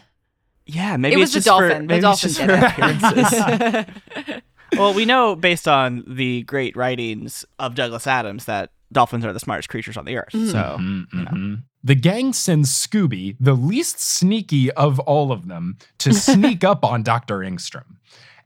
Yeah, 0.65 0.97
maybe 0.97 1.15
it 1.15 1.17
was 1.17 1.35
it's 1.35 1.45
the 1.45 1.49
just 1.49 1.59
for- 1.59 1.67
dolphin. 1.67 1.87
the 1.87 1.93
maybe 1.93 2.07
it's 2.07 2.21
dolphin 2.21 2.29
just 2.29 2.39
did 2.39 2.59
for 2.59 2.65
appearances. 2.65 4.27
it. 4.27 4.43
well, 4.77 4.93
we 4.93 5.05
know 5.05 5.35
based 5.35 5.67
on 5.67 6.03
the 6.07 6.43
great 6.43 6.75
writings 6.75 7.45
of 7.59 7.75
Douglas 7.75 8.07
Adams 8.07 8.45
that 8.45 8.71
dolphins 8.91 9.25
are 9.25 9.33
the 9.33 9.39
smartest 9.39 9.69
creatures 9.69 9.97
on 9.97 10.05
the 10.05 10.17
earth. 10.17 10.31
So 10.31 10.77
Mhm. 10.79 11.63
The 11.83 11.95
gang 11.95 12.33
sends 12.33 12.69
Scooby, 12.71 13.37
the 13.39 13.53
least 13.53 13.99
sneaky 14.01 14.69
of 14.71 14.99
all 14.99 15.31
of 15.31 15.47
them, 15.47 15.77
to 15.99 16.13
sneak 16.13 16.63
up 16.63 16.83
on 16.83 17.03
Dr. 17.03 17.37
Ingstrom. 17.39 17.95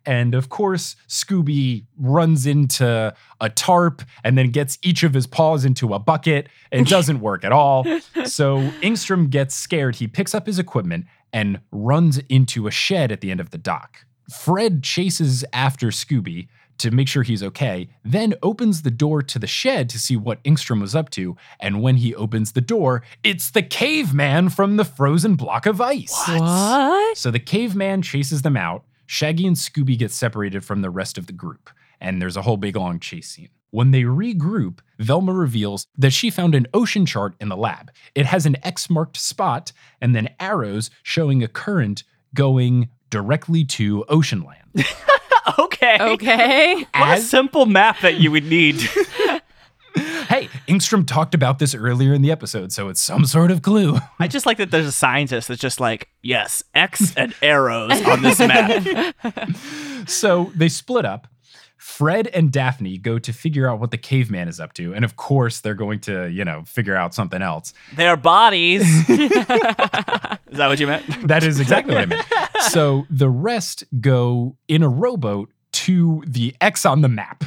And 0.06 0.36
of 0.36 0.50
course, 0.50 0.96
Scooby 1.08 1.86
runs 1.98 2.46
into 2.46 3.14
a 3.40 3.50
tarp 3.50 4.02
and 4.24 4.38
then 4.38 4.50
gets 4.52 4.78
each 4.84 5.02
of 5.04 5.14
his 5.14 5.26
paws 5.26 5.64
into 5.66 5.94
a 5.94 6.00
bucket. 6.00 6.50
It 6.72 6.88
doesn't 6.90 7.22
work 7.22 7.44
at 7.46 7.54
all. 7.54 7.86
So 8.26 8.58
Ingstrom 8.82 9.30
gets 9.30 9.56
scared. 9.56 9.96
He 9.96 10.08
picks 10.08 10.36
up 10.36 10.46
his 10.46 10.60
equipment 10.60 11.06
and 11.32 11.60
runs 11.72 12.18
into 12.30 12.68
a 12.68 12.72
shed 12.72 13.12
at 13.14 13.22
the 13.22 13.32
end 13.32 13.40
of 13.40 13.52
the 13.52 13.58
dock. 13.58 14.06
Fred 14.30 14.84
chases 14.84 15.44
after 15.54 15.88
Scooby 15.88 16.48
to 16.80 16.92
make 16.92 17.08
sure 17.08 17.24
he's 17.24 17.44
okay, 17.44 17.88
then 18.04 18.34
opens 18.42 18.82
the 18.82 18.92
door 18.92 19.22
to 19.22 19.40
the 19.40 19.48
shed 19.48 19.90
to 19.90 20.00
see 20.00 20.18
what 20.18 20.44
Ingstrom 20.44 20.82
was 20.82 20.96
up 20.96 21.10
to. 21.12 21.36
And 21.60 21.82
when 21.82 21.98
he 21.98 22.16
opens 22.16 22.52
the 22.52 22.62
door, 22.62 23.04
it's 23.24 23.52
the 23.52 23.64
caveman 23.64 24.50
from 24.50 24.78
the 24.78 24.86
frozen 24.86 25.36
block 25.36 25.66
of 25.66 25.80
ice. 25.80 26.14
what? 26.28 27.18
So 27.18 27.32
the 27.32 27.40
caveman 27.40 28.02
chases 28.02 28.42
them 28.42 28.58
out. 28.58 28.84
Shaggy 29.06 29.46
and 29.46 29.56
Scooby 29.56 29.98
get 29.98 30.12
separated 30.12 30.66
from 30.66 30.82
the 30.82 30.90
rest 30.90 31.18
of 31.18 31.28
the 31.28 31.34
group, 31.34 31.70
and 32.02 32.22
there's 32.22 32.38
a 32.38 32.42
whole 32.42 32.58
big 32.58 32.76
long 32.76 33.00
chase 33.00 33.30
scene. 33.30 33.50
When 33.72 33.92
they 33.92 34.04
regroup, 34.04 34.80
Velma 35.00 35.34
reveals 35.34 35.88
that 35.98 36.14
she 36.14 36.30
found 36.30 36.54
an 36.54 36.68
ocean 36.74 37.06
chart 37.06 37.34
in 37.40 37.50
the 37.50 37.58
lab. 37.58 37.92
It 38.14 38.26
has 38.28 38.46
an 38.46 38.56
X 38.64 38.90
marked 38.90 39.18
spot 39.18 39.72
and 40.00 40.16
then 40.16 40.30
arrows 40.40 40.92
showing 41.02 41.42
a 41.42 41.48
current 41.48 42.04
going 42.36 42.90
directly 43.14 43.64
to 43.64 44.04
Oceanland. 44.10 44.58
okay. 45.60 45.98
Okay. 46.02 46.76
What 46.96 47.10
a 47.10 47.12
As- 47.14 47.30
simple 47.30 47.68
map 47.68 48.00
that 48.02 48.16
you 48.16 48.32
would 48.32 48.46
need. 48.46 48.76
hey, 49.96 50.50
Ingstrom 50.68 51.06
talked 51.06 51.36
about 51.36 51.60
this 51.60 51.76
earlier 51.76 52.12
in 52.14 52.24
the 52.24 52.32
episode, 52.32 52.72
so 52.72 52.90
it's 52.90 53.00
some 53.02 53.26
sort 53.28 53.52
of 53.52 53.62
clue. 53.62 54.00
I 54.20 54.28
just 54.28 54.48
like 54.48 54.58
that 54.58 54.72
there's 54.72 54.88
a 54.88 54.92
scientist 54.92 55.48
that's 55.50 55.62
just 55.62 55.80
like, 55.80 56.10
yes, 56.24 56.64
X 56.74 57.14
and 57.16 57.36
arrows 57.44 58.02
on 58.08 58.24
this 58.24 58.40
map. 58.40 58.84
so 60.08 60.52
they 60.56 60.70
split 60.70 61.06
up. 61.06 61.28
Fred 61.84 62.28
and 62.28 62.50
Daphne 62.50 62.98
go 62.98 63.20
to 63.20 63.34
figure 63.34 63.70
out 63.70 63.78
what 63.78 63.92
the 63.92 63.98
caveman 63.98 64.48
is 64.48 64.58
up 64.62 64.72
to. 64.76 64.96
And 64.96 65.04
of 65.04 65.18
course, 65.18 65.60
they're 65.60 65.76
going 65.76 66.00
to, 66.02 66.28
you 66.28 66.46
know, 66.46 66.64
figure 66.66 66.96
out 66.96 67.14
something 67.14 67.42
else. 67.42 67.74
Their 67.98 68.16
bodies. 68.16 68.84
is 69.10 69.30
that 69.30 70.40
what 70.70 70.80
you 70.80 70.88
meant? 70.88 71.28
That 71.28 71.44
is 71.44 71.60
exactly 71.60 71.94
what 71.94 72.04
I 72.04 72.06
meant. 72.06 72.26
So 72.70 73.06
the 73.10 73.30
rest 73.30 73.84
go 74.00 74.56
in 74.70 74.82
a 74.82 74.88
rowboat 74.88 75.52
to 75.74 76.24
the 76.26 76.56
X 76.62 76.86
on 76.86 77.02
the 77.02 77.10
map. 77.10 77.44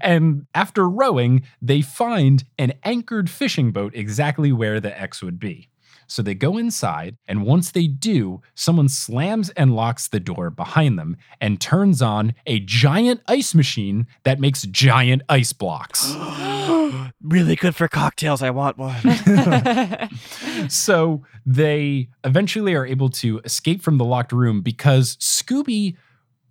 And 0.00 0.46
after 0.54 0.88
rowing, 0.88 1.42
they 1.60 1.82
find 1.82 2.44
an 2.56 2.74
anchored 2.84 3.28
fishing 3.28 3.72
boat 3.72 3.96
exactly 3.96 4.52
where 4.52 4.78
the 4.78 4.96
X 4.98 5.24
would 5.24 5.40
be. 5.40 5.68
So 6.08 6.22
they 6.22 6.34
go 6.34 6.58
inside, 6.58 7.16
and 7.28 7.44
once 7.44 7.70
they 7.70 7.86
do, 7.86 8.42
someone 8.54 8.88
slams 8.88 9.50
and 9.50 9.76
locks 9.76 10.08
the 10.08 10.18
door 10.18 10.50
behind 10.50 10.98
them 10.98 11.16
and 11.40 11.60
turns 11.60 12.02
on 12.02 12.34
a 12.46 12.58
giant 12.60 13.20
ice 13.28 13.54
machine 13.54 14.06
that 14.24 14.40
makes 14.40 14.62
giant 14.62 15.22
ice 15.28 15.52
blocks. 15.52 16.14
really 17.22 17.56
good 17.56 17.74
for 17.74 17.88
cocktails. 17.88 18.42
I 18.42 18.50
want 18.50 18.78
one. 18.78 18.98
so 20.68 21.22
they 21.44 22.08
eventually 22.24 22.74
are 22.74 22.86
able 22.86 23.10
to 23.10 23.40
escape 23.40 23.82
from 23.82 23.98
the 23.98 24.04
locked 24.04 24.32
room 24.32 24.60
because 24.60 25.16
Scooby 25.16 25.96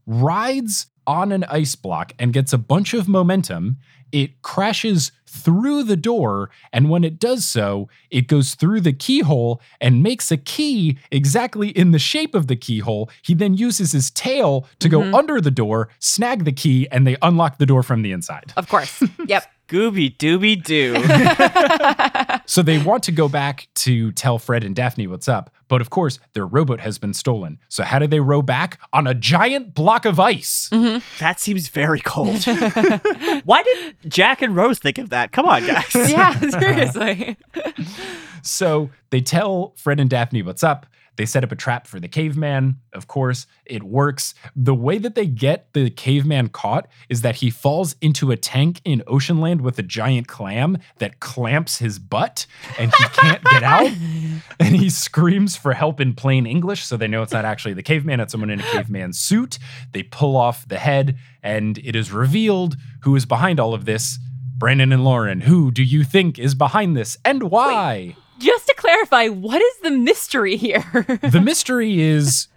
rides 0.05 0.87
on 1.05 1.31
an 1.31 1.43
ice 1.45 1.75
block 1.75 2.13
and 2.19 2.33
gets 2.33 2.53
a 2.53 2.57
bunch 2.57 2.93
of 2.93 3.07
momentum. 3.07 3.77
It 4.11 4.41
crashes 4.41 5.11
through 5.37 5.83
the 5.83 5.95
door, 5.95 6.49
and 6.73 6.89
when 6.89 7.03
it 7.03 7.19
does 7.19 7.45
so, 7.45 7.89
it 8.09 8.27
goes 8.27 8.55
through 8.55 8.81
the 8.81 8.93
keyhole 8.93 9.61
and 9.79 10.03
makes 10.03 10.31
a 10.31 10.37
key 10.37 10.97
exactly 11.11 11.69
in 11.69 11.91
the 11.91 11.99
shape 11.99 12.35
of 12.35 12.47
the 12.47 12.55
keyhole. 12.55 13.09
He 13.21 13.33
then 13.33 13.53
uses 13.55 13.91
his 13.91 14.11
tail 14.11 14.65
to 14.79 14.89
go 14.89 14.99
mm-hmm. 15.01 15.15
under 15.15 15.39
the 15.39 15.51
door, 15.51 15.89
snag 15.99 16.45
the 16.45 16.51
key, 16.51 16.87
and 16.91 17.05
they 17.05 17.17
unlock 17.21 17.57
the 17.57 17.65
door 17.65 17.83
from 17.83 18.01
the 18.01 18.11
inside. 18.11 18.53
Of 18.57 18.69
course. 18.69 19.03
Yep. 19.27 19.43
Gooby 19.67 20.15
dooby 20.15 20.63
doo. 20.63 20.95
So 22.47 22.61
they 22.61 22.81
want 22.81 23.03
to 23.03 23.11
go 23.11 23.27
back 23.27 23.67
to 23.75 24.13
tell 24.13 24.39
Fred 24.39 24.63
and 24.63 24.73
Daphne 24.73 25.05
what's 25.05 25.27
up, 25.27 25.53
but 25.67 25.81
of 25.81 25.89
course 25.89 26.17
their 26.31 26.45
rowboat 26.45 26.79
has 26.79 26.97
been 26.97 27.13
stolen. 27.13 27.59
So 27.67 27.83
how 27.83 27.99
do 27.99 28.07
they 28.07 28.21
row 28.21 28.41
back? 28.41 28.79
On 28.93 29.05
a 29.05 29.13
giant 29.13 29.73
block 29.73 30.05
of 30.05 30.17
ice. 30.17 30.69
Mm-hmm. 30.71 30.99
That 31.19 31.41
seems 31.41 31.67
very 31.67 31.99
cold. 31.99 32.45
Why 33.43 33.63
did 33.63 33.97
Jack 34.07 34.41
and 34.41 34.55
Rose 34.55 34.79
think 34.79 34.97
of 34.97 35.09
that? 35.09 35.26
Come 35.31 35.45
on, 35.45 35.65
guys. 35.65 35.93
Yeah, 36.09 36.39
seriously. 36.49 37.37
So 38.41 38.89
they 39.09 39.21
tell 39.21 39.73
Fred 39.75 39.99
and 39.99 40.09
Daphne 40.09 40.41
what's 40.41 40.63
up. 40.63 40.85
They 41.17 41.25
set 41.25 41.43
up 41.43 41.51
a 41.51 41.55
trap 41.55 41.87
for 41.87 41.99
the 41.99 42.07
caveman. 42.07 42.77
Of 42.93 43.07
course, 43.07 43.47
it 43.65 43.81
works. 43.81 44.35
The 44.55 44.75
way 44.75 44.99
that 44.99 45.15
they 45.15 45.25
get 45.25 45.73
the 45.73 45.89
caveman 45.89 46.49
caught 46.49 46.87
is 47.09 47.23
that 47.23 47.37
he 47.37 47.49
falls 47.49 47.95
into 48.01 48.29
a 48.29 48.37
tank 48.37 48.81
in 48.85 49.01
Oceanland 49.07 49.61
with 49.61 49.79
a 49.79 49.83
giant 49.83 50.27
clam 50.27 50.77
that 50.99 51.19
clamps 51.19 51.79
his 51.79 51.97
butt 51.97 52.45
and 52.77 52.93
he 52.95 53.03
can't 53.05 53.43
get 53.45 53.63
out. 53.63 53.91
And 54.59 54.75
he 54.75 54.91
screams 54.91 55.55
for 55.57 55.73
help 55.73 55.99
in 55.99 56.13
plain 56.13 56.45
English. 56.45 56.85
So 56.85 56.97
they 56.97 57.07
know 57.07 57.23
it's 57.23 57.33
not 57.33 57.45
actually 57.45 57.73
the 57.73 57.83
caveman, 57.83 58.19
it's 58.19 58.31
someone 58.31 58.51
in 58.51 58.59
a 58.59 58.63
caveman 58.63 59.11
suit. 59.13 59.57
They 59.93 60.03
pull 60.03 60.37
off 60.37 60.67
the 60.67 60.77
head 60.77 61.17
and 61.41 61.79
it 61.79 61.95
is 61.95 62.11
revealed 62.11 62.77
who 63.01 63.15
is 63.15 63.25
behind 63.25 63.59
all 63.59 63.73
of 63.73 63.85
this. 63.85 64.19
Brandon 64.57 64.91
and 64.91 65.03
Lauren, 65.03 65.41
who 65.41 65.71
do 65.71 65.83
you 65.83 66.03
think 66.03 66.39
is 66.39 66.55
behind 66.55 66.95
this 66.97 67.17
and 67.23 67.43
why? 67.43 68.15
Just 68.39 68.67
to 68.67 68.75
clarify, 68.77 69.27
what 69.27 69.61
is 69.61 69.79
the 69.83 69.91
mystery 69.91 70.57
here? 70.57 70.83
the 71.21 71.41
mystery 71.41 71.99
is 72.01 72.47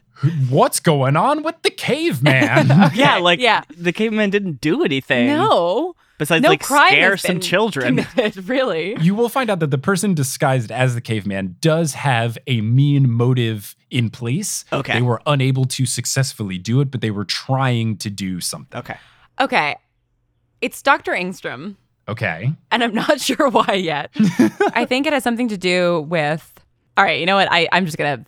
what's 0.48 0.80
going 0.80 1.16
on 1.16 1.42
with 1.42 1.60
the 1.62 1.70
caveman? 1.70 2.68
Yeah, 2.94 3.16
like 3.18 3.40
Yeah. 3.40 3.62
the 3.76 3.92
caveman 3.92 4.30
didn't 4.30 4.60
do 4.60 4.84
anything. 4.84 5.28
no. 5.28 5.94
besides 6.18 6.42
no 6.42 6.50
like 6.50 6.60
crime 6.62 6.88
scare 6.88 7.16
some 7.16 7.40
children. 7.40 7.96
committed, 8.04 8.48
really. 8.48 8.96
You 9.00 9.14
will 9.14 9.30
find 9.30 9.48
out 9.50 9.60
that 9.60 9.70
the 9.70 9.78
person 9.78 10.12
disguised 10.14 10.70
as 10.70 10.94
the 10.94 11.00
caveman 11.00 11.56
does 11.62 11.94
have 11.94 12.36
a 12.46 12.60
mean 12.60 13.10
motive 13.10 13.74
in 13.90 14.10
place. 14.10 14.64
Okay. 14.72 14.94
They 14.94 15.02
were 15.02 15.22
unable 15.26 15.64
to 15.64 15.86
successfully 15.86 16.58
do 16.58 16.80
it, 16.82 16.90
but 16.90 17.00
they 17.00 17.10
were 17.10 17.24
trying 17.24 17.96
to 17.98 18.10
do 18.10 18.40
something. 18.40 18.78
Okay. 18.78 18.96
Okay, 19.40 19.76
it's 20.60 20.82
Dr. 20.82 21.12
Ingstrom, 21.12 21.76
Okay. 22.10 22.52
and 22.70 22.84
I'm 22.84 22.94
not 22.94 23.20
sure 23.28 23.48
why 23.48 23.74
yet. 23.74 24.10
I 24.74 24.84
think 24.84 25.06
it 25.06 25.12
has 25.12 25.22
something 25.22 25.48
to 25.48 25.56
do 25.58 26.02
with. 26.02 26.52
All 26.96 27.04
right, 27.04 27.18
you 27.20 27.24
know 27.26 27.36
what? 27.36 27.48
I, 27.50 27.68
I'm 27.72 27.86
just 27.86 27.96
gonna 27.96 28.24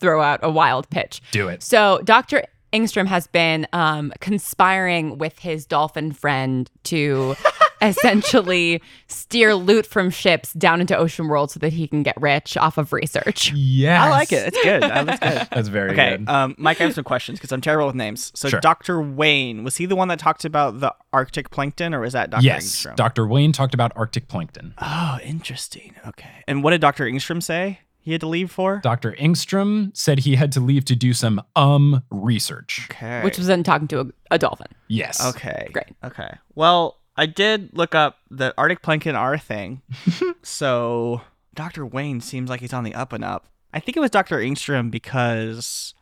throw 0.00 0.22
out 0.22 0.40
a 0.42 0.50
wild 0.50 0.88
pitch. 0.88 1.20
Do 1.32 1.48
it. 1.48 1.62
So 1.62 2.00
Dr. 2.04 2.44
Ingstrom 2.72 3.06
has 3.06 3.26
been 3.26 3.66
um, 3.72 4.12
conspiring 4.20 5.18
with 5.18 5.38
his 5.38 5.66
dolphin 5.66 6.12
friend 6.12 6.70
to 6.84 7.34
essentially 7.82 8.82
steer 9.08 9.54
loot 9.54 9.86
from 9.86 10.10
ships 10.10 10.52
down 10.54 10.80
into 10.80 10.96
ocean 10.96 11.28
world 11.28 11.50
so 11.50 11.58
that 11.60 11.72
he 11.72 11.86
can 11.86 12.02
get 12.02 12.20
rich 12.20 12.56
off 12.56 12.78
of 12.78 12.92
research. 12.92 13.52
Yes. 13.52 14.02
I 14.02 14.10
like 14.10 14.32
it. 14.32 14.48
It's 14.54 14.62
good. 14.62 14.82
That's 14.82 15.20
good. 15.20 15.48
That's 15.56 15.68
very 15.68 15.90
Okay, 15.92 16.16
good. 16.18 16.28
um, 16.28 16.54
Mike, 16.58 16.80
I 16.80 16.84
have 16.84 16.94
some 16.94 17.04
questions 17.04 17.38
because 17.38 17.52
I'm 17.52 17.60
terrible 17.60 17.86
with 17.86 17.96
names. 17.96 18.32
So, 18.34 18.48
Sure. 18.48 18.60
Dr. 18.60 19.00
Wayne, 19.00 19.64
was 19.64 19.76
he 19.76 19.86
the 19.86 19.96
one 19.96 20.08
that 20.08 20.18
talked 20.18 20.44
about 20.44 20.80
the 20.80 20.94
Arctic 21.12 21.50
plankton, 21.50 21.94
or 21.94 22.00
was 22.00 22.12
that 22.12 22.30
Dr. 22.30 22.42
yes. 22.44 22.64
Ingstrom? 22.64 22.96
Dr. 22.96 23.26
Wayne 23.26 23.52
talked 23.52 23.74
about 23.74 23.92
Arctic 23.96 24.28
plankton. 24.28 24.74
oh, 24.78 25.18
interesting. 25.24 25.94
Okay. 26.06 26.44
And 26.46 26.62
what 26.62 26.70
did 26.70 26.80
Dr. 26.80 27.04
Ingstrom 27.06 27.42
say 27.42 27.80
he 27.98 28.12
had 28.12 28.20
to 28.20 28.26
leave 28.28 28.50
for? 28.50 28.80
Dr. 28.82 29.12
Ingstrom 29.12 29.96
said 29.96 30.20
he 30.20 30.36
had 30.36 30.52
to 30.52 30.60
leave 30.60 30.84
to 30.86 30.96
do 30.96 31.12
some 31.12 31.42
um 31.56 32.02
research. 32.10 32.86
Okay. 32.90 33.22
Which 33.22 33.38
was 33.38 33.46
then 33.46 33.62
talking 33.62 33.88
to 33.88 34.00
a, 34.00 34.06
a 34.32 34.38
dolphin. 34.38 34.68
Yes. 34.88 35.24
Okay. 35.34 35.68
Great. 35.72 35.88
Okay. 36.04 36.36
Well, 36.54 36.98
I 37.16 37.26
did 37.26 37.70
look 37.72 37.94
up 37.94 38.18
the 38.30 38.54
Arctic 38.58 38.82
plankton 38.82 39.16
are 39.16 39.34
a 39.34 39.38
thing. 39.38 39.82
so 40.42 41.22
Dr. 41.54 41.86
Wayne 41.86 42.20
seems 42.20 42.50
like 42.50 42.60
he's 42.60 42.72
on 42.72 42.84
the 42.84 42.94
up 42.94 43.12
and 43.12 43.24
up. 43.24 43.46
I 43.72 43.80
think 43.80 43.96
it 43.96 44.00
was 44.00 44.10
Dr. 44.10 44.38
Ingstrom 44.38 44.90
because 44.90 45.94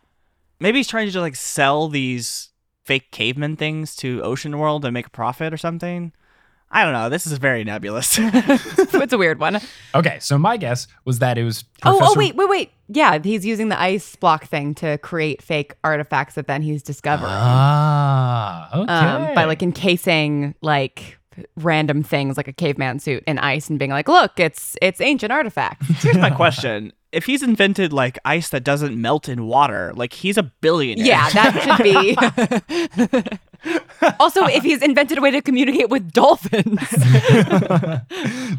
maybe 0.60 0.78
he's 0.78 0.88
trying 0.88 1.06
to 1.06 1.12
just 1.12 1.22
like 1.22 1.36
sell 1.36 1.88
these 1.88 2.50
fake 2.84 3.10
caveman 3.10 3.56
things 3.56 3.96
to 3.96 4.22
Ocean 4.22 4.58
World 4.58 4.84
and 4.84 4.92
make 4.92 5.06
a 5.06 5.10
profit 5.10 5.52
or 5.52 5.56
something. 5.56 6.12
I 6.74 6.82
don't 6.82 6.92
know. 6.92 7.08
This 7.08 7.24
is 7.26 7.38
very 7.38 7.62
nebulous. 7.62 8.18
it's 8.20 9.12
a 9.12 9.16
weird 9.18 9.38
one. 9.38 9.60
Okay, 9.94 10.18
so 10.20 10.36
my 10.36 10.56
guess 10.56 10.88
was 11.04 11.20
that 11.20 11.38
it 11.38 11.44
was 11.44 11.64
Oh, 11.84 11.98
oh, 12.02 12.14
wait, 12.18 12.34
wait, 12.34 12.48
wait. 12.48 12.70
Yeah, 12.88 13.18
he's 13.22 13.46
using 13.46 13.68
the 13.68 13.80
ice 13.80 14.16
block 14.16 14.46
thing 14.46 14.74
to 14.76 14.98
create 14.98 15.40
fake 15.40 15.74
artifacts 15.84 16.34
that 16.34 16.48
then 16.48 16.62
he's 16.62 16.82
discovering 16.82 17.30
Ah, 17.32 18.76
okay. 18.76 18.92
um, 18.92 19.34
by 19.34 19.44
like 19.44 19.62
encasing 19.62 20.54
like 20.62 21.16
random 21.56 22.02
things 22.02 22.36
like 22.36 22.48
a 22.48 22.52
caveman 22.52 22.98
suit 22.98 23.22
in 23.26 23.38
ice 23.38 23.70
and 23.70 23.78
being 23.78 23.90
like, 23.92 24.08
look, 24.08 24.38
it's 24.40 24.76
it's 24.82 25.00
ancient 25.00 25.32
artifacts. 25.32 25.86
Here's 26.02 26.18
my 26.18 26.30
question. 26.42 26.92
If 27.12 27.26
he's 27.26 27.44
invented 27.44 27.92
like 27.92 28.18
ice 28.24 28.48
that 28.48 28.64
doesn't 28.64 29.00
melt 29.00 29.28
in 29.28 29.46
water, 29.46 29.92
like 29.94 30.12
he's 30.12 30.36
a 30.36 30.42
billionaire. 30.42 31.06
yeah, 31.06 31.30
that 31.30 31.62
should 31.62 33.28
be. 33.30 33.38
also, 34.20 34.44
if 34.46 34.62
he's 34.62 34.82
invented 34.82 35.18
a 35.18 35.20
way 35.20 35.30
to 35.30 35.40
communicate 35.42 35.88
with 35.88 36.12
dolphins. 36.12 36.78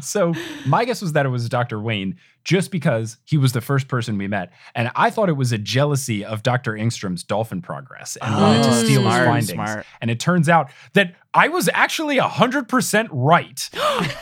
so 0.00 0.34
my 0.66 0.84
guess 0.84 1.00
was 1.02 1.12
that 1.12 1.26
it 1.26 1.28
was 1.30 1.48
Dr. 1.48 1.80
Wayne 1.80 2.16
just 2.44 2.70
because 2.70 3.18
he 3.24 3.36
was 3.36 3.52
the 3.52 3.60
first 3.60 3.88
person 3.88 4.18
we 4.18 4.28
met. 4.28 4.52
And 4.74 4.90
I 4.94 5.10
thought 5.10 5.28
it 5.28 5.32
was 5.36 5.52
a 5.52 5.58
jealousy 5.58 6.24
of 6.24 6.42
Dr. 6.42 6.76
Ingstrom's 6.76 7.22
dolphin 7.24 7.60
progress 7.62 8.16
and 8.22 8.34
wanted 8.34 8.62
to 8.64 8.70
Oh, 8.70 8.84
steal 8.84 9.00
smart, 9.02 9.18
his 9.18 9.26
findings. 9.26 9.50
smart. 9.52 9.86
And 10.00 10.10
it 10.10 10.20
turns 10.20 10.48
out 10.48 10.70
that 10.94 11.14
I 11.34 11.48
was 11.48 11.68
actually 11.72 12.18
100% 12.18 13.08
right. 13.12 13.68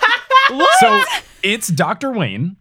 So 0.79 1.03
it's 1.43 1.69
Dr. 1.69 2.11
Wayne. 2.13 2.57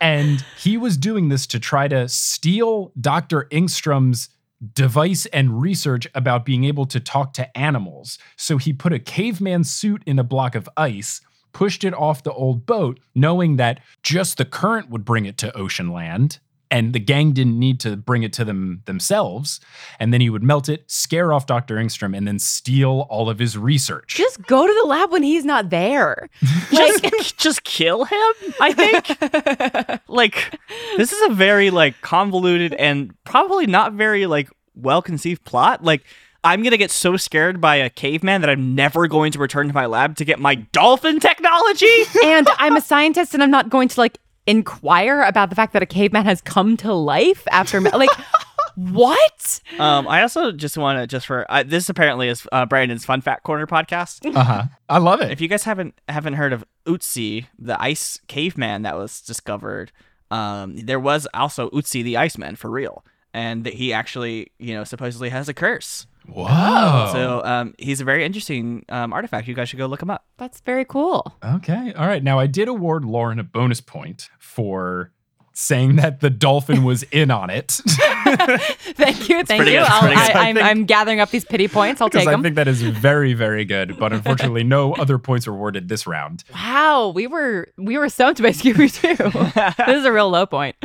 And 0.00 0.44
he 0.58 0.76
was 0.76 0.96
doing 0.96 1.28
this 1.28 1.46
to 1.48 1.60
try 1.60 1.86
to 1.86 2.08
steal 2.08 2.90
Dr. 3.00 3.46
Ingstrom's 3.52 4.30
device 4.74 5.26
and 5.26 5.60
research 5.60 6.06
about 6.14 6.44
being 6.44 6.64
able 6.64 6.86
to 6.86 7.00
talk 7.00 7.32
to 7.34 7.58
animals. 7.58 8.18
So 8.36 8.58
he 8.58 8.72
put 8.72 8.92
a 8.92 8.98
caveman 8.98 9.64
suit 9.64 10.02
in 10.06 10.18
a 10.18 10.24
block 10.24 10.54
of 10.54 10.68
ice, 10.76 11.20
pushed 11.52 11.84
it 11.84 11.94
off 11.94 12.22
the 12.22 12.32
old 12.32 12.66
boat, 12.66 13.00
knowing 13.14 13.56
that 13.56 13.80
just 14.02 14.36
the 14.36 14.44
current 14.44 14.90
would 14.90 15.04
bring 15.04 15.24
it 15.24 15.38
to 15.38 15.56
ocean 15.56 15.90
land. 15.90 16.38
And 16.70 16.92
the 16.92 17.00
gang 17.00 17.32
didn't 17.32 17.58
need 17.58 17.80
to 17.80 17.96
bring 17.96 18.22
it 18.22 18.32
to 18.34 18.44
them 18.44 18.82
themselves. 18.84 19.60
And 19.98 20.12
then 20.14 20.20
he 20.20 20.30
would 20.30 20.44
melt 20.44 20.68
it, 20.68 20.88
scare 20.88 21.32
off 21.32 21.46
Dr. 21.46 21.76
Ingstrom, 21.76 22.16
and 22.16 22.28
then 22.28 22.38
steal 22.38 23.06
all 23.10 23.28
of 23.28 23.40
his 23.40 23.58
research. 23.58 24.14
Just 24.14 24.40
go 24.42 24.66
to 24.66 24.80
the 24.82 24.88
lab 24.88 25.10
when 25.10 25.24
he's 25.24 25.44
not 25.44 25.70
there. 25.70 26.28
just, 26.70 27.04
just 27.38 27.64
kill 27.64 28.04
him 28.04 28.32
i 28.60 28.72
think 28.72 30.00
like 30.08 30.58
this 30.96 31.12
is 31.12 31.30
a 31.30 31.34
very 31.34 31.70
like 31.70 32.00
convoluted 32.00 32.74
and 32.74 33.12
probably 33.24 33.66
not 33.66 33.92
very 33.94 34.26
like 34.26 34.48
well 34.74 35.02
conceived 35.02 35.44
plot 35.44 35.82
like 35.82 36.02
i'm 36.44 36.62
gonna 36.62 36.76
get 36.76 36.90
so 36.90 37.16
scared 37.16 37.60
by 37.60 37.76
a 37.76 37.90
caveman 37.90 38.40
that 38.40 38.50
i'm 38.50 38.74
never 38.74 39.06
going 39.06 39.32
to 39.32 39.38
return 39.38 39.68
to 39.68 39.74
my 39.74 39.86
lab 39.86 40.16
to 40.16 40.24
get 40.24 40.38
my 40.38 40.54
dolphin 40.54 41.20
technology 41.20 41.86
and 42.24 42.48
I'm 42.58 42.76
a 42.76 42.80
scientist 42.80 43.34
and 43.34 43.42
I'm 43.42 43.50
not 43.50 43.70
going 43.70 43.88
to 43.88 44.00
like 44.00 44.18
inquire 44.50 45.22
about 45.22 45.48
the 45.50 45.56
fact 45.56 45.72
that 45.72 45.82
a 45.82 45.86
caveman 45.86 46.24
has 46.24 46.40
come 46.40 46.76
to 46.78 46.92
life 46.92 47.46
after 47.50 47.80
like 47.80 48.10
what? 48.76 49.60
um 49.78 50.06
i 50.08 50.22
also 50.22 50.52
just 50.52 50.78
want 50.78 50.98
to 50.98 51.06
just 51.06 51.26
for 51.26 51.44
uh, 51.50 51.62
this 51.66 51.88
apparently 51.88 52.28
is 52.28 52.46
uh, 52.52 52.64
brandon's 52.66 53.04
fun 53.04 53.20
fact 53.20 53.42
corner 53.42 53.66
podcast 53.66 54.20
Uh 54.34 54.44
huh. 54.44 54.62
I 54.88 54.98
love 54.98 55.20
it. 55.20 55.30
if 55.30 55.40
you 55.40 55.48
guys 55.48 55.64
haven't 55.64 55.94
haven't 56.08 56.34
heard 56.34 56.52
of 56.52 56.64
Ötzi, 56.86 57.46
the 57.58 57.80
ice 57.80 58.18
caveman 58.26 58.82
that 58.82 58.96
was 58.96 59.20
discovered, 59.20 59.92
um, 60.30 60.76
there 60.76 60.98
was 60.98 61.28
also 61.34 61.68
Ötzi 61.70 62.02
the 62.02 62.16
Iceman 62.16 62.56
for 62.56 62.68
real, 62.70 63.04
and 63.32 63.62
that 63.64 63.74
he 63.74 63.92
actually, 63.92 64.50
you 64.58 64.74
know, 64.74 64.82
supposedly 64.82 65.28
has 65.28 65.48
a 65.48 65.54
curse. 65.54 66.06
Whoa. 66.28 67.10
So 67.12 67.42
um, 67.44 67.74
he's 67.78 68.00
a 68.00 68.04
very 68.04 68.24
interesting 68.24 68.84
um, 68.88 69.12
artifact. 69.12 69.48
You 69.48 69.54
guys 69.54 69.68
should 69.68 69.78
go 69.78 69.86
look 69.86 70.02
him 70.02 70.10
up. 70.10 70.24
That's 70.36 70.60
very 70.60 70.84
cool. 70.84 71.34
Okay. 71.44 71.92
All 71.94 72.06
right. 72.06 72.22
Now, 72.22 72.38
I 72.38 72.46
did 72.46 72.68
award 72.68 73.04
Lauren 73.04 73.38
a 73.38 73.44
bonus 73.44 73.80
point 73.80 74.30
for 74.38 75.12
saying 75.52 75.96
that 75.96 76.20
the 76.20 76.30
dolphin 76.30 76.84
was 76.84 77.02
in 77.04 77.30
on 77.30 77.50
it. 77.50 77.80
Thank 78.94 79.28
you, 79.28 79.44
thank 79.44 79.66
you. 79.66 79.78
I'll, 79.80 80.00
pretty 80.00 80.14
good. 80.16 80.36
I, 80.36 80.44
I 80.44 80.48
I'm, 80.48 80.54
think- 80.56 80.66
I'm 80.66 80.84
gathering 80.84 81.20
up 81.20 81.30
these 81.30 81.44
pity 81.44 81.68
points. 81.68 82.00
I'll 82.00 82.08
Because 82.08 82.24
take 82.26 82.34
I 82.36 82.40
think 82.42 82.56
that 82.56 82.68
is 82.68 82.82
very, 82.82 83.32
very 83.34 83.64
good. 83.64 83.98
But 83.98 84.12
unfortunately, 84.12 84.64
no 84.64 84.94
other 84.94 85.18
points 85.18 85.46
were 85.46 85.54
awarded 85.54 85.88
this 85.88 86.06
round. 86.06 86.44
wow, 86.54 87.08
we 87.14 87.26
were 87.26 87.68
we 87.76 87.96
were 87.98 88.08
stumped 88.08 88.42
by 88.42 88.50
Scooby 88.50 88.90
Doo. 89.00 89.84
this 89.86 89.96
is 89.96 90.04
a 90.04 90.12
real 90.12 90.28
low 90.30 90.46
point. 90.46 90.76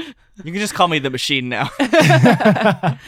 You 0.44 0.52
can 0.52 0.56
just 0.62 0.74
call 0.74 0.88
me 0.88 1.00
the 1.00 1.10
machine 1.10 1.50
now. 1.50 1.70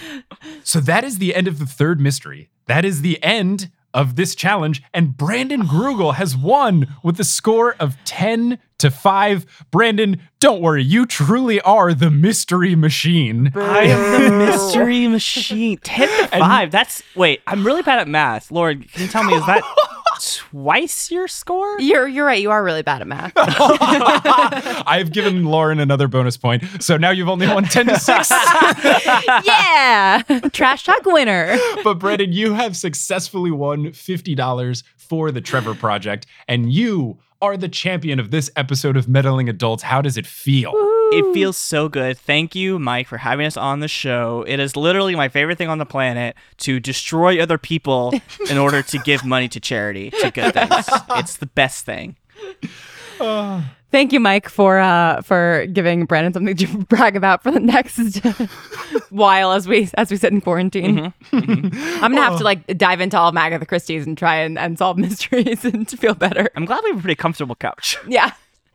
So 0.63 0.79
that 0.81 1.03
is 1.03 1.17
the 1.17 1.33
end 1.33 1.47
of 1.47 1.59
the 1.59 1.65
third 1.65 1.99
mystery. 2.01 2.49
That 2.65 2.83
is 2.85 3.01
the 3.01 3.21
end 3.23 3.69
of 3.97 4.15
this 4.15 4.35
challenge. 4.35 4.83
And 4.93 5.17
Brandon 5.17 5.63
Grugel 5.63 6.13
has 6.13 6.37
won 6.37 6.95
with 7.03 7.19
a 7.19 7.23
score 7.23 7.75
of 7.79 7.97
10 8.05 8.59
to 8.77 8.91
5. 8.91 9.65
Brandon, 9.71 10.21
don't 10.39 10.61
worry. 10.61 10.83
You 10.83 11.07
truly 11.07 11.59
are 11.61 11.95
the 11.95 12.11
mystery 12.11 12.75
machine. 12.75 13.51
I 13.55 13.85
am 13.85 14.21
the 14.21 14.37
mystery 14.45 15.07
machine. 15.07 15.79
Ten 15.79 16.07
to 16.07 16.27
five. 16.39 16.69
That's 16.69 17.01
wait. 17.15 17.41
I'm 17.47 17.65
really 17.65 17.81
bad 17.81 17.97
at 17.97 18.07
math. 18.07 18.51
Lord, 18.51 18.87
can 18.91 19.01
you 19.01 19.07
tell 19.07 19.23
me 19.23 19.33
is 19.33 19.45
that 19.47 19.63
twice 20.51 21.11
your 21.11 21.27
score? 21.27 21.79
You're 21.79 22.07
you're 22.07 22.25
right. 22.25 22.41
You 22.41 22.51
are 22.51 22.63
really 22.63 22.83
bad 22.83 23.01
at 23.01 23.07
math. 23.07 23.33
I've 24.87 25.11
given 25.11 25.45
Lauren 25.45 25.79
another 25.79 26.07
bonus 26.07 26.37
point. 26.37 26.63
So 26.81 26.97
now 26.97 27.11
you've 27.11 27.29
only 27.29 27.47
won 27.47 27.63
10 27.65 27.87
to 27.87 27.99
6. 27.99 28.29
yeah, 29.45 30.21
trash 30.53 30.83
talk 30.83 31.05
winner. 31.05 31.57
but 31.83 31.95
Brandon, 31.95 32.31
you 32.31 32.53
have 32.53 32.75
successfully 32.75 33.51
won 33.51 33.87
$50 33.87 34.83
for 34.97 35.31
the 35.31 35.41
Trevor 35.41 35.73
Project, 35.75 36.25
and 36.47 36.71
you 36.71 37.19
are 37.41 37.55
the 37.55 37.69
champion 37.69 38.19
of 38.19 38.31
this 38.31 38.49
episode 38.55 38.97
of 38.97 39.07
Meddling 39.07 39.47
Adults. 39.47 39.83
How 39.83 40.01
does 40.01 40.17
it 40.17 40.25
feel? 40.25 40.71
It 41.11 41.33
feels 41.33 41.57
so 41.57 41.87
good. 41.89 42.17
Thank 42.17 42.53
you, 42.53 42.79
Mike, 42.79 43.07
for 43.07 43.17
having 43.17 43.45
us 43.45 43.55
on 43.57 43.79
the 43.79 43.87
show. 43.87 44.43
It 44.47 44.59
is 44.59 44.75
literally 44.75 45.15
my 45.15 45.29
favorite 45.29 45.57
thing 45.57 45.69
on 45.69 45.77
the 45.77 45.85
planet 45.85 46.35
to 46.57 46.79
destroy 46.79 47.41
other 47.41 47.57
people 47.57 48.13
in 48.49 48.57
order 48.57 48.81
to 48.81 48.97
give 48.99 49.23
money 49.23 49.47
to 49.49 49.59
charity, 49.59 50.11
to 50.11 50.31
good 50.31 50.53
things. 50.53 50.89
It's 51.11 51.37
the 51.37 51.45
best 51.45 51.85
thing. 51.85 52.15
Thank 53.89 54.11
you, 54.11 54.19
Mike, 54.19 54.49
for 54.49 54.79
uh 54.79 55.21
for 55.21 55.65
giving 55.71 56.05
Brandon 56.05 56.33
something 56.33 56.55
to 56.57 56.77
brag 56.89 57.15
about 57.15 57.41
for 57.41 57.51
the 57.51 57.59
next 57.59 58.19
while 59.09 59.53
as 59.53 59.65
we 59.67 59.89
as 59.95 60.11
we 60.11 60.17
sit 60.17 60.33
in 60.33 60.41
quarantine. 60.41 61.13
I'm 61.31 61.71
gonna 62.11 62.21
have 62.21 62.37
to 62.39 62.43
like 62.43 62.67
dive 62.77 62.99
into 62.99 63.17
all 63.17 63.29
of 63.29 63.35
Agatha 63.37 63.65
Christie's 63.65 64.05
and 64.05 64.17
try 64.17 64.35
and, 64.35 64.59
and 64.59 64.77
solve 64.77 64.97
mysteries 64.97 65.63
and 65.63 65.87
to 65.87 65.95
feel 65.95 66.15
better. 66.15 66.49
I'm 66.55 66.65
glad 66.65 66.83
we 66.83 66.89
have 66.89 66.99
a 66.99 67.01
pretty 67.01 67.15
comfortable 67.15 67.55
couch. 67.55 67.97
Yeah. 68.07 68.33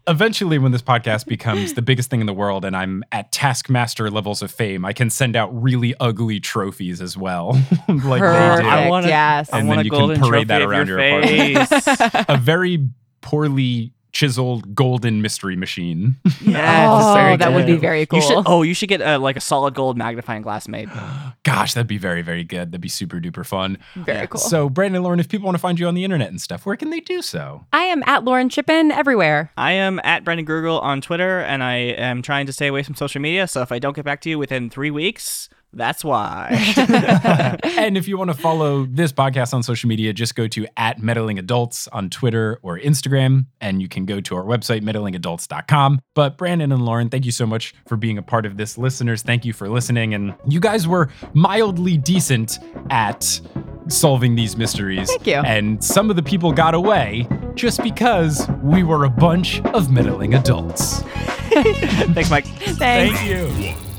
Eventually 0.09 0.59
when 0.59 0.73
this 0.73 0.83
podcast 0.83 1.27
becomes 1.27 1.75
the 1.75 1.83
biggest 1.83 2.11
thing 2.11 2.21
in 2.21 2.27
the 2.27 2.33
world 2.33 2.65
and 2.65 2.77
I'm 2.77 3.05
at 3.13 3.31
taskmaster 3.33 4.11
levels 4.11 4.43
of 4.43 4.51
fame, 4.51 4.85
I 4.85 4.93
can 4.93 5.11
send 5.11 5.37
out 5.37 5.51
really 5.63 5.95
ugly 6.01 6.41
trophies 6.41 7.01
as 7.01 7.17
well. 7.17 7.53
like 7.89 8.21
Perfect. 8.21 8.57
they 8.59 8.63
do. 8.63 8.69
I 8.69 8.89
wanna- 8.89 9.09
yes. 9.09 9.53
I 9.53 9.59
And 9.61 9.69
want 9.69 9.79
then 9.79 9.93
a 9.93 10.09
you 10.09 10.15
can 10.15 10.21
parade 10.21 10.49
that 10.49 10.63
around 10.63 10.89
your 10.89 11.01
your 11.01 11.23
face. 11.23 11.87
a 12.29 12.37
very 12.37 12.89
poorly 13.21 13.93
chiseled 14.13 14.75
golden 14.75 15.23
mystery 15.23 15.57
machine. 15.57 16.17
Yes, 16.43 16.89
oh, 16.91 17.15
very 17.15 17.37
that 17.37 17.53
would 17.53 17.67
be 17.67 17.77
very 17.77 18.05
cool. 18.05 18.19
You 18.19 18.27
should. 18.27 18.43
Oh, 18.47 18.63
you 18.63 18.75
should 18.75 18.89
get 18.89 19.01
a, 19.01 19.17
like 19.17 19.37
a 19.37 19.41
solid 19.41 19.75
gold 19.75 19.97
magnifying 19.97 20.43
glass 20.43 20.67
made. 20.67 20.91
Gosh, 21.45 21.75
that'd 21.75 21.87
be 21.87 21.99
very, 21.99 22.21
very 22.21 22.43
good. 22.43 22.73
That'd 22.73 22.81
be 22.81 22.89
super 22.89 23.21
duper 23.21 23.47
fun. 23.47 23.79
very 23.95 24.27
cool. 24.27 24.41
So, 24.41 24.69
Brandon 24.69 24.97
and 24.97 25.05
Lauren, 25.05 25.21
if 25.21 25.29
people 25.29 25.47
want 25.47 25.55
to 25.55 25.61
find 25.61 25.79
you 25.79 25.87
on 25.87 25.95
the 25.95 26.05
internet 26.05 26.29
and 26.29 26.41
stuff, 26.41 26.67
where 26.67 26.77
can 26.77 26.91
they 26.91 27.01
do 27.01 27.23
so? 27.23 27.65
I 27.73 27.85
am 27.85 28.03
at 28.07 28.25
Lauren 28.25 28.49
Shippen 28.49 28.91
everywhere. 28.91 29.53
I 29.57 29.73
am 29.73 30.01
at 30.03 30.25
Brandon 30.25 30.45
Grugel 30.45 30.83
on 30.83 31.01
Twitter, 31.01 31.41
and 31.41 31.63
I 31.63 31.77
am 31.77 32.23
trying 32.23 32.47
to 32.47 32.53
stay 32.53 32.67
away 32.67 32.83
from 32.83 32.97
social 32.97 33.21
media. 33.21 33.47
So 33.47 33.63
if 33.63 33.71
I 33.71 33.79
don't 33.79 33.95
get 33.95 34.05
back 34.05 34.21
to 34.23 34.31
you 34.31 34.39
within 34.39 34.69
three 34.69 34.91
weeks, 34.91 35.49
that's 35.73 36.05
why. 36.05 36.51
and 37.63 37.97
if 37.97 38.07
you 38.07 38.19
want 38.19 38.31
to 38.31 38.37
follow 38.37 38.87
this 38.87 39.13
podcast 39.13 39.55
on 39.55 39.63
social 39.63 39.89
media, 39.89 40.13
just 40.13 40.35
go 40.35 40.47
to 40.49 40.67
at 40.77 41.01
meddling 41.01 41.39
adults 41.39 41.89
on 41.89 42.11
Twitter 42.11 42.59
or 42.63 42.79
Instagram, 42.79 43.47
and 43.61 43.81
you 43.81 43.89
can 43.89 44.05
go 44.05 44.21
to 44.21 44.37
our 44.37 44.45
website, 44.45 44.83
meddlingadults.com. 44.83 46.01
But 46.15 46.37
Brandon 46.37 46.73
and 46.73 46.85
Lauren, 46.85 47.09
thank 47.09 47.25
you 47.25 47.33
so 47.33 47.47
much 47.47 47.75
for 47.87 47.97
being 47.97 48.19
a 48.19 48.23
part 48.23 48.47
of 48.47 48.57
this. 48.57 48.77
Listeners, 48.77 49.23
thank 49.23 49.45
you 49.45 49.53
for 49.53 49.69
listening. 49.69 50.15
And 50.15 50.35
you 50.47 50.61
guys 50.61 50.87
were 50.87 51.09
mildly 51.35 51.97
decent 51.97 52.59
at 52.91 53.41
solving 53.89 54.35
these 54.35 54.57
mysteries. 54.57 55.09
Thank 55.09 55.27
you. 55.27 55.37
And 55.37 55.83
some 55.83 56.11
of 56.11 56.17
the 56.17 56.23
people 56.23 56.53
got 56.53 56.75
away 56.75 57.27
just 57.55 57.83
because 57.83 58.49
we 58.63 58.83
were 58.83 59.05
a 59.05 59.11
bunch 59.11 59.61
of 59.67 59.91
meddling 59.91 60.35
adults. 60.35 61.01
Thanks, 61.53 62.31
Mike. 62.31 62.47
Thanks. 62.47 63.19
Thank 63.19 63.29
you. 63.29 63.92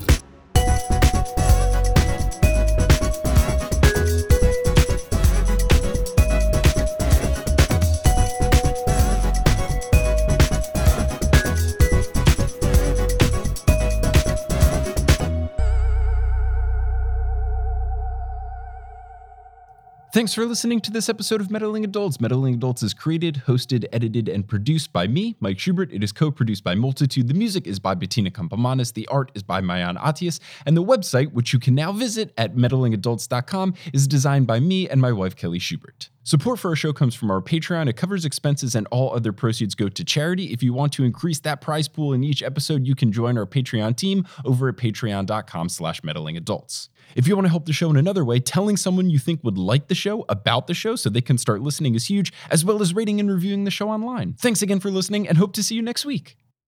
Thanks 20.13 20.35
for 20.35 20.45
listening 20.45 20.79
to 20.81 20.91
this 20.91 21.09
episode 21.09 21.41
of 21.41 21.49
Meddling 21.49 21.83
Adults. 21.83 22.21
Meddling 22.21 22.53
Adults 22.53 22.83
is 22.83 22.93
created, 22.93 23.41
hosted, 23.47 23.87
edited, 23.91 24.29
and 24.29 24.47
produced 24.47 24.93
by 24.93 25.07
me, 25.07 25.35
Mike 25.39 25.57
Schubert. 25.57 25.91
It 25.91 26.03
is 26.03 26.11
co 26.11 26.29
produced 26.29 26.63
by 26.63 26.75
Multitude. 26.75 27.27
The 27.27 27.33
music 27.33 27.65
is 27.65 27.79
by 27.79 27.95
Bettina 27.95 28.29
Kampamanis. 28.29 28.93
The 28.93 29.07
art 29.07 29.31
is 29.33 29.41
by 29.41 29.59
Mayan 29.59 29.97
Atias. 29.97 30.39
And 30.67 30.77
the 30.77 30.83
website, 30.83 31.31
which 31.31 31.51
you 31.51 31.57
can 31.57 31.73
now 31.73 31.91
visit 31.91 32.31
at 32.37 32.55
meddlingadults.com, 32.55 33.73
is 33.91 34.07
designed 34.07 34.45
by 34.45 34.59
me 34.59 34.87
and 34.87 35.01
my 35.01 35.11
wife, 35.11 35.35
Kelly 35.35 35.57
Schubert. 35.57 36.11
Support 36.25 36.59
for 36.59 36.69
our 36.69 36.75
show 36.75 36.93
comes 36.93 37.15
from 37.15 37.31
our 37.31 37.41
Patreon. 37.41 37.89
It 37.89 37.97
covers 37.97 38.23
expenses 38.23 38.75
and 38.75 38.85
all 38.91 39.15
other 39.15 39.33
proceeds 39.33 39.73
go 39.73 39.89
to 39.89 40.03
charity. 40.05 40.53
If 40.53 40.61
you 40.61 40.73
want 40.73 40.93
to 40.93 41.03
increase 41.05 41.39
that 41.39 41.59
prize 41.59 41.87
pool 41.87 42.13
in 42.13 42.23
each 42.23 42.43
episode, 42.43 42.85
you 42.85 42.93
can 42.93 43.11
join 43.11 43.35
our 43.35 43.47
Patreon 43.47 43.97
team 43.97 44.27
over 44.45 44.69
at 44.69 44.77
patreon.com 44.77 45.69
slash 45.69 46.01
meddlingadults. 46.01 46.89
If 47.15 47.27
you 47.27 47.35
want 47.35 47.45
to 47.45 47.49
help 47.49 47.65
the 47.65 47.73
show 47.73 47.89
in 47.89 47.95
another 47.95 48.25
way, 48.25 48.39
telling 48.39 48.77
someone 48.77 49.09
you 49.09 49.19
think 49.19 49.43
would 49.43 49.57
like 49.57 49.87
the 49.87 49.95
show 49.95 50.25
about 50.29 50.67
the 50.67 50.73
show 50.73 50.95
so 50.95 51.09
they 51.09 51.21
can 51.21 51.37
start 51.37 51.61
listening 51.61 51.95
is 51.95 52.09
huge, 52.09 52.33
as 52.49 52.65
well 52.65 52.81
as 52.81 52.93
rating 52.93 53.19
and 53.19 53.29
reviewing 53.29 53.63
the 53.63 53.71
show 53.71 53.89
online. 53.89 54.33
Thanks 54.33 54.61
again 54.61 54.79
for 54.79 54.91
listening 54.91 55.27
and 55.27 55.37
hope 55.37 55.53
to 55.53 55.63
see 55.63 55.75
you 55.75 55.81
next 55.81 56.05
week. 56.05 56.37